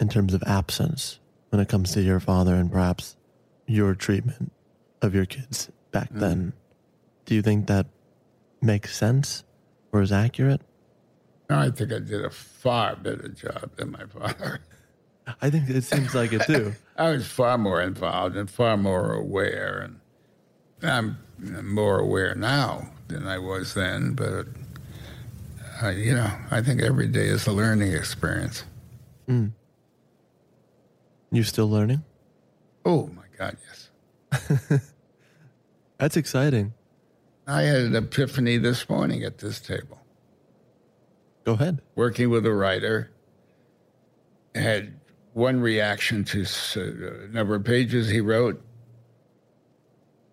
in 0.00 0.08
terms 0.08 0.34
of 0.34 0.42
absence, 0.44 1.18
when 1.50 1.60
it 1.60 1.68
comes 1.68 1.92
to 1.92 2.02
your 2.02 2.20
father 2.20 2.54
and 2.54 2.70
perhaps 2.70 3.16
your 3.66 3.94
treatment 3.94 4.52
of 5.00 5.14
your 5.14 5.24
kids 5.26 5.70
back 5.92 6.10
Mm. 6.12 6.20
then. 6.20 6.52
Do 7.26 7.34
you 7.34 7.42
think 7.42 7.68
that 7.68 7.86
makes 8.60 8.96
sense 8.96 9.44
or 9.92 10.02
is 10.02 10.12
accurate? 10.12 10.60
No, 11.48 11.58
I 11.58 11.70
think 11.70 11.92
I 11.92 11.98
did 12.00 12.24
a 12.24 12.30
far 12.30 12.96
better 12.96 13.28
job 13.28 13.76
than 13.76 13.92
my 13.92 14.04
father. 14.06 14.60
I 15.40 15.50
think 15.50 15.70
it 15.70 15.84
seems 15.84 16.14
like 16.14 16.32
it 16.32 16.42
too. 16.42 16.74
I 16.96 17.10
was 17.10 17.26
far 17.26 17.56
more 17.56 17.80
involved 17.80 18.36
and 18.36 18.50
far 18.50 18.76
more 18.76 19.12
aware, 19.14 19.78
and 19.78 20.00
I'm 20.90 21.18
more 21.42 21.98
aware 21.98 22.34
now 22.34 22.88
than 23.08 23.26
I 23.26 23.38
was 23.38 23.74
then. 23.74 24.14
But 24.14 24.46
uh, 25.82 25.90
you 25.90 26.14
know, 26.14 26.30
I 26.50 26.62
think 26.62 26.80
every 26.80 27.08
day 27.08 27.26
is 27.26 27.46
a 27.46 27.52
learning 27.52 27.92
experience. 27.92 28.64
Mm. 29.28 29.52
You 31.30 31.42
still 31.42 31.68
learning? 31.68 32.02
Oh 32.84 33.08
my 33.08 33.22
God, 33.38 33.56
yes. 33.68 34.82
That's 35.98 36.16
exciting. 36.16 36.74
I 37.46 37.62
had 37.62 37.80
an 37.82 37.96
epiphany 37.96 38.58
this 38.58 38.88
morning 38.88 39.24
at 39.24 39.38
this 39.38 39.60
table. 39.60 39.98
Go 41.44 41.54
ahead. 41.54 41.80
Working 41.96 42.30
with 42.30 42.46
a 42.46 42.52
writer, 42.52 43.10
had 44.54 44.94
one 45.32 45.60
reaction 45.60 46.24
to 46.24 46.44
a 46.76 47.28
number 47.28 47.54
of 47.54 47.64
pages 47.64 48.08
he 48.08 48.20
wrote, 48.20 48.62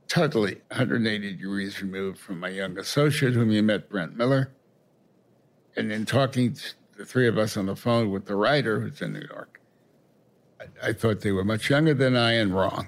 totally 0.09 0.55
180 0.69 1.31
degrees 1.31 1.81
removed 1.81 2.17
from 2.17 2.39
my 2.39 2.49
young 2.49 2.77
associate, 2.77 3.33
whom 3.33 3.51
you 3.51 3.63
met, 3.63 3.89
Brent 3.89 4.17
Miller. 4.17 4.51
And 5.77 5.89
then 5.89 6.05
talking 6.05 6.53
to 6.53 6.73
the 6.97 7.05
three 7.05 7.27
of 7.27 7.37
us 7.37 7.55
on 7.55 7.67
the 7.67 7.75
phone 7.75 8.11
with 8.11 8.25
the 8.25 8.35
writer 8.35 8.81
who's 8.81 9.01
in 9.01 9.13
New 9.13 9.25
York, 9.31 9.61
I, 10.59 10.89
I 10.89 10.93
thought 10.93 11.21
they 11.21 11.31
were 11.31 11.45
much 11.45 11.69
younger 11.69 11.93
than 11.93 12.17
I 12.17 12.33
and 12.33 12.53
wrong. 12.53 12.87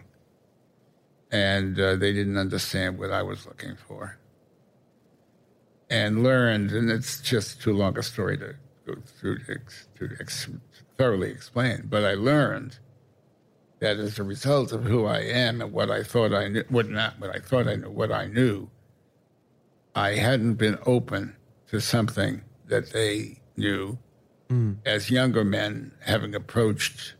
And 1.31 1.79
uh, 1.79 1.95
they 1.95 2.11
didn't 2.11 2.37
understand 2.37 2.97
what 2.97 3.11
I 3.11 3.21
was 3.23 3.45
looking 3.45 3.77
for. 3.87 4.17
And 5.89 6.23
learned, 6.23 6.71
and 6.71 6.89
it's 6.89 7.21
just 7.21 7.61
too 7.61 7.73
long 7.73 7.97
a 7.97 8.03
story 8.03 8.37
to 8.39 8.55
go 8.85 8.95
through 9.19 9.39
to, 9.39 9.59
to 9.99 10.15
ex- 10.19 10.49
thoroughly 10.97 11.29
explain, 11.29 11.85
but 11.89 12.03
I 12.03 12.15
learned 12.15 12.79
that 13.81 13.97
as 13.97 14.19
a 14.19 14.23
result 14.23 14.71
of 14.71 14.83
who 14.83 15.05
I 15.05 15.19
am 15.19 15.59
and 15.59 15.73
what 15.73 15.89
I 15.91 16.03
thought 16.03 16.33
I 16.33 16.47
knew, 16.47 16.63
what 16.69 16.87
not 16.89 17.19
what 17.19 17.35
I 17.35 17.39
thought 17.39 17.67
I 17.67 17.75
knew, 17.75 17.89
what 17.89 18.11
I 18.11 18.27
knew, 18.27 18.69
I 19.95 20.11
hadn't 20.11 20.53
been 20.53 20.77
open 20.85 21.35
to 21.69 21.81
something 21.81 22.41
that 22.67 22.91
they 22.91 23.41
knew 23.57 23.97
Mm. 24.49 24.79
as 24.85 25.09
younger 25.09 25.45
men 25.45 25.93
having 26.01 26.35
approached 26.35 27.15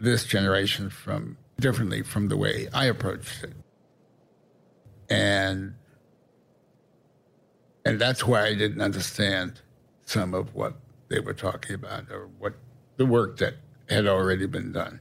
this 0.00 0.24
generation 0.24 0.90
from 0.90 1.36
differently 1.60 2.02
from 2.02 2.26
the 2.26 2.36
way 2.36 2.68
I 2.74 2.86
approached 2.86 3.44
it. 3.44 3.52
And 5.08 5.76
and 7.84 8.00
that's 8.00 8.26
why 8.26 8.44
I 8.46 8.54
didn't 8.56 8.80
understand 8.80 9.60
some 10.04 10.34
of 10.34 10.52
what 10.56 10.74
they 11.08 11.20
were 11.20 11.32
talking 11.32 11.76
about 11.76 12.10
or 12.10 12.26
what 12.40 12.54
the 12.96 13.06
work 13.06 13.36
that 13.36 13.54
had 13.88 14.08
already 14.08 14.46
been 14.46 14.72
done. 14.72 14.98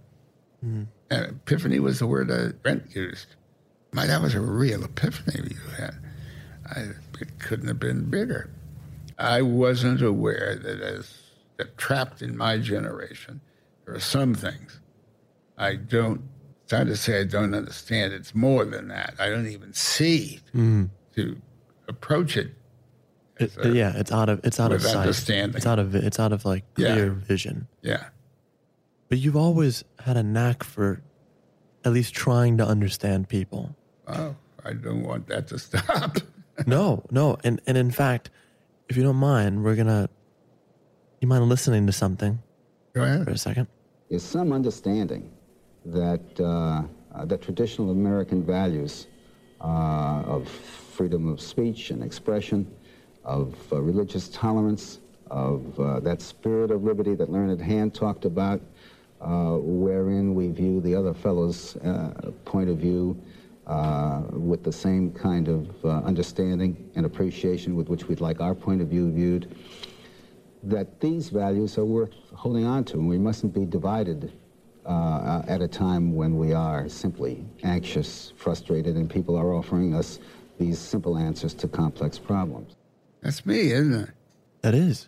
Mm. 0.66 0.88
And 1.11 1.26
epiphany 1.28 1.80
was 1.80 1.99
the 1.99 2.07
word 2.07 2.28
that 2.30 2.61
Brent 2.63 2.95
used. 2.95 3.36
My, 3.93 4.05
that 4.07 4.22
was 4.22 4.34
a 4.36 4.41
real 4.41 4.84
epiphany 4.84 5.49
you 5.51 5.70
had. 5.78 5.95
I, 6.76 6.80
it 7.22 7.39
couldn't 7.39 7.68
have 7.68 7.80
been 7.80 8.09
bigger. 8.09 8.49
I 9.20 9.41
wasn't 9.43 10.01
aware 10.01 10.55
that 10.55 10.82
as 10.82 11.13
that 11.57 11.78
trapped 11.78 12.22
in 12.22 12.36
my 12.36 12.57
generation, 12.57 13.39
there 13.86 13.95
are 13.95 13.99
some 13.99 14.34
things 14.34 14.80
I 15.57 15.76
don't. 15.76 16.22
It's 16.63 16.72
not 16.74 16.88
to 16.88 16.97
say 16.97 17.22
I 17.22 17.24
don't 17.26 17.53
understand. 17.53 18.11
It's 18.13 18.34
more 18.34 18.66
than 18.66 18.88
that. 18.89 19.13
I 19.20 19.30
don't 19.30 19.47
even 19.47 19.72
see 19.74 20.39
Mm. 20.55 20.89
to 21.16 21.39
approach 21.88 22.36
it. 22.36 22.51
It, 23.38 23.51
yeah, 23.74 23.93
it's 23.95 24.11
out 24.11 24.28
of 24.30 24.41
it's 24.43 24.59
out 24.59 24.72
of 24.72 24.82
sight. 24.82 24.95
understanding. 24.97 25.55
It's 25.57 25.66
out 25.68 25.78
of 25.78 25.93
it's 25.93 26.20
out 26.20 26.34
of 26.34 26.43
like 26.45 26.63
Yeah. 26.76 26.93
clear 26.93 27.09
vision. 27.11 27.68
Yeah. 27.84 28.05
But 29.16 29.22
you've 29.22 29.38
always 29.38 29.86
had 29.99 30.18
a 30.18 30.24
knack 30.24 30.61
for 30.61 31.01
at 31.86 31.93
least 31.93 32.13
trying 32.13 32.57
to 32.57 32.68
understand 32.68 33.30
people. 33.30 33.74
Oh, 34.09 34.36
I 34.66 34.74
don't 34.74 35.03
want 35.03 35.28
that 35.28 35.47
to 35.47 35.57
stop. 35.57 36.18
no, 36.68 37.01
no, 37.11 37.38
and 37.45 37.61
and 37.66 37.78
in 37.78 37.91
fact, 37.91 38.30
if 38.89 38.97
you 38.97 39.03
don't 39.03 39.16
mind, 39.16 39.63
we're 39.63 39.78
gonna. 39.78 40.09
You 41.22 41.30
mind 41.30 41.47
listening 41.47 41.88
to 41.88 41.93
something? 41.93 42.43
Go 42.91 43.03
ahead. 43.03 43.24
For 43.24 43.32
a 43.32 43.38
second. 43.38 43.68
is 44.09 44.22
some 44.22 44.51
understanding 44.51 45.32
that 45.86 46.38
uh, 46.38 46.84
uh, 47.18 47.24
that 47.24 47.41
traditional 47.41 47.91
American 47.91 48.43
values 48.43 49.07
uh, 49.61 50.24
of 50.26 50.49
freedom 50.49 51.30
of 51.30 51.39
speech 51.39 51.89
and 51.89 52.03
expression, 52.03 52.70
of 53.24 53.55
uh, 53.72 53.82
religious 53.82 54.28
tolerance, 54.28 54.99
of 55.32 55.80
uh, 55.80 56.01
that 56.01 56.22
spirit 56.22 56.70
of 56.70 56.84
liberty 56.84 57.16
that 57.16 57.32
Learned 57.32 57.61
Hand 57.61 57.93
talked 57.93 58.26
about, 58.26 58.59
wherein 59.26 60.36
we 60.36 60.49
view 60.49 60.82
the 60.82 60.95
other 60.95 61.13
fellow's 61.13 61.76
uh, 61.78 62.32
point 62.45 62.69
of 62.69 62.78
view 62.78 63.19
uh, 63.67 64.21
with 64.32 64.63
the 64.63 64.71
same 64.71 65.11
kind 65.11 65.47
of 65.47 65.67
uh, 65.84 65.89
understanding 66.05 66.89
and 66.95 67.05
appreciation 67.05 67.76
with 67.76 67.89
which 67.89 68.07
we'd 68.07 68.21
like 68.21 68.39
our 68.39 68.53
point 68.53 68.82
of 68.82 68.88
view 68.88 69.11
viewed 69.11 69.55
that 70.63 70.99
these 70.99 71.30
values 71.30 71.78
are 71.78 71.86
worth 71.86 72.13
holding 72.34 72.65
on 72.65 72.84
to, 72.84 72.93
and 72.97 73.07
we 73.07 73.17
mustn't 73.17 73.53
be 73.53 73.65
divided 73.65 74.32
uh, 74.86 75.41
at 75.47 75.61
a 75.61 75.67
time 75.67 76.15
when 76.15 76.38
we 76.38 76.53
are 76.53 76.88
simply 76.89 77.43
anxious, 77.63 78.34
frustrated, 78.38 78.95
and 78.95 79.09
people 79.09 79.36
are 79.36 79.53
offering 79.53 79.95
us 79.95 80.19
these 80.59 80.80
simple 80.80 81.17
answers 81.17 81.53
to 81.53 81.67
complex 81.67 82.17
problems. 82.17 82.76
That's 83.21 83.45
me, 83.45 83.71
isn't 83.71 83.93
it? 83.93 84.09
That 84.61 84.76
is. 84.76 85.07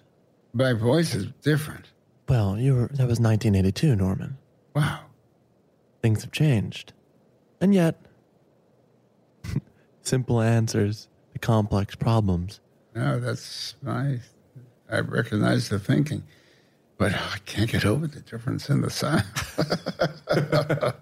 My 0.53 0.73
voice 0.73 1.13
is 1.13 1.27
different. 1.41 1.85
Well, 2.29 2.57
you 2.57 2.73
were 2.75 2.87
that 2.93 3.07
was 3.07 3.19
1982, 3.19 3.95
Norman. 3.95 4.37
Wow. 4.75 4.99
Things 6.01 6.21
have 6.23 6.31
changed, 6.31 6.93
and 7.61 7.73
yet, 7.73 7.99
simple 10.01 10.41
answers 10.41 11.07
to 11.33 11.39
complex 11.39 11.95
problems. 11.95 12.59
No, 12.95 13.19
that's 13.19 13.75
my. 13.81 14.19
I 14.89 14.99
recognize 14.99 15.69
the 15.69 15.79
thinking, 15.79 16.23
but 16.97 17.13
I 17.13 17.37
can't 17.45 17.69
get 17.69 17.85
over 17.85 18.07
the 18.07 18.21
difference 18.21 18.69
in 18.69 18.81
the 18.81 18.89
sound. 18.89 19.23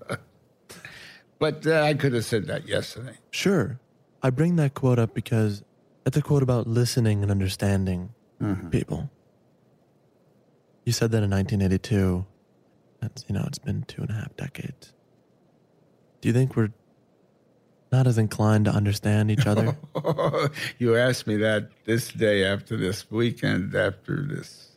but 1.39 1.67
uh, 1.67 1.81
I 1.83 1.93
could 1.93 2.13
have 2.13 2.25
said 2.25 2.47
that 2.47 2.67
yesterday. 2.67 3.17
Sure, 3.31 3.79
I 4.23 4.29
bring 4.29 4.55
that 4.57 4.73
quote 4.73 4.99
up 4.99 5.13
because 5.13 5.63
it's 6.05 6.17
a 6.17 6.21
quote 6.21 6.43
about 6.43 6.67
listening 6.67 7.21
and 7.23 7.31
understanding 7.31 8.13
Mm-hmm. 8.41 8.67
people. 8.67 9.09
You 10.85 10.91
said 10.91 11.11
that 11.11 11.23
in 11.23 11.31
1982. 11.31 12.25
That's 13.01 13.25
you 13.27 13.35
know 13.35 13.43
it's 13.47 13.59
been 13.59 13.83
two 13.83 14.01
and 14.01 14.11
a 14.11 14.13
half 14.13 14.35
decades. 14.37 14.93
Do 16.21 16.29
you 16.29 16.33
think 16.33 16.55
we're 16.55 16.71
not 17.91 18.07
as 18.07 18.17
inclined 18.17 18.65
to 18.65 18.71
understand 18.71 19.31
each 19.31 19.45
other? 19.45 19.77
you 20.79 20.95
asked 20.95 21.27
me 21.27 21.37
that 21.37 21.69
this 21.85 22.09
day 22.09 22.43
after 22.43 22.77
this 22.77 23.09
weekend, 23.11 23.75
after 23.75 24.23
this, 24.23 24.71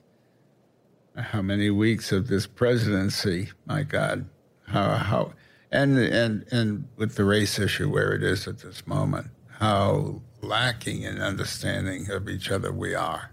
how 1.17 1.43
many 1.43 1.71
weeks 1.71 2.11
of 2.11 2.29
this 2.29 2.47
presidency? 2.47 3.51
My 3.67 3.83
God, 3.83 4.27
how 4.67 4.97
how, 4.97 5.33
and 5.71 5.99
and 5.99 6.47
and 6.51 6.89
with 6.97 7.17
the 7.17 7.25
race 7.25 7.59
issue 7.59 7.91
where 7.91 8.13
it 8.15 8.23
is 8.23 8.49
at 8.49 8.61
this 8.61 8.87
moment, 8.87 9.29
how 9.59 10.23
lacking 10.41 11.03
in 11.03 11.21
understanding 11.21 12.11
of 12.11 12.29
each 12.29 12.51
other 12.51 12.73
we 12.73 12.95
are. 12.95 13.31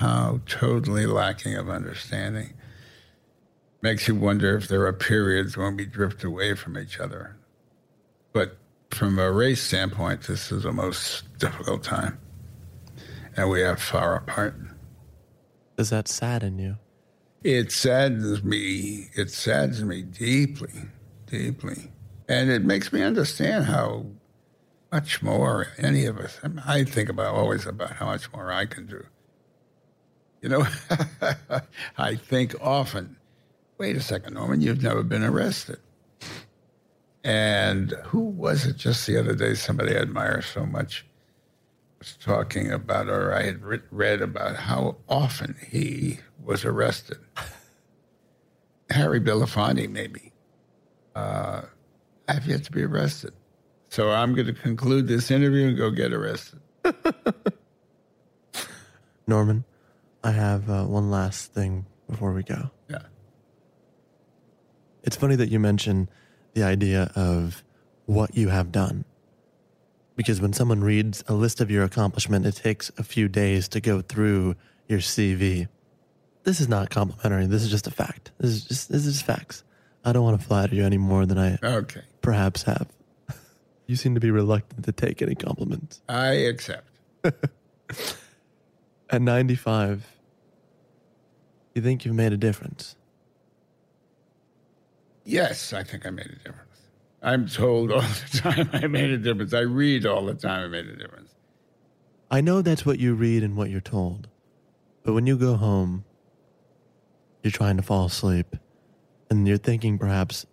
How 0.00 0.40
totally 0.46 1.06
lacking 1.06 1.56
of 1.56 1.68
understanding. 1.68 2.54
Makes 3.82 4.08
you 4.08 4.14
wonder 4.14 4.56
if 4.56 4.68
there 4.68 4.84
are 4.86 4.92
periods 4.92 5.56
when 5.56 5.76
we 5.76 5.86
drift 5.86 6.24
away 6.24 6.54
from 6.54 6.76
each 6.78 6.98
other. 6.98 7.36
But 8.32 8.58
from 8.90 9.18
a 9.18 9.30
race 9.30 9.62
standpoint, 9.62 10.22
this 10.22 10.50
is 10.50 10.64
the 10.64 10.72
most 10.72 11.38
difficult 11.38 11.82
time. 11.82 12.18
And 13.36 13.50
we 13.50 13.62
are 13.62 13.76
far 13.76 14.16
apart. 14.16 14.54
Does 15.76 15.90
that 15.90 16.08
sadden 16.08 16.58
you? 16.58 16.76
It 17.44 17.70
saddens 17.70 18.42
me. 18.42 19.10
It 19.14 19.30
saddens 19.30 19.84
me 19.84 20.02
deeply, 20.02 20.88
deeply. 21.26 21.92
And 22.28 22.50
it 22.50 22.64
makes 22.64 22.92
me 22.92 23.02
understand 23.02 23.66
how 23.66 24.06
much 24.90 25.22
more 25.22 25.68
any 25.78 26.04
of 26.06 26.18
us, 26.18 26.38
I, 26.42 26.48
mean, 26.48 26.62
I 26.66 26.84
think 26.84 27.08
about 27.08 27.34
always 27.34 27.66
about 27.66 27.92
how 27.92 28.06
much 28.06 28.32
more 28.32 28.50
I 28.50 28.66
can 28.66 28.86
do. 28.86 29.06
You 30.40 30.48
know, 30.48 30.66
I 31.98 32.14
think 32.14 32.54
often, 32.60 33.16
wait 33.78 33.96
a 33.96 34.00
second, 34.00 34.34
Norman, 34.34 34.60
you've 34.60 34.82
never 34.82 35.02
been 35.02 35.24
arrested. 35.24 35.78
And 37.24 37.90
who 38.04 38.20
was 38.20 38.64
it 38.64 38.76
just 38.76 39.06
the 39.06 39.18
other 39.18 39.34
day 39.34 39.54
somebody 39.54 39.96
I 39.96 40.00
admire 40.00 40.40
so 40.42 40.64
much 40.64 41.04
was 41.98 42.16
talking 42.22 42.70
about, 42.70 43.08
or 43.08 43.34
I 43.34 43.42
had 43.42 43.60
read 43.90 44.22
about 44.22 44.56
how 44.56 44.96
often 45.08 45.56
he 45.68 46.20
was 46.42 46.64
arrested. 46.64 47.18
Harry 48.90 49.20
Belafonte, 49.20 49.90
maybe. 49.90 50.32
Uh, 51.14 51.62
I've 52.28 52.46
yet 52.46 52.64
to 52.64 52.72
be 52.72 52.84
arrested. 52.84 53.32
So 53.90 54.10
I'm 54.10 54.34
going 54.34 54.46
to 54.46 54.52
conclude 54.52 55.08
this 55.08 55.30
interview 55.30 55.68
and 55.68 55.76
go 55.76 55.90
get 55.90 56.12
arrested. 56.12 56.60
Norman, 59.26 59.64
I 60.22 60.32
have 60.32 60.68
uh, 60.68 60.84
one 60.84 61.10
last 61.10 61.52
thing 61.52 61.86
before 62.08 62.32
we 62.32 62.42
go. 62.42 62.70
Yeah. 62.88 63.02
It's 65.02 65.16
funny 65.16 65.36
that 65.36 65.48
you 65.48 65.58
mention 65.58 66.08
the 66.54 66.62
idea 66.62 67.10
of 67.14 67.62
what 68.06 68.34
you 68.34 68.48
have 68.48 68.72
done. 68.72 69.04
Because 70.16 70.40
when 70.40 70.52
someone 70.52 70.82
reads 70.82 71.22
a 71.28 71.34
list 71.34 71.60
of 71.60 71.70
your 71.70 71.84
accomplishment, 71.84 72.44
it 72.44 72.56
takes 72.56 72.90
a 72.98 73.04
few 73.04 73.28
days 73.28 73.68
to 73.68 73.80
go 73.80 74.00
through 74.00 74.56
your 74.88 74.98
CV. 74.98 75.68
This 76.42 76.60
is 76.60 76.68
not 76.68 76.90
complimentary. 76.90 77.46
This 77.46 77.62
is 77.62 77.70
just 77.70 77.86
a 77.86 77.90
fact. 77.90 78.32
This 78.38 78.50
is 78.50 78.64
just 78.64 78.88
this 78.90 79.06
is 79.06 79.14
just 79.14 79.26
facts. 79.26 79.62
I 80.04 80.12
don't 80.12 80.24
want 80.24 80.40
to 80.40 80.46
flatter 80.46 80.74
you 80.74 80.84
any 80.84 80.98
more 80.98 81.26
than 81.26 81.38
I 81.38 81.58
okay. 81.62 82.02
perhaps 82.22 82.62
have. 82.64 82.88
you 83.86 83.94
seem 83.94 84.14
to 84.14 84.20
be 84.20 84.30
reluctant 84.30 84.84
to 84.86 84.92
take 84.92 85.22
any 85.22 85.34
compliments. 85.34 86.00
I 86.08 86.32
accept. 86.32 86.88
At 89.10 89.22
95, 89.22 90.06
you 91.74 91.82
think 91.82 92.04
you've 92.04 92.14
made 92.14 92.32
a 92.32 92.36
difference? 92.36 92.96
Yes, 95.24 95.72
I 95.72 95.82
think 95.82 96.06
I 96.06 96.10
made 96.10 96.26
a 96.26 96.36
difference. 96.36 96.68
I'm 97.22 97.46
told 97.46 97.92
all 97.92 98.00
the 98.00 98.38
time 98.38 98.70
I 98.72 98.86
made 98.86 99.10
a 99.10 99.18
difference. 99.18 99.52
I 99.52 99.60
read 99.60 100.06
all 100.06 100.24
the 100.24 100.34
time 100.34 100.64
I 100.64 100.68
made 100.68 100.86
a 100.86 100.96
difference. 100.96 101.34
I 102.30 102.40
know 102.40 102.62
that's 102.62 102.86
what 102.86 102.98
you 102.98 103.14
read 103.14 103.42
and 103.42 103.56
what 103.56 103.68
you're 103.68 103.80
told. 103.80 104.28
But 105.02 105.12
when 105.12 105.26
you 105.26 105.36
go 105.36 105.56
home, 105.56 106.04
you're 107.42 107.50
trying 107.50 107.76
to 107.76 107.82
fall 107.82 108.06
asleep 108.06 108.56
and 109.30 109.46
you're 109.46 109.58
thinking 109.58 109.98
perhaps 109.98 110.46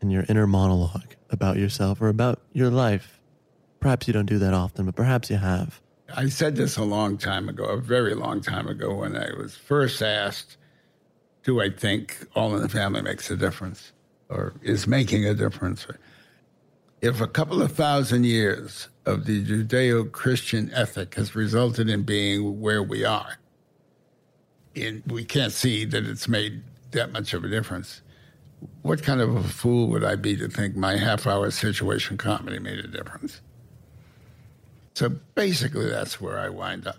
in 0.00 0.10
your 0.10 0.24
inner 0.28 0.46
monologue 0.46 1.14
about 1.28 1.58
yourself 1.58 2.00
or 2.00 2.08
about 2.08 2.40
your 2.54 2.70
life. 2.70 3.20
Perhaps 3.80 4.06
you 4.06 4.14
don't 4.14 4.26
do 4.26 4.38
that 4.38 4.54
often, 4.54 4.86
but 4.86 4.94
perhaps 4.94 5.28
you 5.28 5.36
have. 5.36 5.81
I 6.14 6.28
said 6.28 6.56
this 6.56 6.76
a 6.76 6.84
long 6.84 7.16
time 7.16 7.48
ago, 7.48 7.64
a 7.64 7.76
very 7.76 8.14
long 8.14 8.40
time 8.40 8.68
ago, 8.68 8.94
when 8.94 9.16
I 9.16 9.32
was 9.36 9.56
first 9.56 10.02
asked, 10.02 10.56
Do 11.42 11.60
I 11.60 11.70
think 11.70 12.26
All 12.34 12.54
in 12.54 12.62
the 12.62 12.68
Family 12.68 13.02
makes 13.02 13.30
a 13.30 13.36
difference 13.36 13.92
or 14.28 14.54
is 14.62 14.86
making 14.86 15.24
a 15.26 15.34
difference? 15.34 15.86
If 17.00 17.20
a 17.20 17.26
couple 17.26 17.62
of 17.62 17.72
thousand 17.72 18.24
years 18.24 18.88
of 19.06 19.26
the 19.26 19.44
Judeo 19.44 20.10
Christian 20.10 20.70
ethic 20.72 21.14
has 21.16 21.34
resulted 21.34 21.88
in 21.88 22.02
being 22.02 22.60
where 22.60 22.82
we 22.82 23.04
are, 23.04 23.38
and 24.76 25.02
we 25.06 25.24
can't 25.24 25.52
see 25.52 25.84
that 25.86 26.04
it's 26.04 26.28
made 26.28 26.62
that 26.92 27.12
much 27.12 27.34
of 27.34 27.44
a 27.44 27.48
difference, 27.48 28.02
what 28.82 29.02
kind 29.02 29.20
of 29.20 29.34
a 29.34 29.42
fool 29.42 29.88
would 29.88 30.04
I 30.04 30.16
be 30.16 30.36
to 30.36 30.48
think 30.48 30.76
my 30.76 30.96
half 30.96 31.26
hour 31.26 31.50
situation 31.50 32.16
comedy 32.16 32.58
made 32.58 32.78
a 32.78 32.88
difference? 32.88 33.40
So 34.94 35.10
basically, 35.34 35.88
that's 35.88 36.20
where 36.20 36.38
I 36.38 36.48
wind 36.48 36.86
up. 36.86 36.96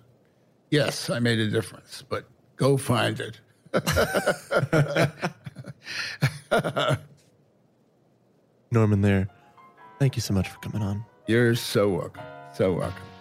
Yes, 0.70 1.10
I 1.10 1.20
made 1.20 1.40
a 1.40 1.50
difference, 1.50 2.04
but 2.08 2.26
go 2.56 2.78
find 2.78 3.20
it. 3.20 3.40
Norman, 8.72 9.02
there, 9.02 9.28
thank 10.00 10.16
you 10.16 10.22
so 10.22 10.34
much 10.34 10.50
for 10.50 10.58
coming 10.60 10.82
on. 10.82 11.06
You're 11.28 11.56
so 11.56 11.90
welcome. 11.90 12.24
So 12.56 12.74
welcome. 12.74 13.13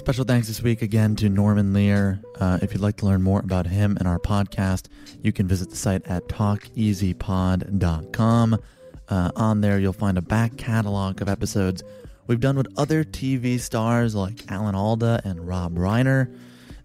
Special 0.00 0.24
thanks 0.24 0.48
this 0.48 0.62
week 0.62 0.80
again 0.80 1.14
to 1.16 1.28
Norman 1.28 1.74
Lear. 1.74 2.22
Uh, 2.40 2.58
if 2.62 2.72
you'd 2.72 2.80
like 2.80 2.96
to 2.96 3.04
learn 3.04 3.20
more 3.20 3.40
about 3.40 3.66
him 3.66 3.98
and 3.98 4.08
our 4.08 4.18
podcast, 4.18 4.86
you 5.22 5.30
can 5.30 5.46
visit 5.46 5.68
the 5.68 5.76
site 5.76 6.06
at 6.06 6.26
talkeasypod.com. 6.26 8.58
Uh, 9.10 9.30
on 9.36 9.60
there, 9.60 9.78
you'll 9.78 9.92
find 9.92 10.16
a 10.16 10.22
back 10.22 10.56
catalog 10.56 11.20
of 11.20 11.28
episodes 11.28 11.84
we've 12.26 12.40
done 12.40 12.56
with 12.56 12.66
other 12.78 13.04
TV 13.04 13.60
stars 13.60 14.14
like 14.14 14.50
Alan 14.50 14.74
Alda 14.74 15.20
and 15.24 15.46
Rob 15.46 15.76
Reiner. 15.76 16.34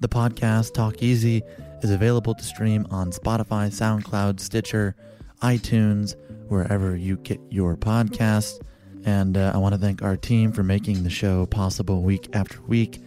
The 0.01 0.09
podcast, 0.09 0.73
Talk 0.73 1.01
Easy, 1.01 1.41
is 1.81 1.91
available 1.91 2.35
to 2.35 2.43
stream 2.43 2.85
on 2.91 3.11
Spotify, 3.11 3.69
SoundCloud, 3.69 4.41
Stitcher, 4.41 4.93
iTunes, 5.41 6.17
wherever 6.49 6.97
you 6.97 7.15
get 7.15 7.39
your 7.49 7.77
podcasts. 7.77 8.61
And 9.05 9.37
uh, 9.37 9.51
I 9.53 9.57
want 9.57 9.75
to 9.75 9.79
thank 9.79 10.01
our 10.01 10.17
team 10.17 10.51
for 10.51 10.63
making 10.63 11.03
the 11.03 11.09
show 11.11 11.45
possible 11.45 12.01
week 12.01 12.27
after 12.33 12.59
week. 12.61 12.99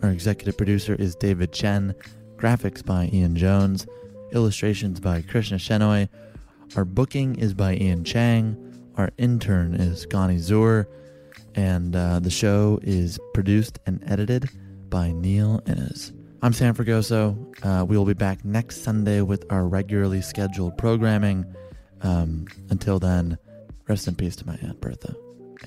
Our 0.00 0.10
executive 0.10 0.56
producer 0.56 0.94
is 0.94 1.16
David 1.16 1.52
Chen, 1.52 1.94
graphics 2.36 2.84
by 2.84 3.10
Ian 3.12 3.34
Jones, 3.34 3.86
illustrations 4.32 5.00
by 5.00 5.22
Krishna 5.22 5.58
Shenoy. 5.58 6.08
Our 6.76 6.84
booking 6.84 7.34
is 7.34 7.52
by 7.52 7.74
Ian 7.74 8.04
Chang. 8.04 8.56
Our 8.96 9.10
intern 9.18 9.74
is 9.74 10.06
Gani 10.06 10.38
Zur. 10.38 10.86
And 11.56 11.96
uh, 11.96 12.20
the 12.20 12.30
show 12.30 12.78
is 12.82 13.18
produced 13.34 13.80
and 13.86 14.02
edited 14.06 14.48
by 14.88 15.10
Neil 15.10 15.60
Innes. 15.66 16.12
I'm 16.42 16.52
Sam 16.52 16.74
Fragoso. 16.74 17.36
Uh, 17.64 17.84
we 17.84 17.98
will 17.98 18.04
be 18.04 18.14
back 18.14 18.44
next 18.44 18.82
Sunday 18.84 19.20
with 19.20 19.44
our 19.50 19.66
regularly 19.66 20.22
scheduled 20.22 20.78
programming. 20.78 21.44
Um, 22.02 22.46
until 22.70 23.00
then, 23.00 23.36
rest 23.88 24.06
in 24.06 24.14
peace 24.14 24.36
to 24.36 24.46
my 24.46 24.56
Aunt 24.62 24.80
Bertha. 24.80 25.16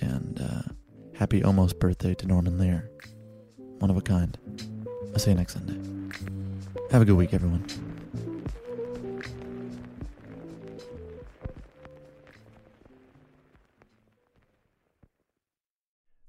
And 0.02 0.42
uh, 0.42 0.74
happy 1.16 1.44
almost 1.44 1.80
birthday 1.80 2.14
to 2.16 2.26
Norman 2.26 2.58
Lear 2.58 2.90
one 3.84 3.90
of 3.90 3.98
a 3.98 4.02
kind. 4.02 4.38
I'll 5.12 5.20
see 5.20 5.32
you 5.32 5.36
next 5.36 5.56
Sunday. 5.56 5.78
Have 6.92 7.02
a 7.02 7.06
good 7.06 7.18
week, 7.18 7.34
everyone. 7.34 7.66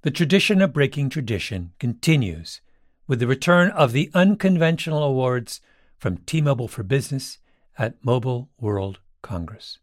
The 0.02 0.10
tradition 0.10 0.60
of 0.60 0.72
breaking 0.72 1.10
tradition 1.10 1.74
continues 1.78 2.60
with 3.06 3.20
the 3.20 3.28
return 3.28 3.70
of 3.70 3.92
the 3.92 4.10
unconventional 4.14 5.04
awards 5.04 5.60
from 5.96 6.16
T 6.18 6.40
Mobile 6.40 6.66
for 6.66 6.82
Business 6.82 7.38
at 7.78 8.04
Mobile 8.04 8.50
World 8.58 8.98
Congress. 9.22 9.78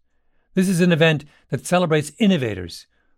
This 0.56 0.68
is 0.68 0.82
an 0.82 0.92
event 0.92 1.24
that 1.52 1.66
celebrates 1.66 2.12
innovators 2.20 2.86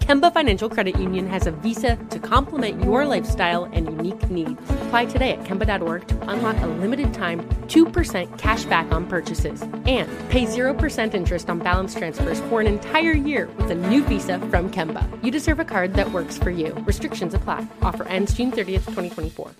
Kemba 0.00 0.32
Financial 0.32 0.68
Credit 0.68 0.98
Union 0.98 1.26
has 1.28 1.46
a 1.46 1.50
visa 1.50 1.96
to 2.10 2.18
complement 2.18 2.82
your 2.82 3.04
lifestyle 3.04 3.64
and 3.64 3.86
unique 3.86 4.30
needs. 4.30 4.60
Apply 4.86 5.04
today 5.06 5.32
at 5.32 5.44
Kemba.org 5.44 6.08
to 6.08 6.30
unlock 6.30 6.56
a 6.62 6.66
limited 6.66 7.12
time 7.14 7.46
2% 7.68 8.38
cash 8.38 8.64
back 8.64 8.90
on 8.92 9.06
purchases 9.06 9.62
and 9.86 10.08
pay 10.30 10.46
0% 10.46 11.14
interest 11.14 11.50
on 11.50 11.58
balance 11.58 11.94
transfers 11.94 12.40
for 12.42 12.60
an 12.60 12.66
entire 12.66 13.12
year 13.12 13.48
with 13.56 13.70
a 13.70 13.74
new 13.74 14.02
visa 14.04 14.38
from 14.50 14.70
Kemba. 14.70 15.06
You 15.22 15.30
deserve 15.30 15.60
a 15.60 15.64
card 15.64 15.94
that 15.94 16.10
works 16.10 16.38
for 16.38 16.50
you. 16.50 16.72
Restrictions 16.86 17.34
apply. 17.34 17.66
Offer 17.82 18.04
ends 18.08 18.34
June 18.34 18.50
30th, 18.50 18.84
2024. 18.86 19.50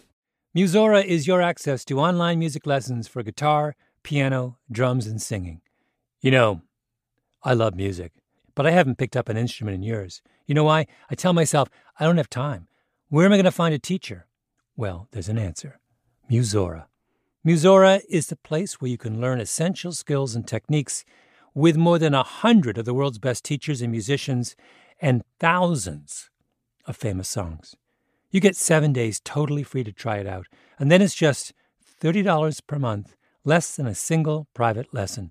Musora 0.57 1.05
is 1.05 1.27
your 1.27 1.43
access 1.43 1.85
to 1.85 2.01
online 2.01 2.39
music 2.39 2.67
lessons 2.67 3.07
for 3.07 3.23
guitar, 3.23 3.77
piano, 4.03 4.57
drums, 4.73 5.07
and 5.07 5.21
singing. 5.21 5.61
You 6.21 6.31
know, 6.31 6.63
I 7.45 7.53
love 7.53 7.77
music, 7.77 8.13
but 8.59 8.67
I 8.67 8.73
haven't 8.73 8.99
picked 8.99 9.17
up 9.17 9.29
an 9.29 9.37
instrument 9.37 9.77
in 9.77 9.85
years. 9.85 10.21
You 10.47 10.55
know 10.57 10.65
why? 10.65 10.89
I 11.09 11.15
tell 11.15 11.33
myself, 11.33 11.69
I 12.01 12.05
don't 12.05 12.17
have 12.17 12.29
time. 12.29 12.67
Where 13.09 13.25
am 13.25 13.33
I 13.33 13.37
going 13.37 13.45
to 13.45 13.53
find 13.53 13.73
a 13.73 13.79
teacher? 13.79 14.27
Well, 14.77 15.07
there's 15.13 15.29
an 15.29 15.39
answer 15.39 15.79
Musora. 16.29 16.87
Musora 17.47 18.01
is 18.11 18.27
the 18.27 18.35
place 18.35 18.81
where 18.81 18.91
you 18.91 18.99
can 18.99 19.21
learn 19.21 19.39
essential 19.39 19.93
skills 19.93 20.35
and 20.35 20.45
techniques 20.45 21.05
with 21.55 21.77
more 21.77 22.01
than 22.01 22.15
a 22.15 22.25
hundred 22.25 22.79
of 22.79 22.85
the 22.85 22.95
world's 22.95 23.21
best 23.21 23.45
teachers 23.45 23.81
and 23.81 23.93
musicians 23.93 24.57
and 25.01 25.23
thousands 25.39 26.29
of 26.85 26.97
famous 26.97 27.29
songs. 27.29 27.77
You 28.33 28.41
get 28.41 28.57
seven 28.57 28.93
days 28.93 29.21
totally 29.21 29.63
free 29.63 29.85
to 29.85 29.93
try 29.93 30.17
it 30.17 30.27
out, 30.27 30.49
and 30.81 30.91
then 30.91 31.01
it's 31.01 31.15
just 31.15 31.53
$30 32.03 32.67
per 32.67 32.81
month, 32.81 33.15
less 33.45 33.77
than 33.77 33.87
a 33.87 33.95
single 33.95 34.49
private 34.53 34.93
lesson. 34.93 35.31